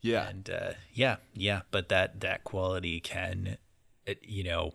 yeah, 0.00 0.28
and 0.28 0.48
uh, 0.50 0.72
yeah, 0.92 1.16
yeah, 1.34 1.62
but 1.70 1.88
that 1.88 2.20
that 2.20 2.44
quality 2.44 3.00
can, 3.00 3.58
it, 4.06 4.18
you 4.22 4.44
know, 4.44 4.72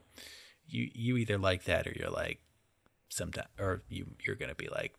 you 0.68 0.90
you 0.94 1.18
either 1.18 1.38
like 1.38 1.64
that 1.66 1.88
or 1.88 1.94
you're 1.98 2.10
like, 2.10 2.40
sometime 3.10 3.48
or 3.60 3.84
you 3.90 4.08
you're 4.26 4.36
gonna 4.36 4.56
be 4.56 4.68
like, 4.70 4.94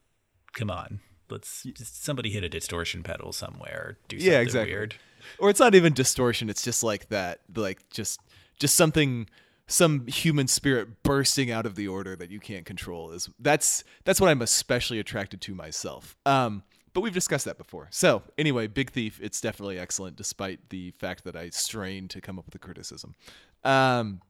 come 0.52 0.70
on, 0.70 1.00
let's 1.30 1.64
just 1.74 2.04
somebody 2.04 2.30
hit 2.30 2.44
a 2.44 2.48
distortion 2.48 3.02
pedal 3.02 3.32
somewhere, 3.32 3.78
or 3.78 3.98
do 4.08 4.18
something 4.18 4.32
yeah, 4.32 4.40
exactly. 4.40 4.72
weird. 4.72 4.94
Or 5.38 5.50
it's 5.50 5.60
not 5.60 5.74
even 5.74 5.92
distortion. 5.92 6.50
It's 6.50 6.62
just 6.62 6.82
like 6.82 7.08
that, 7.08 7.40
like 7.54 7.88
just 7.90 8.20
just 8.58 8.74
something 8.74 9.28
some 9.66 10.06
human 10.06 10.46
spirit 10.46 11.02
bursting 11.02 11.50
out 11.50 11.64
of 11.64 11.74
the 11.74 11.88
order 11.88 12.14
that 12.16 12.30
you 12.30 12.38
can't 12.38 12.66
control 12.66 13.12
is 13.12 13.30
that's 13.38 13.82
that's 14.04 14.20
what 14.20 14.28
I'm 14.28 14.42
especially 14.42 14.98
attracted 14.98 15.40
to 15.42 15.54
myself. 15.54 16.16
Um 16.26 16.62
but 16.94 17.02
we've 17.02 17.12
discussed 17.12 17.44
that 17.44 17.58
before. 17.58 17.88
So, 17.90 18.22
anyway, 18.38 18.66
Big 18.66 18.90
Thief, 18.90 19.20
it's 19.22 19.40
definitely 19.40 19.78
excellent 19.78 20.16
despite 20.16 20.70
the 20.70 20.92
fact 20.92 21.24
that 21.24 21.36
I 21.36 21.50
strained 21.50 22.08
to 22.10 22.22
come 22.22 22.38
up 22.38 22.46
with 22.46 22.54
a 22.54 22.58
criticism. 22.58 23.14
Um 23.62 24.22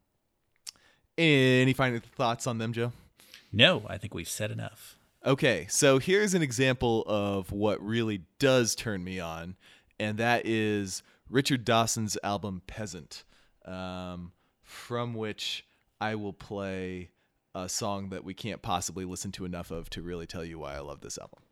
Any 1.17 1.73
final 1.75 2.01
thoughts 2.17 2.49
on 2.49 2.59
them, 2.59 2.73
Joe? 2.73 2.93
No, 3.53 3.85
I 3.87 3.99
think 3.99 4.15
we've 4.15 4.29
said 4.29 4.51
enough. 4.51 4.97
Okay, 5.25 5.67
so 5.71 5.99
here's 5.99 6.35
an 6.35 6.43
example 6.43 7.05
of 7.07 7.53
what 7.53 7.81
really 7.81 8.23
does 8.41 8.75
turn 8.75 9.05
me 9.05 9.21
on, 9.21 9.57
and 10.01 10.19
that 10.19 10.45
is 10.45 11.05
Richard 11.31 11.65
Dawson's 11.65 12.19
album 12.25 12.63
Peasant, 12.67 13.23
um, 13.65 14.33
from 14.63 15.15
which 15.15 15.65
I 16.01 16.17
will 16.17 16.33
play 16.33 17.11
a 17.55 17.69
song 17.69 18.09
that 18.11 18.25
we 18.25 18.35
can't 18.35 18.61
possibly 18.61 19.05
listen 19.05 19.31
to 19.33 19.45
enough 19.45 19.71
of 19.71 19.89
to 19.91 20.03
really 20.03 20.27
tell 20.27 20.45
you 20.45 20.59
why 20.59 20.75
I 20.75 20.81
love 20.81 21.01
this 21.01 21.17
album. 21.17 21.44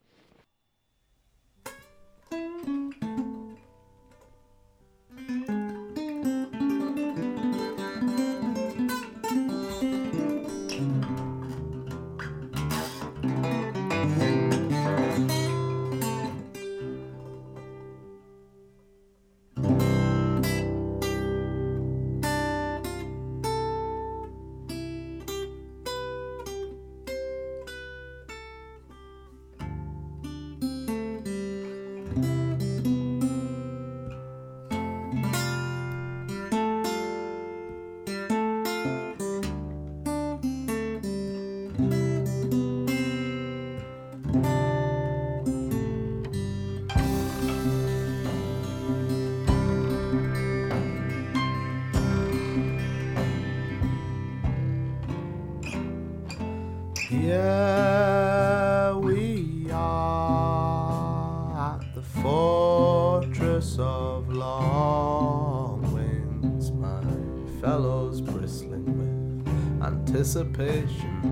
Anticipation 70.37 71.32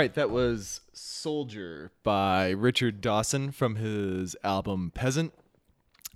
right, 0.00 0.14
that 0.14 0.30
was 0.30 0.80
Soldier 0.94 1.92
by 2.02 2.48
Richard 2.48 3.02
Dawson 3.02 3.52
from 3.52 3.76
his 3.76 4.34
album 4.42 4.92
Peasant. 4.94 5.34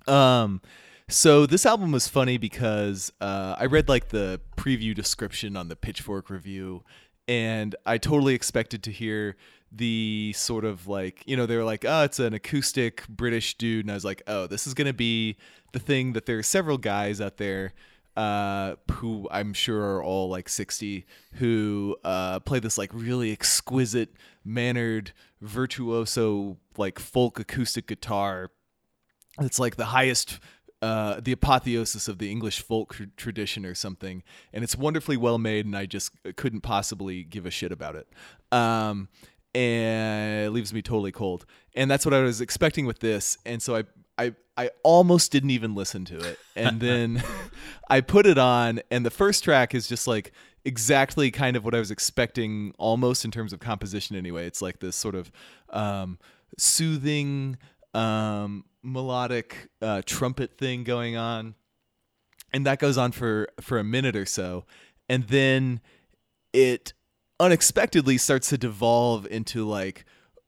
Um 0.07 0.59
so 1.07 1.45
this 1.45 1.67
album 1.67 1.91
was 1.91 2.07
funny 2.07 2.39
because 2.39 3.13
uh, 3.21 3.55
I 3.59 3.67
read 3.67 3.87
like 3.87 4.09
the 4.09 4.41
preview 4.57 4.95
description 4.95 5.55
on 5.55 5.67
the 5.67 5.75
Pitchfork 5.75 6.31
review 6.31 6.83
and 7.27 7.75
I 7.85 7.99
totally 7.99 8.33
expected 8.33 8.81
to 8.83 8.91
hear 8.91 9.35
the 9.71 10.33
sort 10.35 10.65
of 10.65 10.87
like, 10.87 11.21
you 11.27 11.37
know, 11.37 11.45
they 11.45 11.55
were 11.55 11.63
like, 11.63 11.85
"Oh, 11.87 12.05
it's 12.05 12.17
an 12.17 12.33
acoustic 12.33 13.07
British 13.07 13.55
dude." 13.55 13.85
And 13.85 13.91
I 13.91 13.93
was 13.93 14.05
like, 14.05 14.23
"Oh, 14.25 14.47
this 14.47 14.65
is 14.65 14.73
to 14.87 14.93
be 14.93 15.37
the 15.73 15.79
thing 15.79 16.13
that 16.13 16.25
there 16.25 16.39
are 16.39 16.43
several 16.43 16.79
guys 16.79 17.21
out 17.21 17.37
there 17.37 17.73
uh, 18.15 18.75
who 18.91 19.27
I'm 19.29 19.53
sure 19.53 19.81
are 19.97 20.03
all 20.03 20.29
like 20.29 20.47
60 20.49 21.05
who 21.33 21.97
uh, 22.03 22.39
play 22.39 22.59
this 22.59 22.77
like 22.77 22.91
really 22.93 23.31
exquisite 23.31 24.15
mannered 24.43 25.11
virtuoso 25.41 26.57
like 26.77 26.97
folk 26.99 27.39
acoustic 27.39 27.87
guitar 27.87 28.51
it's 29.39 29.59
like 29.59 29.75
the 29.75 29.85
highest 29.85 30.39
uh, 30.81 31.19
the 31.19 31.31
apotheosis 31.31 32.07
of 32.07 32.19
the 32.19 32.29
English 32.29 32.61
folk 32.61 32.93
tr- 32.93 33.03
tradition 33.17 33.65
or 33.65 33.73
something, 33.73 34.21
and 34.53 34.63
it's 34.63 34.75
wonderfully 34.75 35.17
well 35.17 35.37
made, 35.37 35.65
and 35.65 35.75
I 35.75 35.85
just 35.85 36.11
couldn't 36.35 36.61
possibly 36.61 37.23
give 37.23 37.45
a 37.45 37.49
shit 37.49 37.71
about 37.71 37.95
it. 37.95 38.07
Um, 38.51 39.09
and 39.55 40.45
it 40.45 40.49
leaves 40.51 40.73
me 40.73 40.81
totally 40.81 41.11
cold, 41.11 41.45
and 41.75 41.89
that's 41.89 42.05
what 42.05 42.13
I 42.13 42.21
was 42.21 42.41
expecting 42.41 42.85
with 42.85 42.99
this, 42.99 43.37
and 43.45 43.61
so 43.61 43.77
I. 43.77 43.83
I, 44.17 44.33
I 44.57 44.69
almost 44.83 45.31
didn't 45.31 45.49
even 45.51 45.75
listen 45.75 46.05
to 46.05 46.17
it. 46.17 46.39
And 46.55 46.79
then 46.79 47.23
I 47.89 48.01
put 48.01 48.25
it 48.25 48.37
on, 48.37 48.81
and 48.89 49.05
the 49.05 49.11
first 49.11 49.43
track 49.43 49.75
is 49.75 49.87
just 49.87 50.07
like 50.07 50.31
exactly 50.63 51.31
kind 51.31 51.55
of 51.55 51.65
what 51.65 51.75
I 51.75 51.79
was 51.79 51.91
expecting, 51.91 52.73
almost 52.77 53.25
in 53.25 53.31
terms 53.31 53.53
of 53.53 53.59
composition, 53.59 54.15
anyway. 54.15 54.47
It's 54.47 54.61
like 54.61 54.79
this 54.79 54.95
sort 54.95 55.15
of 55.15 55.31
um, 55.69 56.17
soothing, 56.57 57.57
um, 57.93 58.65
melodic 58.81 59.69
uh, 59.81 60.01
trumpet 60.05 60.57
thing 60.57 60.83
going 60.83 61.17
on, 61.17 61.55
and 62.53 62.65
that 62.65 62.79
goes 62.79 62.97
on 62.97 63.11
for 63.11 63.49
for 63.61 63.77
a 63.77 63.83
minute 63.83 64.15
or 64.15 64.25
so, 64.25 64.65
and 65.09 65.27
then 65.27 65.81
it 66.53 66.93
unexpectedly 67.39 68.17
starts 68.17 68.49
to 68.49 68.57
devolve 68.57 69.27
into 69.27 69.67
like 69.67 70.05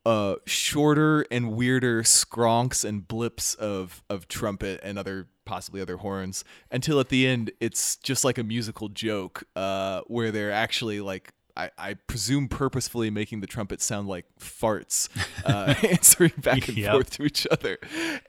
uh, 0.07 0.35
shorter 0.45 1.25
and 1.29 1.51
weirder 1.51 2.01
skronks 2.03 2.85
and 2.87 3.07
blips 3.07 3.53
of 3.55 4.03
of 4.09 4.27
trumpet 4.27 4.79
and 4.83 4.97
other 4.97 5.27
possibly 5.45 5.81
other 5.81 5.97
horns 5.97 6.43
until 6.71 6.99
at 6.99 7.09
the 7.09 7.25
end 7.27 7.51
it's 7.59 7.95
just 7.97 8.23
like 8.25 8.37
a 8.37 8.43
musical 8.43 8.89
joke 8.89 9.43
uh, 9.55 10.01
where 10.07 10.31
they're 10.31 10.51
actually 10.51 10.99
like 11.01 11.33
I, 11.55 11.71
I 11.77 11.93
presume 11.95 12.47
purposefully 12.47 13.09
making 13.09 13.39
the 13.41 13.47
trumpet 13.47 13.81
sound 13.81 14.07
like 14.07 14.25
farts, 14.39 15.09
uh, 15.43 15.73
answering 15.87 16.33
back 16.37 16.67
and 16.67 16.77
Yep. 16.77 16.91
forth 16.91 17.09
to 17.17 17.23
each 17.23 17.47
other. 17.49 17.79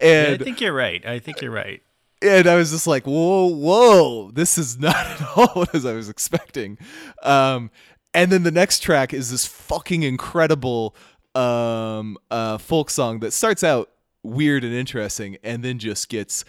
and 0.01 0.41
I 0.41 0.45
think 0.45 0.61
you're 0.63 0.73
right. 0.73 1.05
I 1.05 1.19
think 1.19 1.43
you're 1.43 1.51
right. 1.53 1.83
and 2.23 2.47
I 2.47 2.57
was 2.57 2.71
just 2.71 2.87
like, 2.87 3.07
whoa, 3.07 3.47
whoa, 3.49 4.31
this 4.31 4.57
is 4.57 4.79
not 4.79 4.97
at 5.21 5.21
all 5.37 5.49
what 5.49 5.75
as 5.75 5.85
I 5.85 5.93
was 5.93 6.09
expecting. 6.09 6.79
Um, 7.23 7.71
and 8.15 8.33
then 8.33 8.45
the 8.45 8.51
next 8.51 8.81
track 8.81 9.13
is 9.13 9.31
this 9.31 9.45
fucking 9.45 10.03
incredible 10.05 10.97
um, 11.39 12.17
uh, 12.31 12.59
folk 12.59 12.91
song 12.91 13.21
that 13.21 13.33
starts 13.33 13.63
out 13.63 13.91
weird 14.23 14.65
and 14.65 14.75
interesting 14.75 15.37
and 15.45 15.63
then 15.63 15.79
just 15.79 16.09
gets 16.09 16.45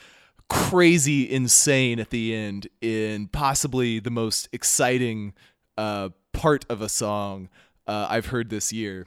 crazy 0.50 1.30
insane 1.32 2.00
at 2.00 2.10
the 2.10 2.34
end 2.34 2.68
in 2.82 3.28
possibly 3.28 4.00
the 4.00 4.10
most 4.10 4.50
exciting 4.52 5.34
uh, 5.78 6.10
part 6.34 6.66
of 6.70 6.82
a 6.82 6.90
song 6.90 7.50
uh, 7.88 8.08
I've 8.10 8.28
heard 8.28 8.50
this 8.50 8.72
year. 8.74 9.06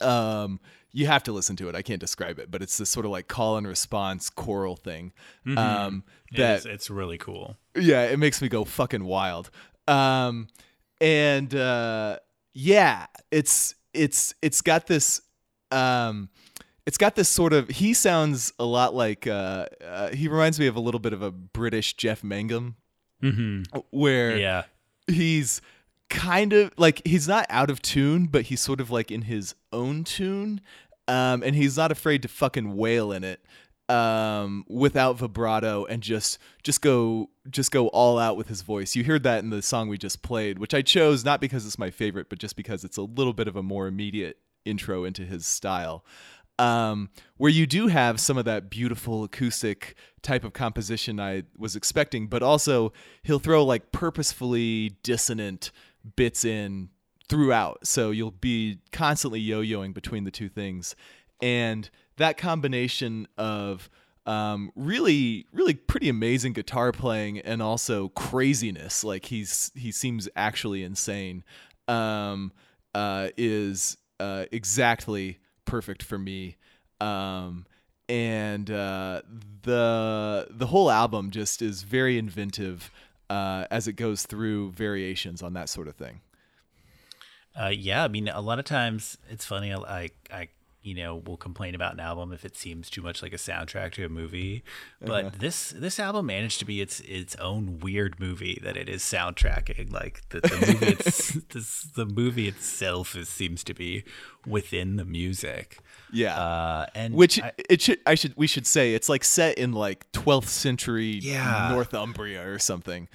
Um 0.00 0.60
you 0.92 1.06
have 1.06 1.22
to 1.24 1.32
listen 1.32 1.56
to 1.56 1.68
it. 1.68 1.74
I 1.74 1.82
can't 1.82 2.00
describe 2.00 2.38
it 2.38 2.50
but 2.50 2.62
it's 2.62 2.76
this 2.78 2.90
sort 2.90 3.06
of 3.06 3.12
like 3.12 3.28
call 3.28 3.56
and 3.56 3.66
response 3.66 4.28
choral 4.30 4.76
thing 4.76 5.12
um 5.56 6.04
It 6.32 6.36
that 6.38 6.66
it's 6.66 6.90
really 6.90 7.18
cool. 7.18 7.56
yeah 7.76 8.02
it 8.04 8.18
makes 8.18 8.40
me 8.42 8.48
go 8.48 8.64
fucking 8.64 9.04
wild. 9.04 9.50
Um 9.88 10.48
and 11.00 11.54
uh 11.54 12.18
yeah 12.54 13.06
it's 13.30 13.74
it's 13.96 14.34
it's 14.42 14.60
got 14.62 14.86
this 14.86 15.20
um 15.72 16.28
it's 16.86 16.98
got 16.98 17.16
this 17.16 17.28
sort 17.28 17.52
of 17.52 17.68
he 17.68 17.92
sounds 17.94 18.52
a 18.58 18.64
lot 18.64 18.94
like 18.94 19.26
uh, 19.26 19.66
uh 19.84 20.08
he 20.10 20.28
reminds 20.28 20.60
me 20.60 20.66
of 20.68 20.76
a 20.76 20.80
little 20.80 21.00
bit 21.00 21.12
of 21.12 21.22
a 21.22 21.30
british 21.30 21.94
jeff 21.94 22.22
mangum 22.22 22.76
Mm-hmm. 23.22 23.78
where 23.90 24.36
Yeah. 24.36 24.64
he's 25.06 25.60
kind 26.10 26.52
of 26.52 26.70
like 26.76 27.00
he's 27.06 27.26
not 27.26 27.46
out 27.48 27.70
of 27.70 27.80
tune, 27.80 28.26
but 28.26 28.42
he's 28.42 28.60
sort 28.60 28.78
of 28.80 28.90
like 28.90 29.10
in 29.10 29.22
his 29.22 29.54
own 29.72 30.04
tune. 30.04 30.60
Um, 31.08 31.42
and 31.42 31.56
he's 31.56 31.76
not 31.78 31.90
afraid 31.90 32.20
to 32.22 32.28
fucking 32.28 32.76
wail 32.76 33.12
in 33.12 33.24
it 33.24 33.40
um, 33.88 34.64
without 34.68 35.18
vibrato 35.18 35.84
and 35.84 36.02
just 36.02 36.38
just 36.62 36.80
go 36.80 37.30
just 37.48 37.70
go 37.70 37.88
all 37.88 38.18
out 38.18 38.36
with 38.36 38.48
his 38.48 38.62
voice. 38.62 38.96
You 38.96 39.04
heard 39.04 39.22
that 39.22 39.44
in 39.44 39.50
the 39.50 39.62
song 39.62 39.88
we 39.88 39.98
just 39.98 40.22
played, 40.22 40.58
which 40.58 40.74
I 40.74 40.82
chose 40.82 41.24
not 41.24 41.40
because 41.40 41.66
it's 41.66 41.78
my 41.78 41.90
favorite, 41.90 42.28
but 42.28 42.38
just 42.38 42.56
because 42.56 42.84
it's 42.84 42.96
a 42.96 43.02
little 43.02 43.32
bit 43.32 43.48
of 43.48 43.56
a 43.56 43.62
more 43.62 43.86
immediate 43.86 44.38
intro 44.64 45.04
into 45.04 45.22
his 45.22 45.46
style. 45.46 46.04
Um, 46.58 47.10
where 47.36 47.50
you 47.50 47.66
do 47.66 47.88
have 47.88 48.18
some 48.18 48.38
of 48.38 48.46
that 48.46 48.70
beautiful 48.70 49.24
acoustic 49.24 49.94
type 50.22 50.42
of 50.42 50.54
composition 50.54 51.20
I 51.20 51.42
was 51.58 51.76
expecting, 51.76 52.28
but 52.28 52.42
also 52.42 52.94
he'll 53.22 53.38
throw 53.38 53.62
like 53.62 53.92
purposefully 53.92 54.96
dissonant 55.02 55.70
bits 56.16 56.46
in 56.46 56.88
throughout. 57.28 57.86
So 57.86 58.10
you'll 58.10 58.30
be 58.30 58.78
constantly 58.90 59.40
yo 59.40 59.62
yoing 59.62 59.92
between 59.92 60.24
the 60.24 60.30
two 60.30 60.48
things. 60.48 60.96
And 61.42 61.90
that 62.16 62.36
combination 62.38 63.28
of 63.36 63.88
um, 64.26 64.72
really, 64.74 65.46
really 65.52 65.74
pretty 65.74 66.08
amazing 66.08 66.52
guitar 66.52 66.92
playing 66.92 67.38
and 67.40 67.62
also 67.62 68.08
craziness, 68.08 69.04
like 69.04 69.26
he's 69.26 69.70
he 69.74 69.92
seems 69.92 70.28
actually 70.34 70.82
insane, 70.82 71.44
um, 71.86 72.52
uh, 72.94 73.28
is 73.36 73.96
uh, 74.18 74.46
exactly 74.50 75.38
perfect 75.64 76.02
for 76.02 76.18
me. 76.18 76.56
Um, 77.00 77.66
and 78.08 78.70
uh, 78.70 79.22
the 79.62 80.48
the 80.50 80.66
whole 80.66 80.90
album 80.90 81.30
just 81.30 81.62
is 81.62 81.82
very 81.82 82.18
inventive 82.18 82.90
uh, 83.30 83.66
as 83.70 83.88
it 83.88 83.94
goes 83.94 84.24
through 84.24 84.72
variations 84.72 85.42
on 85.42 85.52
that 85.54 85.68
sort 85.68 85.88
of 85.88 85.96
thing. 85.96 86.20
Uh, 87.58 87.68
yeah, 87.68 88.04
I 88.04 88.08
mean, 88.08 88.28
a 88.28 88.40
lot 88.40 88.58
of 88.58 88.64
times 88.64 89.16
it's 89.30 89.44
funny. 89.44 89.72
I, 89.72 90.10
I, 90.30 90.48
you 90.86 90.94
know, 90.94 91.16
will 91.16 91.36
complain 91.36 91.74
about 91.74 91.94
an 91.94 92.00
album 92.00 92.32
if 92.32 92.44
it 92.44 92.56
seems 92.56 92.88
too 92.88 93.02
much 93.02 93.22
like 93.22 93.32
a 93.32 93.36
soundtrack 93.36 93.92
to 93.92 94.04
a 94.04 94.08
movie. 94.08 94.62
But 95.00 95.24
Uh-huh. 95.26 95.36
this 95.38 95.70
this 95.70 95.98
album 95.98 96.26
managed 96.26 96.58
to 96.60 96.64
be 96.64 96.80
its 96.80 97.00
its 97.00 97.34
own 97.36 97.80
weird 97.80 98.20
movie 98.20 98.60
that 98.62 98.76
it 98.76 98.88
is 98.88 99.02
soundtracking. 99.02 99.92
Like 99.92 100.22
the, 100.30 100.40
the 100.40 100.56
movie, 100.66 100.86
it's, 100.98 101.28
this, 101.52 101.82
the 101.94 102.06
movie 102.06 102.48
itself 102.48 103.16
is, 103.16 103.28
seems 103.28 103.64
to 103.64 103.74
be 103.74 104.04
within 104.46 104.96
the 104.96 105.04
music. 105.04 105.80
Yeah. 106.12 106.38
uh, 106.40 106.86
and 106.94 107.14
Which 107.14 107.42
I- 107.42 107.52
it 107.68 107.82
should 107.82 107.98
I 108.06 108.14
should 108.14 108.34
we 108.36 108.46
should 108.46 108.66
say 108.66 108.94
it's 108.94 109.08
like 109.08 109.24
set 109.24 109.58
in 109.58 109.72
like 109.72 110.10
12th 110.12 110.46
century 110.48 111.18
Yeah. 111.20 111.70
Northumbria 111.72 112.48
or 112.48 112.58
something. 112.60 113.08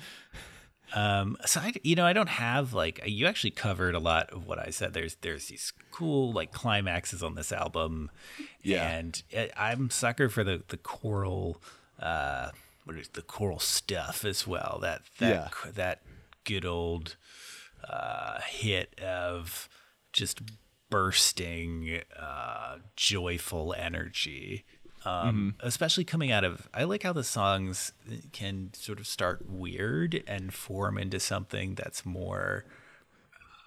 Um, 0.93 1.37
so 1.45 1.59
I, 1.61 1.73
you 1.83 1.95
know, 1.95 2.05
I 2.05 2.13
don't 2.13 2.29
have 2.29 2.73
like 2.73 3.01
you 3.05 3.25
actually 3.27 3.51
covered 3.51 3.95
a 3.95 3.99
lot 3.99 4.29
of 4.31 4.45
what 4.47 4.59
I 4.59 4.69
said. 4.71 4.93
There's 4.93 5.15
there's 5.21 5.47
these 5.47 5.71
cool 5.91 6.31
like 6.33 6.51
climaxes 6.51 7.23
on 7.23 7.35
this 7.35 7.51
album, 7.51 8.11
Yeah. 8.61 8.87
and 8.87 9.21
I- 9.35 9.51
I'm 9.57 9.89
sucker 9.89 10.27
for 10.29 10.43
the 10.43 10.63
the 10.67 10.77
choral, 10.77 11.61
uh, 11.99 12.49
what 12.85 12.97
is 12.97 13.07
the 13.09 13.21
choral 13.21 13.59
stuff 13.59 14.25
as 14.25 14.45
well. 14.45 14.79
That 14.81 15.01
that 15.19 15.53
Yeah. 15.65 15.71
that 15.71 16.01
good 16.43 16.65
old 16.65 17.15
uh, 17.87 18.39
hit 18.41 18.99
of 18.99 19.69
just 20.13 20.41
bursting, 20.89 22.01
uh, 22.19 22.77
joyful 22.95 23.73
energy. 23.77 24.65
Um, 25.05 25.55
Especially 25.61 26.03
coming 26.03 26.31
out 26.31 26.43
of, 26.43 26.67
I 26.73 26.83
like 26.83 27.03
how 27.03 27.13
the 27.13 27.23
songs 27.23 27.91
can 28.33 28.69
sort 28.73 28.99
of 28.99 29.07
start 29.07 29.49
weird 29.49 30.23
and 30.27 30.53
form 30.53 30.97
into 30.97 31.19
something 31.19 31.75
that's 31.75 32.05
more 32.05 32.65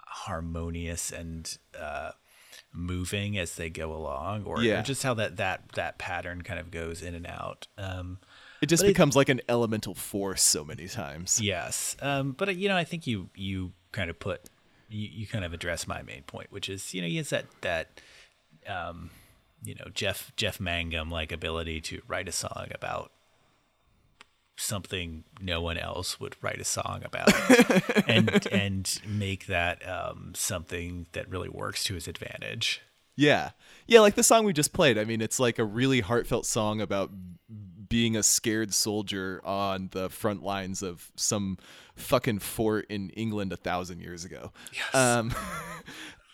harmonious 0.07 1.11
and 1.11 1.57
uh, 1.79 2.11
moving 2.73 3.37
as 3.37 3.55
they 3.55 3.69
go 3.69 3.93
along, 3.93 4.43
or, 4.45 4.63
or 4.79 4.81
just 4.81 5.03
how 5.03 5.13
that 5.15 5.37
that 5.37 5.69
that 5.75 5.97
pattern 5.97 6.41
kind 6.41 6.59
of 6.59 6.71
goes 6.71 7.01
in 7.01 7.13
and 7.15 7.27
out. 7.27 7.67
Um, 7.77 8.19
It 8.61 8.67
just 8.67 8.83
But 8.83 8.89
it- 8.89 8.93
becomes 8.93 9.15
like 9.15 9.29
an 9.29 9.41
elemental 9.49 9.93
force 9.93 10.41
so 10.41 10.63
many 10.63 10.87
times. 10.87 11.41
Yes, 11.41 11.95
um, 12.01 12.31
but 12.31 12.55
you 12.55 12.69
know, 12.69 12.77
I 12.77 12.83
think 12.83 13.05
you 13.07 13.29
you 13.35 13.73
kind 13.91 14.09
of 14.09 14.19
put 14.19 14.41
you, 14.89 15.09
you 15.11 15.27
kind 15.27 15.43
of 15.43 15.53
address 15.53 15.87
my 15.87 16.01
main 16.01 16.23
point, 16.23 16.51
which 16.51 16.69
is 16.69 16.93
you 16.93 17.01
know 17.01 17.07
he 17.07 17.17
has 17.17 17.29
that 17.29 17.45
that 17.61 18.01
um, 18.67 19.09
you 19.65 19.75
know 19.75 19.85
Jeff 19.93 20.31
Jeff 20.35 20.59
Mangum 20.59 21.09
like 21.09 21.31
ability 21.31 21.81
to 21.81 22.01
write 22.07 22.29
a 22.29 22.31
song 22.31 22.67
about 22.71 23.11
something 24.57 25.23
no 25.41 25.61
one 25.61 25.77
else 25.77 26.19
would 26.19 26.35
write 26.41 26.61
a 26.61 26.65
song 26.65 27.01
about, 27.03 27.29
and 28.09 28.47
and 28.51 29.01
make 29.05 29.47
that 29.47 29.87
um, 29.87 30.31
something 30.35 31.07
that 31.11 31.29
really 31.29 31.49
works 31.49 31.83
to 31.85 31.93
his 31.95 32.07
advantage. 32.07 32.81
Yeah. 33.15 33.51
Yeah, 33.87 34.01
like 34.01 34.15
the 34.15 34.23
song 34.23 34.45
we 34.45 34.53
just 34.53 34.73
played. 34.73 34.97
I 34.97 35.05
mean, 35.05 35.21
it's 35.21 35.39
like 35.39 35.59
a 35.59 35.63
really 35.63 36.01
heartfelt 36.01 36.45
song 36.45 36.81
about 36.81 37.11
being 37.87 38.15
a 38.15 38.23
scared 38.23 38.73
soldier 38.73 39.41
on 39.45 39.89
the 39.91 40.09
front 40.09 40.43
lines 40.43 40.81
of 40.81 41.11
some 41.15 41.57
fucking 41.95 42.39
fort 42.39 42.85
in 42.89 43.11
England 43.11 43.53
a 43.53 43.57
thousand 43.57 44.01
years 44.01 44.25
ago. 44.25 44.51
Yes. 44.73 44.95
Um, 44.95 45.33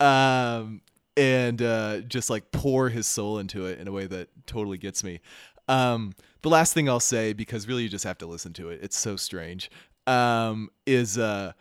um, 0.00 0.80
and 1.16 1.60
uh, 1.60 2.00
just 2.00 2.30
like 2.30 2.50
pour 2.52 2.88
his 2.88 3.06
soul 3.06 3.38
into 3.38 3.66
it 3.66 3.78
in 3.78 3.88
a 3.88 3.92
way 3.92 4.06
that 4.06 4.28
totally 4.46 4.78
gets 4.78 5.04
me. 5.04 5.20
Um, 5.68 6.12
the 6.42 6.48
last 6.48 6.74
thing 6.74 6.88
I'll 6.88 7.00
say, 7.00 7.32
because 7.32 7.68
really 7.68 7.84
you 7.84 7.88
just 7.88 8.04
have 8.04 8.18
to 8.18 8.26
listen 8.26 8.52
to 8.54 8.70
it, 8.70 8.80
it's 8.82 8.98
so 8.98 9.16
strange, 9.16 9.70
um, 10.06 10.70
is 10.86 11.18
uh, 11.18 11.52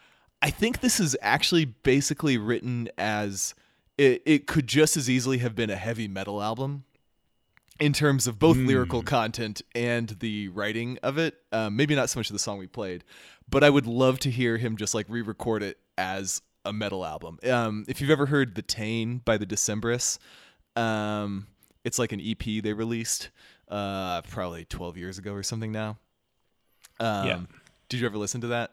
I 0.42 0.50
think 0.50 0.82
this 0.82 1.00
is 1.00 1.16
actually 1.22 1.66
basically 1.66 2.38
written 2.38 2.90
as 2.98 3.54
it, 3.98 4.24
it 4.26 4.48
could 4.48 4.68
just 4.68 4.98
as 4.98 5.10
easily 5.10 5.38
have 5.40 5.56
been 5.56 5.70
a 5.70 5.76
heavy 5.76 6.08
metal 6.08 6.42
album 6.42 6.86
in 7.80 7.94
terms 7.94 8.28
of 8.28 8.40
both 8.40 8.58
lyrical 8.58 9.02
content 9.02 9.62
and 9.76 10.10
the 10.20 10.48
writing 10.50 10.98
of 11.04 11.18
it. 11.18 11.36
Um, 11.52 11.76
maybe 11.76 11.96
not 11.96 12.10
so 12.10 12.20
much 12.20 12.30
of 12.30 12.34
the 12.34 12.40
song 12.40 12.58
we 12.58 12.68
played, 12.68 13.04
but 13.50 13.64
I 13.64 13.70
would 13.70 13.88
love 13.88 14.20
to 14.20 14.32
hear 14.32 14.58
him 14.58 14.78
just 14.78 14.94
like 14.94 15.08
re-record 15.10 15.64
it 15.64 15.78
as 15.98 16.42
a 16.66 16.74
metal 16.74 17.06
album. 17.06 17.40
Um, 17.50 17.86
if 17.88 18.02
you've 18.02 18.10
ever 18.10 18.26
heard 18.28 18.56
"The 18.56 18.62
Tain" 18.62 19.20
by 19.20 19.38
the 19.38 19.46
Decemberists, 19.46 20.20
um, 20.76 21.48
it's 21.84 22.00
like 22.00 22.12
an 22.12 22.22
EP 22.22 22.62
they 22.64 22.74
released 22.74 23.30
uh, 23.68 24.22
probably 24.24 24.66
12 24.66 24.98
years 24.98 25.18
ago 25.18 25.34
or 25.34 25.44
something 25.44 25.72
now. 25.72 25.98
Um, 27.00 27.28
Yeah. 27.28 27.40
Did 27.90 28.00
you 28.00 28.06
ever 28.06 28.18
listen 28.18 28.42
to 28.42 28.48
that? 28.48 28.72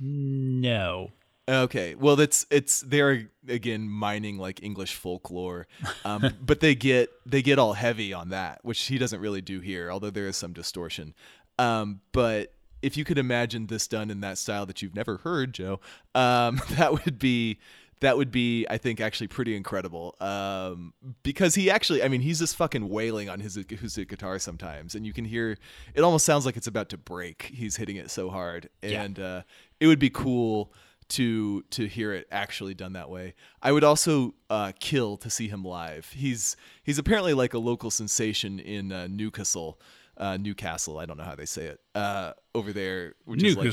No, 0.00 1.10
Okay, 1.48 1.94
well, 1.94 2.16
that's 2.16 2.44
it's 2.50 2.80
they're 2.80 3.28
again 3.46 3.88
mining 3.88 4.36
like 4.36 4.64
English 4.64 4.96
folklore, 4.96 5.68
um, 6.04 6.34
but 6.44 6.58
they 6.58 6.74
get 6.74 7.08
they 7.24 7.40
get 7.40 7.56
all 7.58 7.74
heavy 7.74 8.12
on 8.12 8.30
that, 8.30 8.58
which 8.64 8.82
he 8.82 8.98
doesn't 8.98 9.20
really 9.20 9.40
do 9.40 9.60
here, 9.60 9.90
although 9.90 10.10
there 10.10 10.26
is 10.26 10.36
some 10.36 10.52
distortion. 10.52 11.14
Um, 11.56 12.00
but 12.10 12.52
if 12.82 12.96
you 12.96 13.04
could 13.04 13.18
imagine 13.18 13.66
this 13.66 13.86
done 13.88 14.10
in 14.10 14.20
that 14.20 14.38
style 14.38 14.66
that 14.66 14.82
you've 14.82 14.94
never 14.94 15.18
heard, 15.18 15.54
Joe, 15.54 15.80
um, 16.14 16.60
that 16.70 17.04
would 17.04 17.18
be 17.18 17.58
that 18.00 18.18
would 18.18 18.30
be 18.30 18.66
I 18.68 18.76
think 18.76 19.00
actually 19.00 19.28
pretty 19.28 19.56
incredible. 19.56 20.14
Um, 20.20 20.92
because 21.22 21.54
he 21.54 21.70
actually, 21.70 22.02
I 22.02 22.08
mean, 22.08 22.20
he's 22.20 22.38
just 22.38 22.54
fucking 22.56 22.88
wailing 22.88 23.30
on 23.30 23.40
his 23.40 23.56
acoustic 23.56 24.08
guitar 24.08 24.38
sometimes, 24.38 24.94
and 24.94 25.06
you 25.06 25.12
can 25.14 25.24
hear 25.24 25.56
it 25.94 26.02
almost 26.02 26.26
sounds 26.26 26.44
like 26.44 26.56
it's 26.58 26.66
about 26.66 26.90
to 26.90 26.98
break. 26.98 27.50
He's 27.54 27.76
hitting 27.76 27.96
it 27.96 28.10
so 28.10 28.28
hard, 28.28 28.68
Yeah. 28.82 29.02
and 29.02 29.18
uh, 29.18 29.42
it 29.80 29.86
would 29.86 29.98
be 29.98 30.10
cool 30.10 30.72
to 31.08 31.62
to 31.70 31.86
hear 31.86 32.12
it 32.12 32.26
actually 32.30 32.74
done 32.74 32.92
that 32.94 33.08
way. 33.08 33.34
I 33.62 33.72
would 33.72 33.84
also 33.84 34.34
uh, 34.50 34.72
kill 34.80 35.16
to 35.18 35.30
see 35.30 35.48
him 35.48 35.64
live. 35.64 36.10
He's 36.12 36.56
he's 36.82 36.98
apparently 36.98 37.32
like 37.32 37.54
a 37.54 37.58
local 37.58 37.90
sensation 37.90 38.58
in 38.58 38.92
uh, 38.92 39.06
Newcastle, 39.08 39.80
uh, 40.16 40.36
Newcastle. 40.36 40.98
I 40.98 41.06
don't 41.06 41.16
know 41.16 41.24
how 41.24 41.34
they 41.34 41.46
say 41.46 41.66
it 41.66 41.80
uh, 41.94 42.32
over 42.54 42.72
there. 42.72 43.14
Which 43.24 43.42
Is 43.42 43.56
like, 43.56 43.72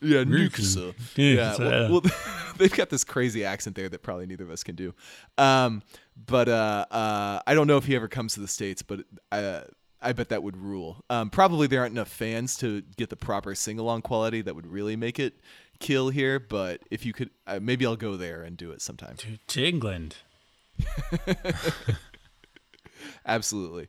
yeah, 0.00 0.24
Newcastle. 0.24 0.94
Yeah, 1.16 1.56
well, 1.58 1.90
well, 1.90 2.02
they've 2.58 2.72
got 2.72 2.90
this 2.90 3.04
crazy 3.04 3.44
accent 3.44 3.76
there 3.76 3.88
that 3.88 4.02
probably 4.02 4.26
neither 4.26 4.44
of 4.44 4.50
us 4.50 4.62
can 4.62 4.74
do. 4.74 4.94
Um, 5.36 5.82
but 6.26 6.48
uh, 6.48 6.86
uh, 6.90 7.40
I 7.46 7.54
don't 7.54 7.66
know 7.66 7.76
if 7.76 7.84
he 7.84 7.96
ever 7.96 8.08
comes 8.08 8.34
to 8.34 8.40
the 8.40 8.48
states, 8.48 8.82
but 8.82 9.00
uh, 9.32 9.62
I 10.00 10.12
bet 10.12 10.28
that 10.28 10.42
would 10.42 10.56
rule. 10.56 11.04
Um, 11.10 11.30
probably 11.30 11.66
there 11.66 11.80
aren't 11.80 11.92
enough 11.92 12.08
fans 12.08 12.56
to 12.58 12.82
get 12.96 13.10
the 13.10 13.16
proper 13.16 13.54
sing 13.54 13.78
along 13.78 14.02
quality 14.02 14.42
that 14.42 14.54
would 14.54 14.66
really 14.66 14.96
make 14.96 15.18
it 15.18 15.40
kill 15.80 16.10
here. 16.10 16.38
But 16.38 16.82
if 16.90 17.04
you 17.04 17.12
could, 17.12 17.30
uh, 17.46 17.58
maybe 17.60 17.84
I'll 17.84 17.96
go 17.96 18.16
there 18.16 18.42
and 18.42 18.56
do 18.56 18.70
it 18.70 18.80
sometime. 18.82 19.16
to, 19.16 19.38
to 19.46 19.64
England. 19.66 20.16
Absolutely. 23.26 23.88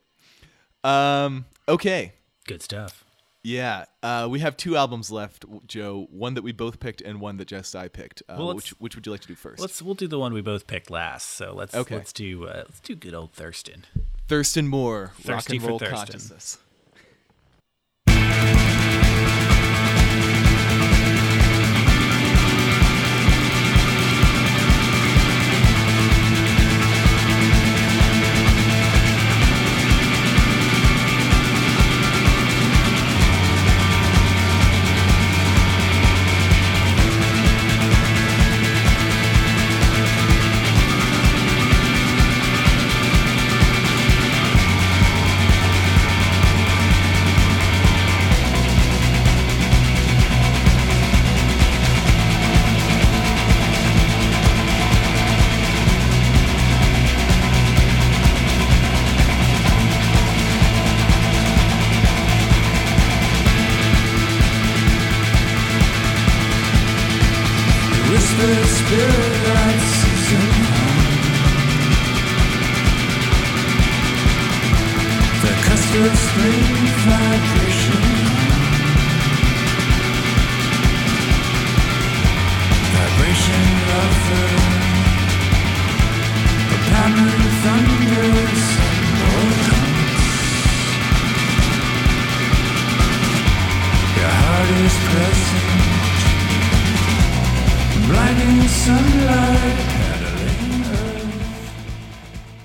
Um, 0.84 1.44
okay. 1.68 2.12
Good 2.46 2.62
stuff. 2.62 3.04
Yeah, 3.42 3.86
uh, 4.02 4.28
we 4.30 4.40
have 4.40 4.54
two 4.58 4.76
albums 4.76 5.10
left, 5.10 5.46
Joe. 5.66 6.06
One 6.10 6.34
that 6.34 6.42
we 6.42 6.52
both 6.52 6.78
picked 6.78 7.00
and 7.00 7.20
one 7.22 7.38
that 7.38 7.48
just 7.48 7.74
I 7.74 7.88
picked. 7.88 8.22
Uh, 8.28 8.34
Well, 8.38 8.54
which 8.54 8.70
which 8.80 8.94
would 8.96 9.06
you 9.06 9.12
like 9.12 9.22
to 9.22 9.28
do 9.28 9.34
first? 9.34 9.60
Let's 9.62 9.80
we'll 9.80 9.94
do 9.94 10.06
the 10.08 10.18
one 10.18 10.34
we 10.34 10.42
both 10.42 10.66
picked 10.66 10.90
last. 10.90 11.26
So 11.30 11.54
let's 11.54 11.74
Okay. 11.74 11.94
let's 11.94 12.12
do 12.12 12.44
uh, 12.44 12.64
let's 12.66 12.80
do 12.80 12.94
good 12.94 13.14
old 13.14 13.32
Thurston. 13.32 13.86
Thurston 14.28 14.68
Moore, 14.68 15.12
rock 15.24 15.44
Thirsty 15.44 15.56
and 15.56 15.62
for 15.62 15.68
roll 15.70 15.78
Thurston. 15.78 15.96
consciousness. 15.96 16.58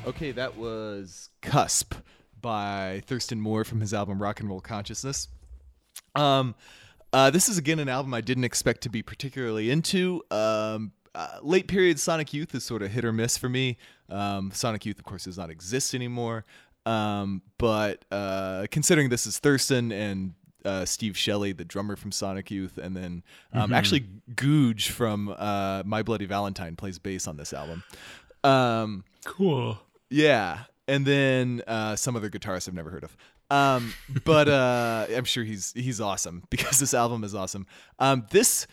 Okay, 0.08 0.32
that 0.32 0.56
was 0.58 1.30
Cusp 1.42 1.94
by 2.42 3.02
Thurston 3.06 3.42
Moore 3.42 3.64
from 3.64 3.82
his 3.82 3.94
album 3.94 4.22
Rock 4.22 4.40
and 4.40 4.48
Roll 4.48 4.62
Consciousness. 4.62 5.28
Um, 6.16 6.56
uh, 7.12 7.30
this 7.32 7.50
is 7.50 7.58
again 7.58 7.80
an 7.80 7.90
album 7.90 8.14
I 8.14 8.22
didn't 8.22 8.44
expect 8.44 8.82
to 8.82 8.90
be 8.90 9.02
particularly 9.02 9.72
into. 9.72 10.22
Um, 10.32 10.94
uh, 11.14 11.40
late 11.42 11.68
period 11.68 12.00
Sonic 12.00 12.34
Youth 12.34 12.54
is 12.56 12.64
sort 12.64 12.82
of 12.82 12.92
hit 12.92 13.04
or 13.04 13.12
miss 13.12 13.38
for 13.38 13.50
me. 13.50 13.78
Um, 14.10 14.52
Sonic 14.54 14.86
Youth, 14.86 15.00
of 15.00 15.06
course, 15.06 15.24
does 15.26 15.38
not 15.38 15.50
exist 15.50 15.94
anymore. 15.96 16.46
Um, 16.86 17.42
but 17.58 18.06
uh, 18.12 18.68
considering 18.72 19.10
this 19.10 19.26
is 19.26 19.40
Thurston 19.40 19.92
and 19.92 20.34
uh, 20.64 20.86
Steve 20.86 21.18
Shelley, 21.18 21.52
the 21.52 21.66
drummer 21.66 21.96
from 21.96 22.12
Sonic 22.12 22.50
Youth, 22.52 22.78
and 22.78 22.96
then 22.96 23.24
um, 23.54 23.70
Mhm. 23.72 23.76
actually 23.76 24.06
Googe 24.36 24.90
from 24.90 25.30
uh, 25.38 25.84
My 25.86 26.04
Bloody 26.04 26.26
Valentine 26.26 26.76
plays 26.76 27.00
bass 27.00 27.28
on 27.28 27.38
this 27.38 27.54
album. 27.54 27.84
Um, 28.44 29.04
cool. 29.26 29.80
Yeah, 30.10 30.64
and 30.88 31.06
then 31.06 31.62
uh, 31.68 31.96
some 31.96 32.16
other 32.16 32.30
guitarist 32.30 32.68
I've 32.68 32.74
never 32.76 32.90
heard 32.92 33.04
of. 33.04 33.16
Um, 33.52 33.94
but 34.24 34.48
uh, 34.48 35.06
I'm 35.16 35.26
sure 35.26 35.44
he's 35.44 35.72
he's 35.74 36.02
awesome 36.02 36.44
because 36.50 36.80
this 36.80 36.94
album 36.94 37.24
is 37.24 37.36
awesome. 37.36 37.68
Um, 38.00 38.26
this 38.32 38.66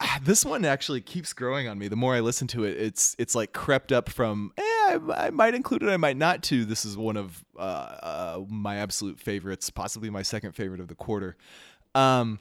this 0.22 0.44
one 0.44 0.64
actually 0.64 1.00
keeps 1.00 1.32
growing 1.32 1.68
on 1.68 1.78
me. 1.78 1.88
The 1.88 1.96
more 1.96 2.14
I 2.14 2.20
listen 2.20 2.46
to 2.48 2.64
it, 2.64 2.76
it's 2.76 3.16
it's 3.18 3.34
like 3.34 3.52
crept 3.52 3.92
up 3.92 4.08
from 4.08 4.52
eh, 4.56 4.62
I, 4.62 4.98
I 5.16 5.30
might 5.30 5.54
include 5.54 5.82
it, 5.82 5.88
I 5.88 5.96
might 5.96 6.16
not 6.16 6.42
to. 6.44 6.64
This 6.64 6.84
is 6.84 6.96
one 6.96 7.16
of 7.16 7.44
uh, 7.58 7.60
uh, 7.60 8.40
my 8.48 8.76
absolute 8.76 9.18
favorites, 9.20 9.70
possibly 9.70 10.10
my 10.10 10.22
second 10.22 10.52
favorite 10.52 10.80
of 10.80 10.88
the 10.88 10.94
quarter. 10.94 11.36
Um, 11.94 12.38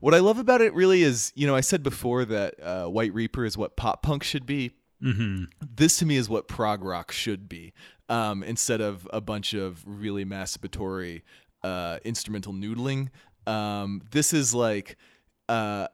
what 0.00 0.14
I 0.14 0.18
love 0.18 0.38
about 0.38 0.60
it 0.60 0.74
really 0.74 1.02
is, 1.02 1.32
you 1.34 1.46
know, 1.46 1.56
I 1.56 1.60
said 1.60 1.82
before 1.82 2.24
that 2.26 2.54
uh, 2.62 2.86
White 2.86 3.12
Reaper 3.14 3.44
is 3.44 3.56
what 3.56 3.76
pop 3.76 4.02
punk 4.02 4.22
should 4.22 4.46
be 4.46 4.72
Mm-hmm. 5.00 5.44
this 5.76 5.98
to 5.98 6.06
me 6.06 6.16
is 6.16 6.28
what 6.28 6.48
prog 6.48 6.82
rock 6.82 7.12
should 7.12 7.48
be 7.48 7.72
um, 8.08 8.42
instead 8.42 8.80
of 8.80 9.08
a 9.12 9.20
bunch 9.20 9.54
of 9.54 9.80
really 9.86 10.24
masturbatory 10.24 11.22
uh, 11.62 11.98
instrumental 12.04 12.52
noodling 12.52 13.10
um, 13.46 14.02
this 14.10 14.32
is 14.32 14.52
like 14.52 14.96
uh, 15.48 15.86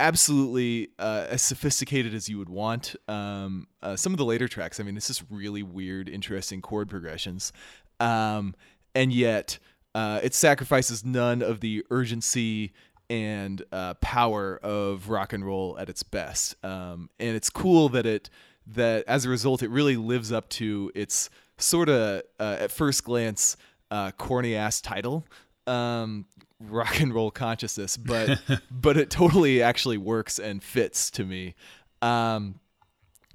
absolutely 0.00 0.88
uh, 0.98 1.26
as 1.28 1.42
sophisticated 1.42 2.14
as 2.14 2.28
you 2.28 2.38
would 2.38 2.48
want 2.48 2.96
um, 3.08 3.66
uh, 3.82 3.94
some 3.94 4.12
of 4.12 4.16
the 4.16 4.24
later 4.24 4.48
tracks 4.48 4.80
i 4.80 4.82
mean 4.82 4.96
it's 4.96 5.06
just 5.06 5.22
really 5.30 5.62
weird 5.62 6.08
interesting 6.08 6.60
chord 6.60 6.88
progressions 6.88 7.52
um, 8.00 8.54
and 8.94 9.12
yet 9.12 9.58
uh, 9.94 10.20
it 10.22 10.34
sacrifices 10.34 11.04
none 11.04 11.42
of 11.42 11.60
the 11.60 11.84
urgency 11.90 12.72
and 13.10 13.62
uh, 13.70 13.94
power 13.94 14.58
of 14.62 15.08
rock 15.08 15.32
and 15.32 15.44
roll 15.44 15.78
at 15.78 15.88
its 15.88 16.02
best. 16.02 16.56
Um, 16.64 17.10
and 17.20 17.36
it's 17.36 17.50
cool 17.50 17.88
that 17.90 18.06
it 18.06 18.30
that 18.66 19.04
as 19.06 19.26
a 19.26 19.28
result 19.28 19.62
it 19.62 19.68
really 19.68 19.96
lives 19.96 20.32
up 20.32 20.48
to 20.48 20.90
its 20.94 21.28
sort 21.58 21.90
of 21.90 22.22
uh, 22.40 22.56
at 22.60 22.70
first 22.70 23.04
glance 23.04 23.56
uh, 23.90 24.10
corny 24.12 24.56
ass 24.56 24.80
title. 24.80 25.26
Um, 25.66 26.26
rock 26.60 27.00
and 27.00 27.12
roll 27.12 27.30
consciousness 27.30 27.96
but 27.96 28.40
but 28.70 28.96
it 28.96 29.10
totally 29.10 29.60
actually 29.62 29.98
works 29.98 30.38
and 30.38 30.62
fits 30.62 31.10
to 31.10 31.24
me 31.24 31.54
um, 32.02 32.60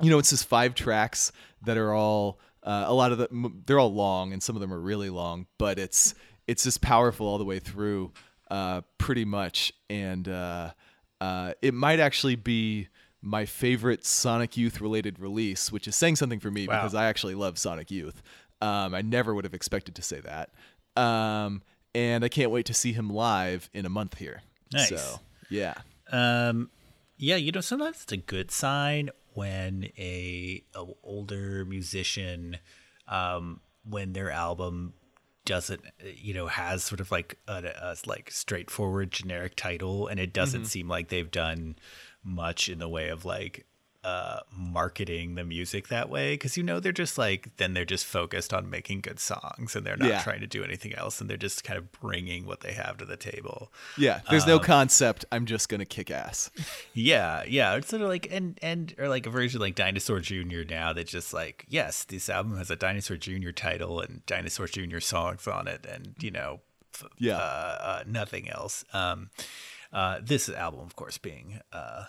you 0.01 0.09
know, 0.09 0.19
it's 0.19 0.29
just 0.29 0.47
five 0.47 0.75
tracks 0.75 1.31
that 1.63 1.77
are 1.77 1.93
all 1.93 2.39
uh, 2.63 2.85
a 2.87 2.93
lot 2.93 3.11
of 3.11 3.17
the 3.17 3.51
They're 3.65 3.79
all 3.79 3.93
long, 3.93 4.31
and 4.31 4.41
some 4.41 4.55
of 4.55 4.61
them 4.61 4.71
are 4.73 4.79
really 4.79 5.09
long. 5.09 5.47
But 5.57 5.79
it's 5.79 6.13
it's 6.47 6.63
just 6.63 6.81
powerful 6.81 7.27
all 7.27 7.37
the 7.37 7.45
way 7.45 7.59
through, 7.59 8.11
uh, 8.49 8.81
pretty 8.97 9.25
much. 9.25 9.73
And 9.89 10.27
uh, 10.27 10.71
uh, 11.19 11.53
it 11.61 11.73
might 11.73 11.99
actually 11.99 12.35
be 12.35 12.87
my 13.21 13.45
favorite 13.45 14.05
Sonic 14.05 14.55
Youth 14.55 14.79
related 14.79 15.19
release, 15.19 15.71
which 15.71 15.87
is 15.87 15.95
saying 15.95 16.15
something 16.15 16.39
for 16.39 16.51
me 16.51 16.67
Wow. 16.67 16.77
because 16.77 16.95
I 16.95 17.07
actually 17.07 17.35
love 17.35 17.57
Sonic 17.57 17.91
Youth. 17.91 18.21
Um, 18.61 18.93
I 18.93 19.01
never 19.01 19.33
would 19.33 19.43
have 19.45 19.53
expected 19.53 19.95
to 19.95 20.01
say 20.01 20.21
that. 20.21 20.51
Um, 21.01 21.61
and 21.95 22.23
I 22.23 22.29
can't 22.29 22.51
wait 22.51 22.65
to 22.67 22.73
see 22.73 22.93
him 22.93 23.09
live 23.09 23.69
in 23.73 23.85
a 23.85 23.89
month 23.89 24.17
here. 24.17 24.41
Nice. 24.71 24.89
So 24.89 25.19
yeah. 25.49 25.75
Um, 26.11 26.69
yeah, 27.17 27.35
you 27.35 27.51
know, 27.51 27.61
sometimes 27.61 28.03
it's 28.03 28.11
a 28.11 28.17
good 28.17 28.51
sign 28.51 29.09
when 29.33 29.89
a, 29.97 30.63
a 30.75 30.85
older 31.03 31.65
musician, 31.65 32.57
um, 33.07 33.61
when 33.83 34.13
their 34.13 34.31
album 34.31 34.93
doesn't, 35.45 35.81
you 36.15 36.33
know, 36.33 36.47
has 36.47 36.83
sort 36.83 36.99
of 36.99 37.11
like 37.11 37.37
a, 37.47 37.63
a 37.81 37.95
like 38.05 38.31
straightforward 38.31 39.11
generic 39.11 39.55
title, 39.55 40.07
and 40.07 40.19
it 40.19 40.31
doesn't 40.33 40.63
Mhm. 40.63 40.67
seem 40.67 40.87
like 40.87 41.09
they've 41.09 41.31
done 41.31 41.75
much 42.23 42.69
in 42.69 42.79
the 42.79 42.89
way 42.89 43.09
of 43.09 43.25
like 43.25 43.65
uh 44.03 44.39
marketing 44.55 45.35
the 45.35 45.43
music 45.43 45.89
that 45.89 46.09
way 46.09 46.33
because 46.33 46.55
you 46.55 46.63
know 46.63 46.79
they're 46.79 46.91
just 46.93 47.17
like 47.17 47.49
then 47.57 47.73
they're 47.73 47.83
just 47.83 48.05
focused 48.05 48.53
on 48.53 48.69
making 48.69 49.01
good 49.01 49.19
songs 49.19 49.75
and 49.75 49.85
they're 49.85 49.97
not 49.97 50.07
Yeah. 50.07 50.21
trying 50.21 50.39
to 50.39 50.47
do 50.47 50.63
anything 50.63 50.93
else 50.95 51.19
and 51.19 51.29
they're 51.29 51.35
just 51.35 51.65
kind 51.65 51.77
of 51.77 51.91
bringing 51.91 52.45
what 52.45 52.61
they 52.61 52.71
have 52.73 52.95
to 52.99 53.05
the 53.05 53.17
table 53.17 53.73
Yeah. 53.97 54.21
There's 54.29 54.47
no 54.47 54.55
Um, 54.55 54.63
concept. 54.63 55.25
I'm 55.33 55.45
just 55.45 55.67
gonna 55.67 55.85
kick 55.85 56.09
ass. 56.11 56.49
yeah, 56.93 57.43
yeah. 57.45 57.75
It's 57.75 57.89
sort 57.89 58.01
of 58.01 58.07
like 58.07 58.27
and 58.31 58.57
and 58.61 58.95
or 58.97 59.09
like 59.09 59.25
a 59.25 59.29
version 59.29 59.59
like 59.59 59.75
Dinosaur 59.75 60.21
Jr. 60.21 60.63
now 60.69 60.93
that 60.93 61.07
just 61.07 61.33
like 61.33 61.65
yes, 61.67 62.05
this 62.05 62.29
album 62.29 62.57
has 62.57 62.71
a 62.71 62.75
Dinosaur 62.77 63.17
Jr. 63.17 63.51
title 63.51 63.99
and 63.99 64.25
Dinosaur 64.25 64.67
Jr. 64.67 64.99
songs 64.99 65.45
on 65.47 65.67
it, 65.67 65.85
and 65.85 66.15
you 66.19 66.31
know, 66.31 66.61
f- 66.93 67.03
Yeah. 67.17 67.35
uh, 67.37 67.77
uh, 67.81 68.03
nothing 68.07 68.49
else. 68.49 68.85
Um, 68.93 69.29
uh, 69.91 70.19
this 70.23 70.47
album, 70.49 70.81
of 70.81 70.95
course, 70.95 71.17
being 71.17 71.59
uh, 71.73 72.05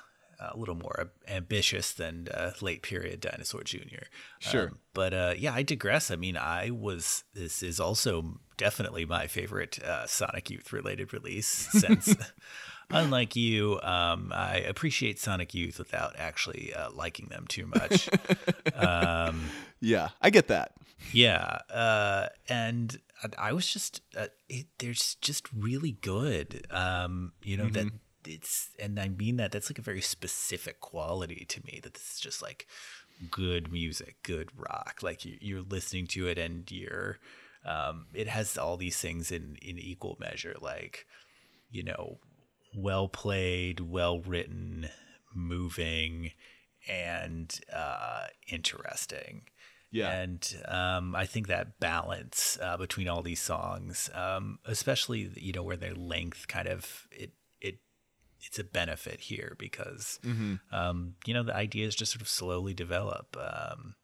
a 0.53 0.57
little 0.57 0.74
more 0.74 1.11
ambitious 1.28 1.93
than 1.93 2.28
uh, 2.32 2.53
late 2.61 2.82
period 2.82 3.20
Dinosaur 3.20 3.62
Jr. 3.62 4.05
Sure. 4.38 4.68
Um, 4.68 4.78
but 4.95 5.12
uh, 5.14 5.34
yeah, 5.36 5.53
I 5.55 5.62
digress. 5.62 6.11
I 6.11 6.16
mean, 6.16 6.36
I 6.36 6.70
was. 6.70 7.24
This 7.34 7.62
is 7.62 7.78
also 7.80 8.41
definitely 8.57 9.05
my 9.05 9.26
favorite 9.26 9.82
uh, 9.82 10.07
Sonic 10.07 10.51
Youth 10.51 10.72
related 10.72 11.12
release 11.12 11.47
since. 11.70 12.14
Unlike 12.93 13.36
you, 13.36 13.78
um, 13.84 14.32
I 14.34 14.57
appreciate 14.57 15.20
Sonic 15.20 15.55
Youth 15.55 15.78
without 15.78 16.16
actually 16.18 16.74
uh, 16.74 16.91
liking 16.91 17.26
them 17.28 17.47
too 17.49 17.66
much. 17.66 18.09
um, 18.74 19.45
Yeah, 19.78 20.09
I 20.20 20.30
get 20.30 20.49
that. 20.49 20.72
yeah, 21.12 21.59
uh, 21.72 22.26
and 22.49 22.99
I, 23.22 23.51
I 23.51 23.53
was 23.53 23.66
just 23.72 24.01
uh, 24.16 24.26
it, 24.49 24.66
they're 24.78 24.93
just 24.93 25.22
just 25.22 25.47
really 25.57 25.93
good. 25.93 26.66
Um, 26.70 27.32
you 27.45 27.57
know 27.57 27.68
that 27.68 27.86
it's 28.26 28.70
and 28.78 28.98
I 28.98 29.08
mean 29.08 29.36
that 29.36 29.52
that's 29.52 29.70
like 29.70 29.78
a 29.78 29.82
very 29.82 30.00
specific 30.00 30.80
quality 30.80 31.44
to 31.48 31.64
me. 31.64 31.80
That 31.82 31.94
this 31.94 32.14
is 32.14 32.20
just 32.20 32.42
like 32.42 32.66
good 33.30 33.72
music, 33.72 34.16
good 34.22 34.50
rock. 34.56 35.00
Like 35.02 35.24
you, 35.24 35.36
you're 35.40 35.62
listening 35.62 36.06
to 36.08 36.28
it 36.28 36.38
and 36.38 36.70
you're 36.70 37.18
um, 37.64 38.06
it 38.14 38.28
has 38.28 38.56
all 38.56 38.76
these 38.76 38.98
things 38.98 39.30
in 39.30 39.56
in 39.62 39.78
equal 39.78 40.16
measure. 40.20 40.54
Like 40.60 41.06
you 41.70 41.82
know, 41.82 42.18
well 42.74 43.08
played, 43.08 43.80
well 43.80 44.20
written, 44.20 44.88
moving, 45.34 46.32
and 46.88 47.58
uh, 47.74 48.26
interesting. 48.48 49.42
Yeah. 49.92 50.10
And 50.12 50.56
um, 50.68 51.16
I 51.16 51.26
think 51.26 51.48
that 51.48 51.80
balance 51.80 52.56
uh, 52.62 52.76
between 52.76 53.08
all 53.08 53.22
these 53.22 53.42
songs, 53.42 54.08
um, 54.14 54.60
especially 54.64 55.30
you 55.36 55.52
know 55.52 55.62
where 55.62 55.76
their 55.76 55.94
length 55.94 56.46
kind 56.48 56.68
of 56.68 57.08
it 57.10 57.32
it's 58.47 58.59
a 58.59 58.64
benefit 58.64 59.20
here 59.20 59.55
because 59.59 60.18
Mhm. 60.22 60.61
um, 60.72 61.14
you 61.26 61.34
know 61.34 61.43
the 61.43 61.55
ideas 61.55 61.95
just 61.95 62.12
sort 62.12 62.22
of 62.22 62.28
slowly 62.28 62.74
develop. 62.74 63.36
Um, 63.38 63.95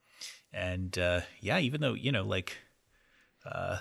and 0.53 0.99
uh, 0.99 1.21
yeah, 1.41 1.59
even 1.59 1.81
though 1.81 1.95
you 1.95 2.13
know 2.13 2.25
like 2.25 2.59
uh, 3.45 3.81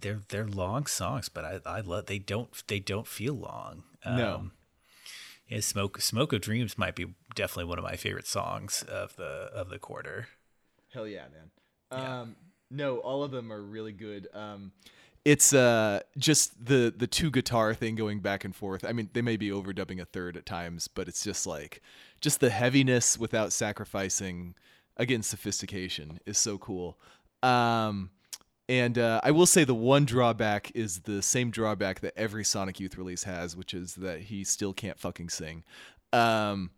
they're 0.00 0.20
they're 0.28 0.46
long 0.46 0.86
songs, 0.86 1.28
but 1.28 1.44
I 1.44 1.60
I 1.64 1.80
love 1.80 2.06
they 2.06 2.18
don't 2.18 2.50
they 2.66 2.80
don't 2.80 3.06
feel 3.06 3.34
long. 3.34 3.84
No. 4.06 4.50
yeah, 5.48 5.60
smoke 5.60 6.00
smoke 6.00 6.32
of 6.32 6.40
dreams 6.40 6.78
might 6.78 6.96
be 6.96 7.14
definitely 7.34 7.64
one 7.66 7.78
of 7.78 7.84
my 7.84 7.96
favorite 7.96 8.26
songs 8.26 8.82
of 8.82 9.16
the 9.16 9.50
of 9.52 9.68
the 9.68 9.78
quarter. 9.78 10.28
Hell 10.92 11.06
yeah, 11.06 11.26
man. 11.28 11.50
Um, 11.92 12.36
no, 12.70 12.98
all 12.98 13.22
of 13.22 13.30
them 13.30 13.52
are 13.52 13.60
really 13.62 13.92
good. 13.92 14.28
It's 15.30 15.52
uh 15.52 16.00
just 16.18 16.64
the 16.64 16.92
the 16.96 17.06
two 17.06 17.30
guitar 17.30 17.72
thing 17.74 17.94
going 17.94 18.20
back 18.20 18.44
and 18.44 18.54
forth. 18.54 18.84
I 18.84 18.92
mean, 18.92 19.10
they 19.12 19.22
may 19.22 19.36
be 19.36 19.50
overdubbing 19.50 20.00
a 20.00 20.04
third 20.04 20.36
at 20.36 20.44
times, 20.44 20.88
but 20.88 21.06
it's 21.08 21.22
just 21.22 21.46
like 21.46 21.82
just 22.20 22.40
the 22.40 22.50
heaviness 22.50 23.16
without 23.16 23.52
sacrificing 23.52 24.54
again 24.96 25.22
sophistication 25.22 26.18
is 26.26 26.36
so 26.36 26.58
cool. 26.58 26.98
Um 27.42 28.10
and 28.68 28.98
uh, 28.98 29.20
I 29.24 29.32
will 29.32 29.46
say 29.46 29.64
the 29.64 29.74
one 29.74 30.04
drawback 30.04 30.70
is 30.76 31.00
the 31.00 31.22
same 31.22 31.50
drawback 31.50 32.00
that 32.00 32.12
every 32.16 32.44
Sonic 32.44 32.78
Youth 32.78 32.96
release 32.96 33.24
has, 33.24 33.56
which 33.56 33.74
is 33.74 33.96
that 33.96 34.20
he 34.20 34.44
still 34.44 34.72
can't 34.72 34.96
fucking 34.96 35.28
sing. 35.28 35.64
Um, 36.12 36.70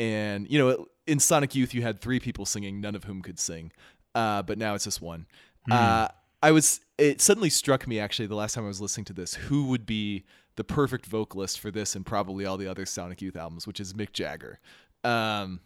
and 0.00 0.50
you 0.50 0.58
know, 0.58 0.86
in 1.06 1.20
Sonic 1.20 1.54
Youth, 1.54 1.72
you 1.72 1.82
had 1.82 2.00
three 2.00 2.18
people 2.18 2.46
singing, 2.46 2.80
none 2.80 2.96
of 2.96 3.04
whom 3.04 3.22
could 3.22 3.38
sing. 3.38 3.70
Uh, 4.12 4.42
but 4.42 4.58
now 4.58 4.74
it's 4.74 4.82
just 4.84 5.00
one. 5.00 5.26
Uh, 5.70 6.08
I 6.42 6.50
was. 6.50 6.80
It 6.98 7.20
suddenly 7.20 7.50
struck 7.50 7.86
me 7.86 8.00
actually 8.00 8.26
the 8.26 8.34
last 8.34 8.54
time 8.54 8.64
I 8.64 8.68
was 8.68 8.80
listening 8.80 9.04
to 9.06 9.12
this, 9.12 9.34
who 9.34 9.66
would 9.66 9.84
be 9.84 10.24
the 10.56 10.64
perfect 10.64 11.06
vocalist 11.06 11.60
for 11.60 11.70
this 11.70 11.94
and 11.94 12.06
probably 12.06 12.46
all 12.46 12.56
the 12.56 12.66
other 12.66 12.86
Sonic 12.86 13.20
Youth 13.20 13.36
albums, 13.36 13.66
which 13.66 13.80
is 13.80 13.92
Mick 13.92 14.12
Jagger. 14.12 14.58
Um, 15.04 15.60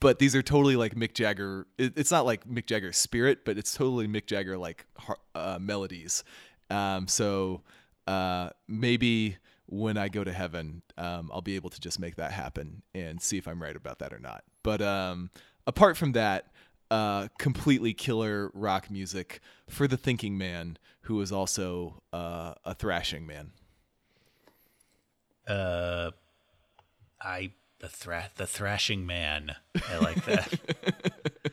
but 0.00 0.18
these 0.18 0.34
are 0.34 0.42
totally 0.42 0.76
like 0.76 0.94
Mick 0.94 1.12
Jagger. 1.14 1.66
It, 1.78 1.92
it's 1.96 2.10
not 2.10 2.24
like 2.24 2.48
Mick 2.48 2.66
Jagger's 2.66 2.96
spirit, 2.96 3.44
but 3.44 3.58
it's 3.58 3.74
totally 3.74 4.08
Mick 4.08 4.26
Jagger 4.26 4.56
like 4.56 4.86
uh, 5.34 5.58
melodies. 5.60 6.24
Um, 6.70 7.06
so 7.06 7.62
uh, 8.06 8.50
maybe 8.66 9.36
when 9.66 9.96
I 9.96 10.08
go 10.08 10.24
to 10.24 10.32
heaven, 10.32 10.82
um, 10.96 11.30
I'll 11.32 11.42
be 11.42 11.56
able 11.56 11.70
to 11.70 11.80
just 11.80 12.00
make 12.00 12.16
that 12.16 12.32
happen 12.32 12.82
and 12.94 13.20
see 13.20 13.36
if 13.36 13.46
I'm 13.46 13.62
right 13.62 13.76
about 13.76 13.98
that 13.98 14.12
or 14.12 14.18
not. 14.18 14.44
But 14.62 14.80
um, 14.80 15.30
apart 15.66 15.96
from 15.96 16.12
that, 16.12 16.52
uh, 16.90 17.28
completely 17.38 17.92
killer 17.94 18.50
rock 18.54 18.90
music 18.90 19.40
for 19.68 19.86
the 19.88 19.96
thinking 19.96 20.38
man 20.38 20.78
who 21.02 21.20
is 21.20 21.32
also 21.32 22.02
uh, 22.12 22.54
a 22.64 22.74
thrashing 22.74 23.26
man. 23.26 23.52
Uh, 25.46 26.10
I 27.20 27.52
the 27.78 27.88
thra- 27.88 28.30
the 28.36 28.46
thrashing 28.46 29.06
man. 29.06 29.56
I 29.88 29.98
like 29.98 30.24
that. 30.24 31.52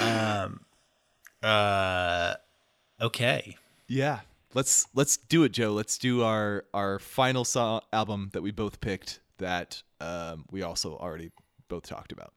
um. 0.44 0.60
Uh. 1.42 2.34
Okay. 3.00 3.56
Yeah. 3.88 4.20
Let's 4.54 4.86
let's 4.94 5.16
do 5.16 5.44
it, 5.44 5.52
Joe. 5.52 5.72
Let's 5.72 5.98
do 5.98 6.22
our 6.22 6.64
our 6.74 6.98
final 6.98 7.44
so- 7.44 7.82
album 7.92 8.30
that 8.32 8.42
we 8.42 8.50
both 8.50 8.80
picked 8.80 9.20
that 9.38 9.82
um, 10.00 10.44
we 10.50 10.62
also 10.62 10.96
already 10.96 11.30
both 11.68 11.86
talked 11.86 12.12
about. 12.12 12.32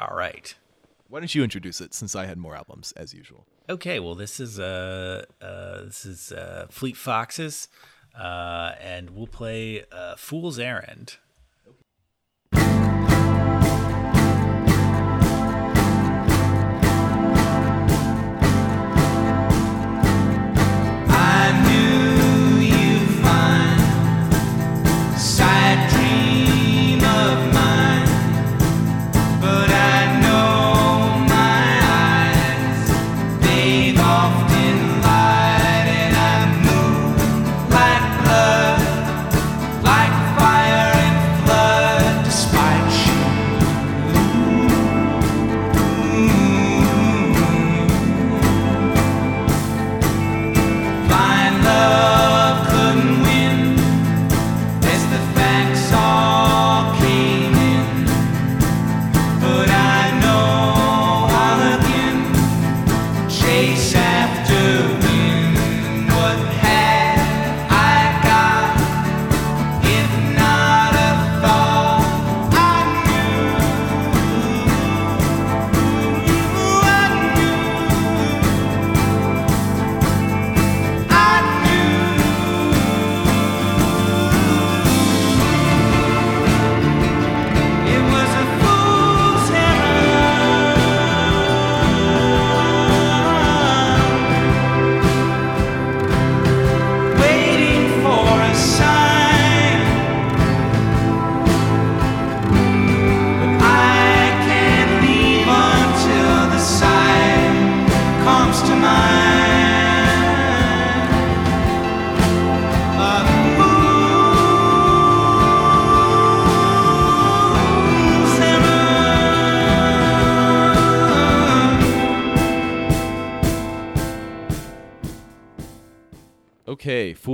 All 0.00 0.16
right. 0.16 0.54
Why 1.12 1.20
don't 1.20 1.34
you 1.34 1.44
introduce 1.44 1.82
it 1.82 1.92
since 1.92 2.16
I 2.16 2.24
had 2.24 2.38
more 2.38 2.56
albums 2.56 2.92
as 2.92 3.12
usual? 3.12 3.44
Okay, 3.68 4.00
well, 4.00 4.14
this 4.14 4.40
is 4.40 4.58
uh, 4.58 5.26
uh 5.42 5.82
this 5.82 6.06
is 6.06 6.32
uh, 6.32 6.68
Fleet 6.70 6.96
Foxes, 6.96 7.68
uh, 8.18 8.72
and 8.80 9.10
we'll 9.10 9.26
play 9.26 9.84
uh, 9.92 10.16
Fool's 10.16 10.58
Errand. 10.58 11.18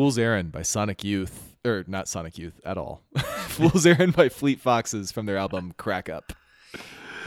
Fool's 0.08 0.16
Errand 0.16 0.52
by 0.52 0.62
Sonic 0.62 1.04
Youth, 1.04 1.54
or 1.66 1.84
not 1.86 2.08
Sonic 2.08 2.38
Youth 2.38 2.58
at 2.64 2.78
all. 2.78 3.02
Fool's 3.18 3.84
Errand 3.84 4.16
by 4.16 4.30
Fleet 4.30 4.58
Foxes 4.58 5.12
from 5.12 5.26
their 5.26 5.36
album 5.36 5.74
Crack 5.76 6.08
Up. 6.08 6.32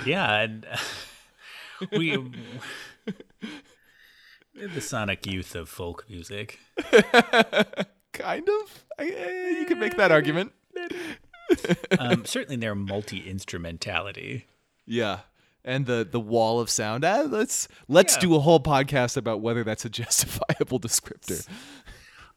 Yeah, 0.03 0.39
and 0.39 0.65
we 1.91 2.17
the 4.55 4.81
Sonic 4.81 5.27
Youth 5.27 5.53
of 5.53 5.69
folk 5.69 6.07
music. 6.09 6.57
kind 8.13 8.49
of. 8.49 8.83
I, 8.97 9.05
eh, 9.05 9.49
you 9.59 9.65
could 9.67 9.77
make 9.77 9.95
that 9.97 10.11
argument. 10.11 10.51
Um, 11.99 12.25
certainly, 12.25 12.55
their 12.55 12.73
multi 12.73 13.29
instrumentality. 13.29 14.47
Yeah. 14.87 15.19
And 15.63 15.85
the 15.85 16.07
the 16.09 16.19
wall 16.19 16.59
of 16.59 16.71
sound. 16.71 17.05
Ah, 17.05 17.25
let's 17.27 17.67
let's 17.87 18.15
Yeah. 18.15 18.21
do 18.21 18.35
a 18.35 18.39
whole 18.39 18.59
podcast 18.59 19.17
about 19.17 19.41
whether 19.41 19.63
that's 19.63 19.85
a 19.85 19.89
justifiable 19.91 20.79
descriptor. 20.79 21.47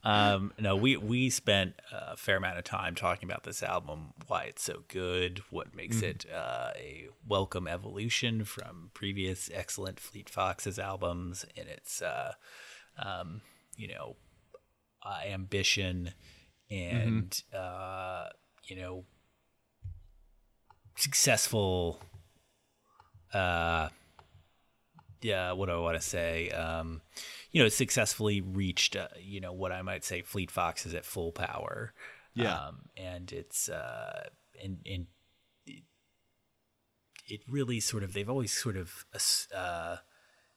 Um, 0.04 0.52
no, 0.58 0.76
we 0.76 0.96
we 0.98 1.30
spent 1.30 1.80
a 1.90 2.16
fair 2.16 2.36
amount 2.36 2.58
of 2.58 2.64
time 2.64 2.94
talking 2.94 3.28
about 3.28 3.44
this 3.44 3.62
album, 3.62 4.12
why 4.26 4.44
it's 4.44 4.62
so 4.62 4.84
good, 4.88 5.42
what 5.50 5.74
makes 5.74 5.96
Mhm. 5.98 6.02
it 6.02 6.26
uh, 6.30 6.72
a 6.76 7.08
welcome 7.26 7.66
evolution 7.66 8.44
from 8.44 8.90
previous 8.92 9.50
excellent 9.52 9.98
Fleet 9.98 10.28
Foxes 10.28 10.78
albums, 10.78 11.46
and 11.56 11.68
its 11.68 12.02
uh, 12.02 12.34
um, 12.98 13.40
you 13.76 13.88
know 13.88 14.16
uh, 15.02 15.20
ambition 15.24 16.12
and 16.70 17.42
uh, 17.54 18.28
you 18.64 18.76
know 18.76 19.04
successful. 20.96 21.98
Uh, 25.24 25.28
yeah, 25.28 25.52
what 25.52 25.66
do 25.66 25.72
I 25.72 25.78
want 25.78 26.00
to 26.00 26.06
say? 26.06 26.50
Um, 26.50 27.00
you 27.50 27.62
know, 27.62 27.68
successfully 27.68 28.40
reached, 28.40 28.96
uh, 28.96 29.08
you 29.18 29.40
know, 29.40 29.52
what 29.52 29.72
I 29.72 29.82
might 29.82 30.04
say 30.04 30.22
Fleet 30.22 30.50
Foxes 30.50 30.94
at 30.94 31.04
full 31.04 31.32
power. 31.32 31.94
Yeah. 32.34 32.54
Um, 32.54 32.88
and 32.96 33.32
it's, 33.32 33.68
uh, 33.68 34.28
and, 34.62 34.78
and 34.84 35.06
it, 35.66 35.84
it 37.26 37.40
really 37.48 37.80
sort 37.80 38.02
of, 38.02 38.12
they've 38.12 38.28
always 38.28 38.52
sort 38.52 38.76
of, 38.76 39.06
uh, 39.54 39.96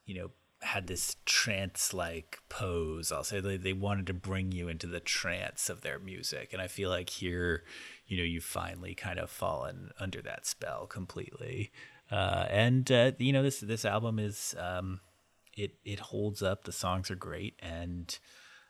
you 0.06 0.16
know, 0.16 0.32
had 0.62 0.88
this 0.88 1.18
trance 1.24 1.94
like 1.94 2.40
pose. 2.50 3.12
I'll 3.12 3.24
say 3.24 3.40
they, 3.40 3.58
they 3.58 3.74
wanted 3.74 4.08
to 4.08 4.14
bring 4.14 4.52
you 4.52 4.68
into 4.68 4.88
the 4.88 5.00
trance 5.00 5.70
of 5.70 5.82
their 5.82 6.00
music. 6.00 6.52
And 6.52 6.62
I 6.62 6.68
feel 6.68 6.90
like 6.90 7.12
here, 7.12 7.64
you 8.08 8.18
know, 8.18 8.24
you've 8.24 8.44
finally 8.44 8.96
kind 8.96 9.20
of 9.20 9.30
fallen 9.30 9.92
under 10.00 10.22
that 10.24 10.48
spell 10.48 10.88
completely. 10.88 11.72
Uh, 12.12 12.46
and, 12.50 12.92
uh, 12.92 13.12
you 13.18 13.34
know, 13.34 13.44
this, 13.44 13.60
this 13.60 13.86
album 13.86 14.20
is, 14.20 14.56
um, 14.60 15.02
it 15.58 15.74
it 15.84 16.00
holds 16.00 16.42
up. 16.42 16.64
The 16.64 16.72
songs 16.72 17.12
are 17.12 17.16
great, 17.16 17.56
and 17.60 18.18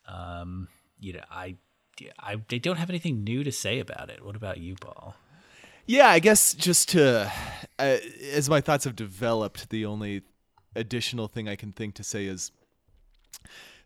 um, 0.07 0.69
you 0.99 1.13
know, 1.13 1.23
I, 1.29 1.57
I, 2.17 2.37
I 2.49 2.57
don't 2.57 2.77
have 2.77 2.89
anything 2.89 3.23
new 3.23 3.43
to 3.43 3.51
say 3.51 3.79
about 3.79 4.09
it. 4.09 4.23
What 4.25 4.35
about 4.35 4.57
you, 4.57 4.75
Paul? 4.75 5.15
Yeah, 5.85 6.07
I 6.07 6.19
guess 6.19 6.53
just 6.53 6.89
to, 6.89 7.31
uh, 7.79 7.97
as 8.33 8.49
my 8.49 8.61
thoughts 8.61 8.85
have 8.85 8.95
developed, 8.95 9.69
the 9.69 9.85
only 9.85 10.23
additional 10.75 11.27
thing 11.27 11.47
I 11.47 11.55
can 11.55 11.71
think 11.71 11.95
to 11.95 12.03
say 12.03 12.25
is 12.25 12.51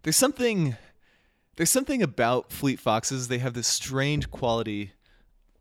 there's 0.03 0.17
something 0.17 0.75
there's 1.57 1.69
something 1.69 2.01
about 2.01 2.51
Fleet 2.51 2.79
Foxes. 2.79 3.27
They 3.27 3.39
have 3.39 3.53
this 3.53 3.67
strange 3.67 4.31
quality 4.31 4.93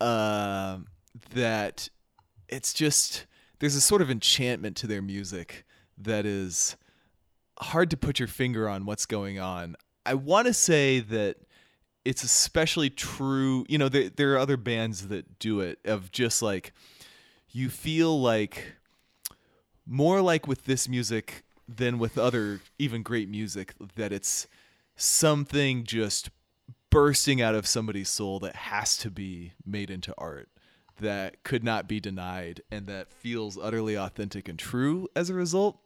uh, 0.00 0.78
that 1.34 1.88
it's 2.48 2.72
just 2.72 3.26
there's 3.60 3.74
a 3.74 3.80
sort 3.80 4.02
of 4.02 4.10
enchantment 4.10 4.76
to 4.78 4.86
their 4.86 5.02
music 5.02 5.64
that 5.96 6.26
is 6.26 6.76
hard 7.60 7.90
to 7.90 7.96
put 7.96 8.18
your 8.18 8.28
finger 8.28 8.68
on 8.68 8.86
what's 8.86 9.06
going 9.06 9.38
on. 9.38 9.76
I 10.04 10.14
want 10.14 10.46
to 10.46 10.54
say 10.54 11.00
that 11.00 11.36
it's 12.04 12.24
especially 12.24 12.90
true. 12.90 13.64
You 13.68 13.78
know, 13.78 13.88
there, 13.88 14.08
there 14.08 14.34
are 14.34 14.38
other 14.38 14.56
bands 14.56 15.08
that 15.08 15.38
do 15.38 15.60
it 15.60 15.78
of 15.84 16.10
just 16.10 16.40
like 16.42 16.72
you 17.50 17.68
feel 17.68 18.20
like 18.20 18.72
more 19.86 20.22
like 20.22 20.46
with 20.46 20.64
this 20.64 20.88
music 20.88 21.44
than 21.68 21.98
with 21.98 22.16
other 22.16 22.60
even 22.78 23.02
great 23.02 23.28
music 23.28 23.74
that 23.96 24.12
it's 24.12 24.48
something 24.96 25.84
just 25.84 26.30
bursting 26.90 27.40
out 27.40 27.54
of 27.54 27.66
somebody's 27.66 28.08
soul 28.08 28.40
that 28.40 28.56
has 28.56 28.96
to 28.96 29.10
be 29.10 29.52
made 29.64 29.90
into 29.90 30.14
art 30.18 30.48
that 31.00 31.42
could 31.44 31.62
not 31.64 31.88
be 31.88 32.00
denied 32.00 32.62
and 32.70 32.86
that 32.86 33.12
feels 33.12 33.58
utterly 33.58 33.96
authentic 33.96 34.48
and 34.48 34.58
true 34.58 35.08
as 35.16 35.28
a 35.30 35.34
result 35.34 35.78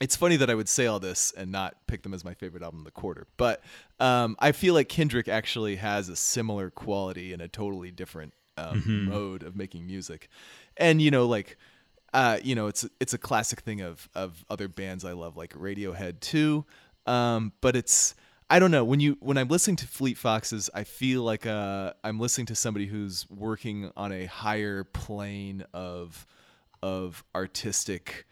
it's 0.00 0.16
funny 0.16 0.34
that 0.36 0.50
I 0.50 0.56
would 0.56 0.68
say 0.68 0.86
all 0.86 0.98
this 0.98 1.32
and 1.36 1.52
not 1.52 1.86
pick 1.86 2.02
them 2.02 2.12
as 2.12 2.24
my 2.24 2.34
favorite 2.34 2.64
album 2.64 2.80
of 2.80 2.84
the 2.86 2.90
quarter, 2.90 3.28
but 3.36 3.62
um, 4.00 4.34
I 4.40 4.50
feel 4.50 4.74
like 4.74 4.88
Kendrick 4.88 5.28
actually 5.28 5.76
has 5.76 6.08
a 6.08 6.16
similar 6.16 6.70
quality 6.70 7.32
and 7.32 7.40
a 7.40 7.46
totally 7.46 7.92
different 7.92 8.32
um, 8.56 8.82
Mhm. 8.82 9.04
mode 9.08 9.42
of 9.44 9.54
making 9.54 9.86
music, 9.86 10.28
and 10.76 11.00
you 11.00 11.12
know, 11.12 11.26
like, 11.26 11.56
uh, 12.12 12.38
you 12.42 12.56
know, 12.56 12.66
it's 12.66 12.84
it's 13.00 13.14
a 13.14 13.18
classic 13.18 13.60
thing 13.60 13.80
of 13.80 14.08
of 14.14 14.44
other 14.50 14.66
bands 14.66 15.04
I 15.04 15.12
love, 15.12 15.36
like 15.36 15.54
Radiohead 15.54 16.18
too, 16.18 16.64
um, 17.06 17.52
but 17.60 17.76
it's 17.76 18.16
I 18.52 18.58
don't 18.58 18.70
know 18.70 18.84
when 18.84 19.00
you 19.00 19.16
when 19.20 19.38
I'm 19.38 19.48
listening 19.48 19.76
to 19.76 19.86
Fleet 19.86 20.18
Foxes, 20.18 20.68
I 20.74 20.84
feel 20.84 21.22
like 21.22 21.46
uh, 21.46 21.94
I'm 22.04 22.20
listening 22.20 22.48
to 22.48 22.54
somebody 22.54 22.84
who's 22.84 23.26
working 23.30 23.90
on 23.96 24.12
a 24.12 24.26
higher 24.26 24.84
plane 24.84 25.64
of 25.72 26.26
of 26.82 27.24
artistic 27.34 28.26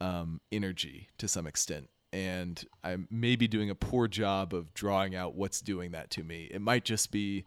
um, 0.00 0.40
energy 0.50 1.10
to 1.18 1.28
some 1.28 1.46
extent. 1.46 1.90
And 2.10 2.64
I'm 2.82 3.06
maybe 3.10 3.46
doing 3.46 3.68
a 3.68 3.74
poor 3.74 4.08
job 4.08 4.54
of 4.54 4.72
drawing 4.72 5.14
out 5.14 5.34
what's 5.34 5.60
doing 5.60 5.90
that 5.90 6.08
to 6.12 6.24
me. 6.24 6.48
It 6.50 6.62
might 6.62 6.86
just 6.86 7.10
be 7.10 7.44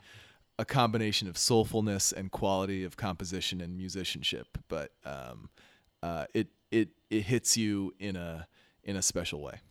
a 0.60 0.65
combination 0.65 1.27
of 1.27 1.35
soulfulness 1.35 2.14
and 2.14 2.31
quality 2.31 2.84
of 2.84 2.95
composition 2.95 3.60
and 3.60 3.76
musicianship, 3.76 4.56
but 4.68 4.91
um, 5.03 5.49
uh, 6.03 6.26
it 6.35 6.49
it 6.69 6.89
it 7.10 7.22
hits 7.22 7.57
you 7.57 7.95
in 7.97 8.15
a 8.15 8.47
in 8.84 8.95
a 8.95 9.01
special 9.01 9.41
way. 9.41 9.61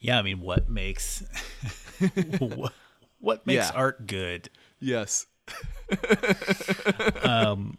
Yeah, 0.00 0.18
I 0.18 0.22
mean, 0.22 0.40
what 0.40 0.68
makes 0.68 1.22
what, 2.38 2.72
what 3.20 3.46
makes 3.46 3.56
Yeah. 3.68 3.72
art 3.74 4.06
good? 4.06 4.48
Yes. 4.80 5.26
um, 7.22 7.76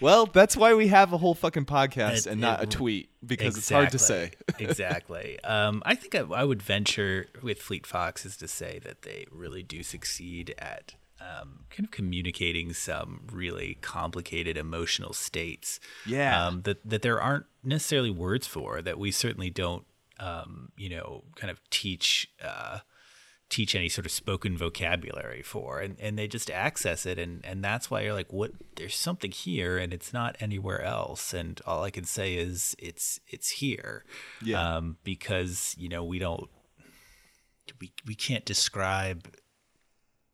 well, 0.00 0.26
that's 0.26 0.56
why 0.56 0.74
we 0.74 0.88
have 0.88 1.12
a 1.12 1.18
whole 1.18 1.34
fucking 1.34 1.64
podcast 1.66 2.26
It- 2.26 2.26
and 2.26 2.40
not 2.40 2.62
a 2.62 2.66
tweet 2.66 3.10
because 3.24 3.56
it's 3.58 3.68
hard 3.70 3.90
to 3.90 3.98
say. 3.98 4.32
Exactly, 4.58 4.64
exactly. 4.66 5.44
Um, 5.44 5.82
I 5.84 5.94
think 5.94 6.14
I, 6.14 6.20
I 6.20 6.44
would 6.44 6.62
venture 6.62 7.26
with 7.42 7.60
Fleet 7.60 7.86
Foxes 7.86 8.36
to 8.38 8.48
say 8.48 8.78
that 8.84 9.02
they 9.02 9.26
really 9.30 9.62
do 9.62 9.82
succeed 9.82 10.54
at 10.58 10.94
um, 11.20 11.64
kind 11.70 11.84
of 11.84 11.90
communicating 11.90 12.72
some 12.72 13.22
really 13.32 13.76
complicated 13.80 14.56
emotional 14.56 15.12
states. 15.12 15.80
Yeah. 16.06 16.46
Um, 16.46 16.62
that 16.62 16.88
that 16.88 17.02
there 17.02 17.20
aren't 17.20 17.46
necessarily 17.64 18.10
words 18.10 18.46
for. 18.46 18.80
That 18.80 18.98
we 19.00 19.10
certainly 19.10 19.50
don't, 19.50 19.84
um, 20.20 20.72
you 20.76 20.88
know, 20.88 21.24
kind 21.36 21.50
of 21.50 21.60
teach. 21.70 22.30
Uh, 22.44 22.78
teach 23.50 23.74
any 23.74 23.88
sort 23.88 24.04
of 24.04 24.12
spoken 24.12 24.58
vocabulary 24.58 25.40
for 25.40 25.80
and, 25.80 25.96
and 25.98 26.18
they 26.18 26.28
just 26.28 26.50
access 26.50 27.06
it 27.06 27.18
and, 27.18 27.42
and 27.46 27.64
that's 27.64 27.90
why 27.90 28.02
you're 28.02 28.12
like 28.12 28.30
what 28.30 28.50
there's 28.76 28.94
something 28.94 29.30
here 29.32 29.78
and 29.78 29.94
it's 29.94 30.12
not 30.12 30.36
anywhere 30.38 30.82
else 30.82 31.32
and 31.32 31.58
all 31.66 31.82
I 31.82 31.88
can 31.88 32.04
say 32.04 32.34
is 32.34 32.76
it's 32.78 33.20
it's 33.26 33.48
here 33.48 34.04
Yeah. 34.44 34.76
um, 34.76 34.98
because 35.02 35.74
you 35.78 35.88
know 35.88 36.04
we 36.04 36.18
don't 36.18 36.50
we, 37.80 37.90
we 38.06 38.14
can't 38.14 38.44
describe 38.44 39.34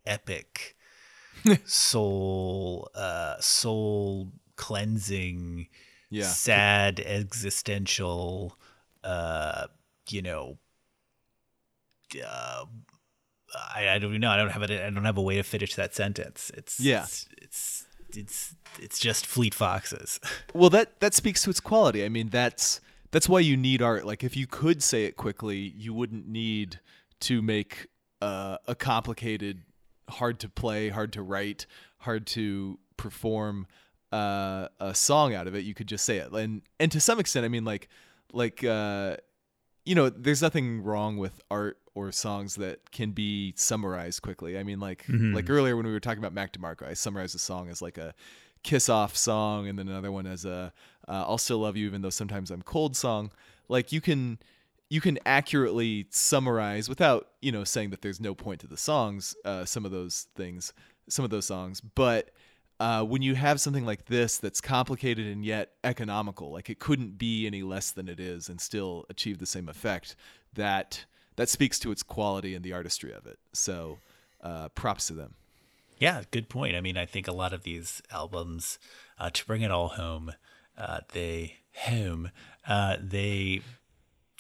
epic 0.05 0.75
soul 1.65 2.91
uh 2.97 3.37
soul 3.39 4.33
cleansing 4.57 5.69
Yeah. 6.11 6.25
sad 6.25 6.99
existential 6.99 8.59
uh 9.05 9.67
you 10.09 10.23
know 10.23 10.59
uh, 12.25 12.65
I, 13.75 13.89
I 13.91 13.99
don't 13.99 14.19
know. 14.19 14.31
I 14.31 14.37
don't 14.37 14.51
have 14.51 14.63
a, 14.63 14.87
I 14.87 14.91
don't 14.91 15.05
have 15.05 15.19
a 15.19 15.23
way 15.23 15.37
to 15.37 15.43
finish 15.43 15.75
that 15.75 15.95
sentence. 15.95 16.51
It's 16.55 16.81
Yeah. 16.81 17.03
It's 17.03 17.29
it's 17.39 17.87
it's, 18.17 18.55
it's 18.79 18.99
just 18.99 19.27
Fleet 19.27 19.55
Foxes. 19.55 20.21
well 20.55 20.71
that 20.71 21.01
that 21.01 21.15
speaks 21.15 21.43
to 21.43 21.51
its 21.51 21.61
quality 21.61 22.05
i 22.05 22.09
mean 22.09 22.29
that's 22.29 22.81
that's 23.11 23.29
why 23.29 23.41
you 23.41 23.57
need 23.57 23.83
art 23.83 24.07
like 24.07 24.23
if 24.23 24.37
you 24.37 24.47
could 24.47 24.83
say 24.83 25.05
it 25.05 25.17
quickly 25.17 25.57
you 25.57 25.93
wouldn't 25.93 26.29
need 26.29 26.79
to 27.21 27.43
make 27.43 27.89
uh, 28.23 28.57
a 28.67 28.75
complicated 28.75 29.63
hard 30.09 30.39
to 30.39 30.49
play 30.49 30.89
hard 30.91 31.13
to 31.13 31.23
write 31.23 31.67
hard 31.99 32.27
to 32.27 32.79
perform 32.97 33.67
uh, 34.13 34.69
a 34.79 34.95
song 34.95 35.35
out 35.35 35.49
of 35.49 35.55
it 35.55 35.65
you 35.65 35.75
could 35.75 35.89
just 35.89 36.05
say 36.05 36.19
it 36.19 36.31
and 36.33 36.63
and 36.79 36.93
to 36.93 37.01
some 37.01 37.19
extent 37.19 37.45
i 37.45 37.49
mean 37.49 37.65
like 37.65 37.89
like 38.35 38.63
uh, 38.65 39.17
you 39.85 39.95
know 39.95 40.09
there's 40.11 40.43
nothing 40.43 40.83
wrong 40.83 41.17
with 41.17 41.41
art 41.51 41.79
or 41.95 42.11
songs 42.11 42.57
that 42.57 42.91
can 42.91 43.13
be 43.13 43.55
summarized 43.57 44.23
quickly. 44.23 44.59
I 44.59 44.63
mean 44.65 44.81
like 44.81 45.05
Mhm. 45.07 45.35
like 45.35 45.49
earlier 45.49 45.77
when 45.77 45.87
we 45.87 45.93
were 45.93 46.01
talking 46.01 46.19
about 46.19 46.33
mac 46.33 46.53
demarco 46.53 46.87
i 46.89 46.95
summarized 46.95 47.35
a 47.35 47.39
song 47.39 47.69
as 47.71 47.81
like 47.81 47.99
a 47.99 48.15
kiss 48.63 48.89
off 48.89 49.15
song 49.17 49.69
and 49.69 49.79
then 49.79 49.89
another 49.89 50.11
one 50.11 50.27
as 50.27 50.45
a 50.47 50.73
uh, 51.07 51.25
i'll 51.29 51.39
still 51.39 51.59
love 51.59 51.77
you 51.77 51.87
even 51.87 52.01
though 52.03 52.11
sometimes 52.11 52.51
i'm 52.51 52.63
cold 52.63 52.97
song. 52.97 53.31
Like 53.69 53.93
you 53.93 54.01
can 54.01 54.39
you 54.91 55.01
can 55.01 55.19
accurately 55.25 56.07
summarize 56.11 56.89
without 56.89 57.29
you 57.41 57.53
know 57.53 57.65
saying 57.65 57.91
that 57.91 58.03
there's 58.03 58.21
no 58.21 58.35
point 58.35 58.61
to 58.61 58.67
the 58.67 58.77
songs 58.77 59.35
uh, 59.45 59.65
some 59.65 59.85
of 59.85 59.91
those 59.91 60.27
things 60.35 60.73
some 61.09 61.25
of 61.25 61.31
those 61.31 61.47
songs. 61.47 61.81
But 61.83 62.31
uh, 62.81 63.05
when 63.05 63.23
you 63.23 63.35
have 63.35 63.61
something 63.61 63.87
like 63.87 64.07
this 64.07 64.39
that's 64.39 64.61
complicated 64.61 65.27
and 65.27 65.45
yet 65.45 65.73
economical 65.85 66.51
like 66.51 66.69
it 66.69 66.79
couldn't 66.79 67.17
be 67.19 67.47
any 67.47 67.63
less 67.63 67.91
than 67.91 68.09
it 68.09 68.19
is 68.21 68.49
and 68.49 68.61
still 68.61 69.05
achieve 69.09 69.39
the 69.39 69.47
same 69.47 69.69
effect 69.69 70.17
that 70.53 71.05
that 71.37 71.49
speaks 71.49 71.79
to 71.79 71.91
its 71.91 72.03
quality 72.03 72.55
and 72.55 72.65
the 72.65 72.73
artistry 72.73 73.13
of 73.13 73.27
it 73.27 73.39
so 73.53 73.99
uh, 74.43 74.69
props 74.71 75.07
to 75.07 75.13
them 75.15 75.35
Yeah, 75.99 76.23
good 76.31 76.49
point. 76.49 76.77
I 76.77 76.81
mean, 76.81 76.97
I 76.97 77.07
think 77.07 77.29
a 77.29 77.33
lot 77.33 77.53
of 77.53 77.63
these 77.63 78.03
albums, 78.11 78.79
uh, 79.19 79.31
to 79.31 79.47
bring 79.47 79.63
it 79.63 79.71
all 79.71 79.89
home, 79.89 80.33
uh, 80.77 81.01
they 81.13 81.59
home, 81.87 82.31
uh, 82.67 82.97
they, 83.01 83.61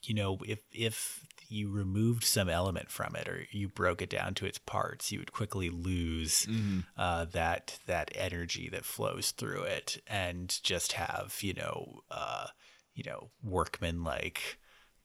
you 0.02 0.15
know, 0.15 0.39
if 0.47 0.61
if 0.73 1.24
you 1.49 1.71
removed 1.71 2.25
some 2.25 2.49
element 2.49 2.91
from 2.91 3.15
it 3.16 3.29
or 3.29 3.47
you 3.51 3.69
broke 3.69 4.03
it 4.03 4.11
down 4.11 4.35
to 4.35 4.47
its 4.47 4.59
parts, 4.59 5.12
you 5.12 5.19
would 5.19 5.33
quickly 5.33 5.71
lose 5.71 6.47
Mhm. 6.47 6.85
uh, 6.97 7.25
that 7.27 7.79
that 7.87 8.11
energy 8.15 8.69
that 8.71 8.85
flows 8.85 9.31
through 9.33 9.62
it, 9.62 10.03
and 10.07 10.59
just 10.62 10.93
have 10.93 11.39
you 11.43 11.55
know, 11.55 12.03
uh, 12.11 12.47
you 12.95 13.05
know, 13.05 13.31
workman 13.43 14.05
like 14.05 14.59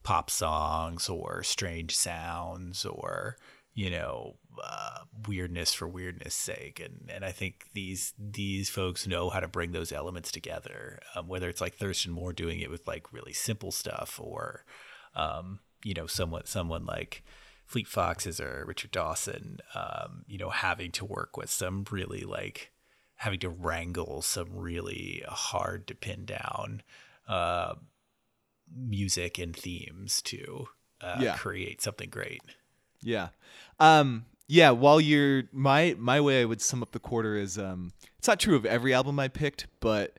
pop 0.03 0.29
songs 0.29 1.09
or 1.09 1.43
strange 1.43 1.95
sounds 1.95 2.85
or 2.85 3.37
you 3.73 3.89
know 3.89 4.37
uh, 4.63 4.99
weirdness 5.27 5.73
for 5.73 5.87
weirdness 5.87 6.33
sake 6.33 6.79
and 6.79 7.09
and 7.13 7.23
I 7.25 7.31
think 7.31 7.65
these 7.73 8.13
these 8.17 8.69
folks 8.69 9.05
know 9.05 9.29
how 9.29 9.39
to 9.39 9.47
bring 9.47 9.71
those 9.73 9.91
elements 9.91 10.31
together 10.31 10.99
um, 11.15 11.27
whether 11.27 11.49
it's 11.49 11.61
like 11.61 11.75
Thurston 11.75 12.11
Moore 12.13 12.33
doing 12.33 12.59
it 12.61 12.69
with 12.69 12.87
like 12.87 13.13
really 13.13 13.33
simple 13.33 13.71
stuff 13.71 14.19
or 14.21 14.65
um, 15.15 15.59
you 15.83 15.93
know 15.93 16.07
someone 16.07 16.45
someone 16.45 16.85
like 16.85 17.23
Fleet 17.65 17.87
Foxes 17.87 18.39
or 18.39 18.63
Richard 18.67 18.91
Dawson 18.91 19.59
um, 19.75 20.23
you 20.27 20.37
know 20.37 20.49
having 20.49 20.91
to 20.93 21.05
work 21.05 21.37
with 21.37 21.49
some 21.49 21.85
really 21.91 22.21
like 22.21 22.71
having 23.15 23.39
to 23.39 23.49
wrangle 23.49 24.21
some 24.21 24.47
really 24.55 25.23
hard 25.27 25.85
to 25.87 25.93
pin 25.95 26.25
down 26.25 26.81
uh, 27.27 27.75
music 28.75 29.37
and 29.37 29.55
themes 29.55 30.21
to 30.23 30.67
uh, 31.01 31.17
Yeah. 31.19 31.35
create 31.35 31.81
something 31.81 32.09
great. 32.09 32.41
Yeah. 33.01 33.29
Um 33.79 34.25
yeah, 34.51 34.71
while 34.71 34.99
you're 34.99 35.43
my 35.53 35.95
my 35.99 36.19
way 36.19 36.41
I 36.41 36.45
would 36.45 36.61
sum 36.61 36.81
up 36.81 36.91
the 36.91 36.99
quarter 36.99 37.35
is 37.35 37.57
um 37.57 37.91
it's 38.17 38.27
not 38.27 38.39
true 38.39 38.55
of 38.55 38.65
every 38.65 38.93
album 38.93 39.19
I 39.19 39.27
picked, 39.27 39.67
but 39.79 40.17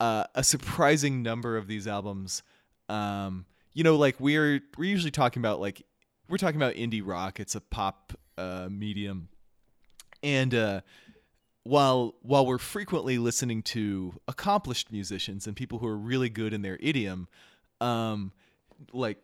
uh 0.00 0.24
a 0.34 0.44
surprising 0.44 1.22
number 1.22 1.56
of 1.56 1.66
these 1.66 1.86
albums 1.88 2.42
um 2.88 3.46
you 3.74 3.84
know, 3.84 3.96
like 3.96 4.18
we're 4.20 4.60
we're 4.78 4.88
usually 4.88 5.10
talking 5.10 5.40
about 5.40 5.60
like 5.60 5.82
we're 6.28 6.38
talking 6.38 6.56
about 6.56 6.74
indie 6.74 7.02
rock. 7.04 7.40
It's 7.40 7.54
a 7.54 7.60
pop 7.60 8.12
uh, 8.38 8.68
medium, 8.70 9.28
and 10.22 10.54
uh, 10.54 10.80
while 11.64 12.14
while 12.22 12.46
we're 12.46 12.58
frequently 12.58 13.18
listening 13.18 13.62
to 13.62 14.14
accomplished 14.28 14.92
musicians 14.92 15.46
and 15.46 15.56
people 15.56 15.78
who 15.80 15.86
are 15.88 15.96
really 15.96 16.28
good 16.28 16.52
in 16.52 16.62
their 16.62 16.78
idiom, 16.80 17.28
um, 17.80 18.32
like 18.92 19.18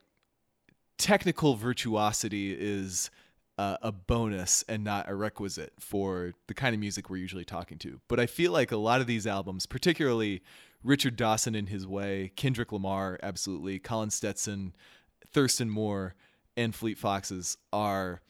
technical 0.99 1.55
virtuosity 1.55 2.53
is 2.53 3.11
uh, 3.57 3.77
a 3.83 3.93
bonus 3.93 4.65
and 4.69 4.83
not 4.83 5.09
a 5.09 5.15
requisite 5.15 5.73
for 5.79 6.33
the 6.49 6.55
kind 6.55 6.75
of 6.75 6.81
music 6.81 7.09
we're 7.09 7.17
usually 7.19 7.45
talking 7.45 7.79
to. 7.79 8.01
But 8.09 8.19
I 8.19 8.27
feel 8.27 8.53
like 8.53 8.73
a 8.73 8.77
lot 8.77 9.01
of 9.01 9.07
these 9.07 9.27
albums, 9.27 9.67
particularly 9.67 10.43
Richard 10.83 11.17
Dawson 11.17 11.55
in 11.55 11.67
his 11.67 11.87
way, 11.87 12.33
Kendrick 12.37 12.73
Lamar, 12.73 13.19
absolutely, 13.23 13.79
Colin 13.79 14.11
Stetson, 14.11 14.75
Thurston 15.33 15.69
Moore, 15.71 16.15
and 16.57 16.75
Fleet 16.75 16.99
Foxes 16.99 17.57
are 17.73 18.21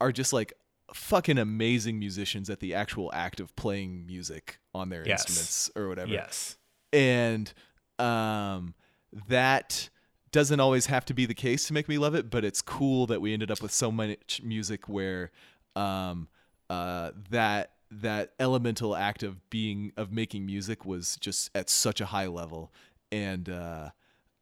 are 0.00 0.12
just 0.12 0.32
like 0.32 0.52
fucking 0.94 1.38
amazing 1.38 1.98
musicians 1.98 2.48
at 2.50 2.60
the 2.60 2.74
actual 2.74 3.10
act 3.12 3.40
of 3.40 3.54
playing 3.56 4.06
music 4.06 4.58
on 4.74 4.88
their 4.88 5.06
Yes. 5.06 5.22
instruments 5.22 5.70
or 5.74 5.88
whatever 5.88 6.12
Yes. 6.12 6.56
and 6.92 7.52
um, 7.98 8.74
that 9.28 9.88
doesn't 10.32 10.60
always 10.60 10.86
have 10.86 11.04
to 11.06 11.14
be 11.14 11.24
the 11.26 11.34
case 11.34 11.66
to 11.66 11.72
make 11.72 11.88
me 11.88 11.96
love 11.98 12.14
it 12.14 12.30
but 12.30 12.44
it's 12.44 12.60
cool 12.62 13.06
that 13.06 13.20
we 13.20 13.32
ended 13.32 13.50
up 13.50 13.60
with 13.62 13.72
so 13.72 13.90
much 13.90 14.40
music 14.44 14.86
where 14.88 15.30
um, 15.74 16.28
uh, 16.70 17.10
that 17.30 17.72
that 17.90 18.32
elemental 18.40 18.96
act 18.96 19.22
of 19.22 19.48
being 19.50 19.92
of 19.96 20.12
making 20.12 20.44
music 20.44 20.84
was 20.84 21.16
just 21.20 21.50
at 21.54 21.70
such 21.70 22.00
a 22.00 22.06
high 22.06 22.26
level 22.26 22.72
and 23.12 23.48
uh, 23.48 23.90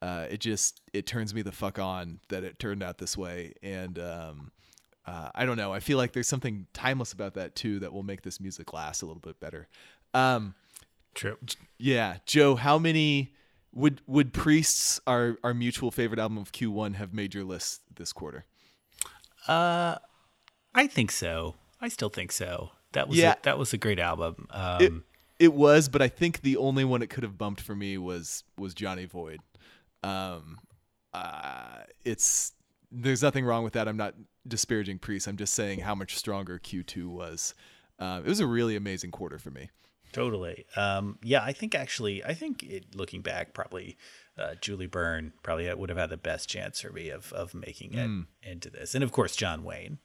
uh, 0.01 0.27
it 0.31 0.41
just 0.41 0.81
it 0.93 1.07
turns 1.07 1.35
me 1.35 1.43
the 1.43 1.53
fuck 1.53 1.79
on 1.79 2.21
that 2.29 2.45
it 2.45 2.59
turned 2.59 2.83
out 2.83 2.99
this 2.99 3.17
way 3.17 3.53
and 3.63 3.99
um, 3.99 4.51
uh, 5.07 5.29
I 5.35 5.45
don't 5.45 5.57
know. 5.57 5.73
I 5.73 5.81
feel 5.81 5.99
like 5.99 6.13
there's 6.13 6.29
something 6.29 6.67
timeless 6.73 7.13
about 7.13 7.35
that 7.35 7.55
too 7.55 7.79
that 7.81 7.93
will 7.93 8.03
make 8.03 8.23
this 8.23 8.41
music 8.41 8.73
last 8.73 9.03
a 9.03 9.07
little 9.07 9.21
bit 9.21 9.39
better. 9.39 9.69
Um, 10.15 10.55
True. 11.15 11.37
yeah, 11.79 12.19
Joe, 12.27 12.55
how 12.57 12.79
many 12.79 13.35
would 13.73 14.01
would 14.07 14.33
Priests 14.33 15.01
our 15.07 15.37
our 15.45 15.53
mutual 15.53 15.91
favorite 15.91 16.19
album 16.19 16.39
of 16.39 16.53
Q1 16.53 16.95
have 16.95 17.13
made 17.13 17.35
your 17.35 17.45
list 17.45 17.83
this 17.95 18.13
quarter? 18.13 18.45
Uh, 19.47 19.97
I 20.75 20.87
think 20.87 21.11
so. 21.11 21.55
I 21.81 21.89
still 21.89 22.09
think 22.09 22.33
so. 22.33 22.71
That 22.95 23.09
was 23.09 23.19
Yeah. 23.19 23.35
a, 23.35 23.43
that 23.43 23.59
was 23.59 23.73
a 23.73 23.79
great 23.79 23.99
album. 24.01 24.47
Um, 24.51 24.83
It, 24.83 24.93
it 25.47 25.53
was, 25.55 25.89
but 25.89 26.01
I 26.03 26.09
think 26.09 26.41
the 26.43 26.57
only 26.57 26.85
one 26.85 27.03
it 27.03 27.11
could 27.11 27.23
have 27.23 27.37
bumped 27.39 27.61
for 27.61 27.75
me 27.77 27.99
was 27.99 28.43
was 28.59 28.73
Johnny 28.75 29.05
Void. 29.05 29.41
Um, 30.03 30.59
uh, 31.13 31.83
it's 32.05 32.53
there's 32.91 33.23
nothing 33.23 33.45
wrong 33.45 33.65
with 33.65 33.73
that. 33.75 33.89
I'm 33.89 33.97
not 33.97 34.15
disparaging 34.47 34.99
Priest. 34.99 35.27
I'm 35.27 35.37
just 35.37 35.55
saying 35.55 35.81
how 35.81 35.95
much 35.95 36.17
stronger 36.17 36.59
Q2 36.59 37.07
was. 37.09 37.55
Uh, 37.99 38.21
it 38.25 38.29
was 38.29 38.41
a 38.41 38.47
really 38.47 38.77
amazing 38.77 39.11
quarter 39.11 39.39
for 39.39 39.51
me. 39.51 39.71
Totally. 40.13 40.65
Um, 40.77 41.19
yeah, 41.23 41.43
I 41.43 41.53
think 41.53 41.75
actually, 41.75 42.23
I 42.25 42.35
think 42.35 42.63
it, 42.63 42.95
looking 42.95 43.21
back, 43.21 43.53
probably 43.53 43.97
uh, 44.39 44.55
Julie 44.61 44.87
Byrne 44.87 45.33
probably 45.43 45.73
would 45.75 45.89
have 45.89 45.99
had 45.99 46.11
the 46.11 46.17
best 46.17 46.49
chance 46.49 46.81
for 46.81 46.91
me 46.93 47.09
of 47.11 47.33
of 47.33 47.55
making 47.55 47.95
it 47.95 48.07
Mm. 48.09 48.27
into 48.43 48.71
this, 48.71 48.95
and 48.95 49.03
of 49.03 49.11
course 49.11 49.35
John 49.35 49.65
Wayne. 49.65 49.99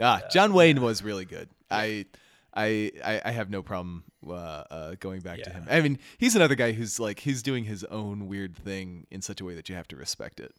Ah, 0.00 0.22
John 0.30 0.52
Wayne 0.52 0.80
was 0.80 1.02
really 1.02 1.24
good. 1.24 1.48
I, 1.70 2.06
I, 2.54 2.92
I, 3.04 3.22
I 3.24 3.30
have 3.30 3.50
no 3.50 3.62
problem 3.62 4.04
uh, 4.26 4.32
uh, 4.32 4.94
going 5.00 5.20
back 5.20 5.42
to 5.42 5.50
him. 5.50 5.66
I 5.70 5.80
mean, 5.80 5.98
he's 6.18 6.34
another 6.36 6.54
guy 6.54 6.72
who's 6.72 6.98
like 6.98 7.20
he's 7.20 7.42
doing 7.42 7.64
his 7.64 7.84
own 7.84 8.26
weird 8.28 8.56
thing 8.56 9.06
in 9.10 9.22
such 9.22 9.40
a 9.40 9.44
way 9.44 9.54
that 9.54 9.68
you 9.68 9.74
have 9.74 9.88
to 9.88 9.96
respect 9.96 10.40
it. 10.40 10.54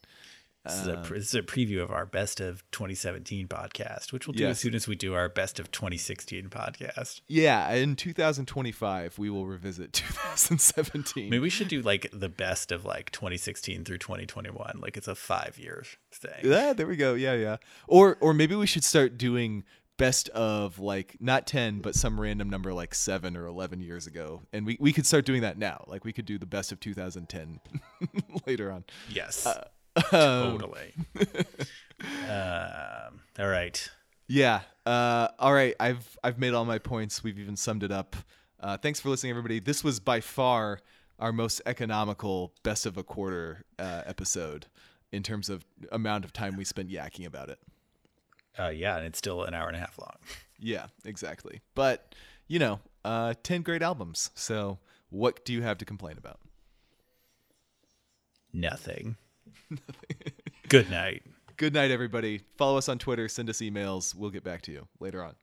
This, 0.66 0.74
is, 0.82 0.88
a, 0.88 0.98
Um, 0.98 1.04
this 1.10 1.28
is 1.28 1.36
a 1.36 1.42
preview 1.42 1.82
of 1.82 1.90
our 1.90 2.06
best 2.06 2.42
of 2.42 2.70
2017 2.72 3.48
podcast, 3.48 4.12
which 4.12 4.28
we'll 4.28 4.34
do 4.34 4.44
Yes. 4.44 4.52
as 4.52 4.60
soon 4.60 4.76
as 4.76 4.88
we 4.88 4.96
do 4.96 5.14
our 5.14 5.30
best 5.30 5.58
of 5.60 5.72
2016 5.72 6.50
podcast. 6.50 7.22
Yeah, 7.28 7.72
in 7.74 7.96
2025 7.96 9.18
we 9.18 9.30
will 9.30 9.46
revisit 9.48 9.94
2017. 9.94 11.30
Maybe 11.30 11.40
we 11.40 11.50
should 11.50 11.70
do 11.70 11.82
like 11.82 12.10
the 12.12 12.30
best 12.30 12.72
of 12.72 12.86
like 12.86 13.12
2016 13.12 13.86
through 13.86 13.98
2021, 14.00 14.80
like 14.82 14.98
it's 14.98 15.08
a 15.08 15.16
five 15.16 15.58
year 15.58 15.84
thing. 16.12 16.32
Yeah, 16.44 16.74
there 16.74 16.88
we 16.88 16.96
go. 16.98 17.14
Yeah, 17.14 17.34
yeah. 17.36 17.58
Or 17.88 18.18
or 18.20 18.34
maybe 18.34 18.56
we 18.56 18.68
should 18.68 18.84
start 18.84 19.18
doing 19.18 19.64
best 19.98 20.30
of 20.30 20.80
like 20.80 21.18
not 21.20 21.46
10 21.46 21.80
but 21.80 21.94
some 21.94 22.20
random 22.22 22.50
number 22.50 22.74
like 22.74 22.96
7 22.96 23.36
or 23.36 23.46
11 23.46 23.82
years 23.82 24.08
ago. 24.08 24.44
And 24.54 24.66
we 24.66 24.78
we 24.80 24.92
could 24.94 25.06
start 25.06 25.26
doing 25.26 25.42
that 25.42 25.58
now. 25.58 25.84
Like 25.88 26.04
we 26.06 26.14
could 26.14 26.26
do 26.26 26.38
the 26.38 26.46
best 26.46 26.72
of 26.72 26.80
2010 26.80 27.60
later 28.48 28.72
on. 28.72 28.84
Yes. 29.10 29.46
Uh, 29.46 29.68
totally. 29.98 30.94
um, 32.30 33.22
all 33.40 33.48
right. 33.48 33.90
Yeah. 34.28 34.62
Uh, 34.86 35.30
all 35.40 35.54
right. 35.54 35.76
I've 35.80 36.18
I've 36.24 36.40
made 36.40 36.54
all 36.54 36.66
my 36.66 36.78
points. 36.80 37.24
We've 37.24 37.40
even 37.40 37.56
summed 37.56 37.84
it 37.84 37.92
up. 37.92 38.16
Uh, 38.60 38.78
thanks 38.78 39.00
for 39.00 39.10
listening, 39.10 39.32
everybody. 39.32 39.60
This 39.60 39.84
was 39.84 40.00
by 40.00 40.20
far 40.20 40.80
our 41.18 41.32
most 41.32 41.62
economical 41.66 42.54
best 42.64 42.86
of 42.86 42.98
a 42.98 43.04
quarter 43.04 43.64
uh, 43.78 44.04
episode 44.06 44.68
in 45.12 45.24
terms 45.24 45.50
of 45.50 45.66
amount 45.92 46.26
of 46.26 46.34
time 46.34 46.56
we 46.56 46.64
spent 46.64 46.90
yakking 46.90 47.26
about 47.26 47.50
it. 47.50 47.60
Uh, 48.58 48.70
yeah, 48.70 48.98
and 48.98 49.06
it's 49.06 49.18
still 49.18 49.44
an 49.44 49.54
hour 49.54 49.68
and 49.68 49.76
a 49.76 49.80
half 49.80 49.98
long. 49.98 50.16
Yeah, 50.60 50.88
exactly. 51.06 51.62
But 51.76 52.14
you 52.48 52.60
know, 52.60 52.80
uh, 53.06 53.34
ten 53.44 53.62
great 53.62 53.82
albums. 53.82 54.32
So 54.36 54.80
what 55.10 55.46
do 55.46 55.54
you 55.54 55.62
have 55.62 55.78
to 55.80 55.86
complain 55.86 56.18
about? 56.18 56.40
Nothing. 58.52 59.16
Good 60.70 60.90
night. 60.90 61.24
Good 61.58 61.74
night, 61.74 61.92
everybody. 61.92 62.42
Follow 62.58 62.78
us 62.78 62.88
on 62.88 63.00
Twitter. 63.00 63.28
Send 63.28 63.50
us 63.50 63.58
emails. 63.58 64.16
We'll 64.16 64.30
get 64.30 64.44
back 64.44 64.62
to 64.64 64.72
you 64.72 64.88
later 65.00 65.24
on. 65.24 65.36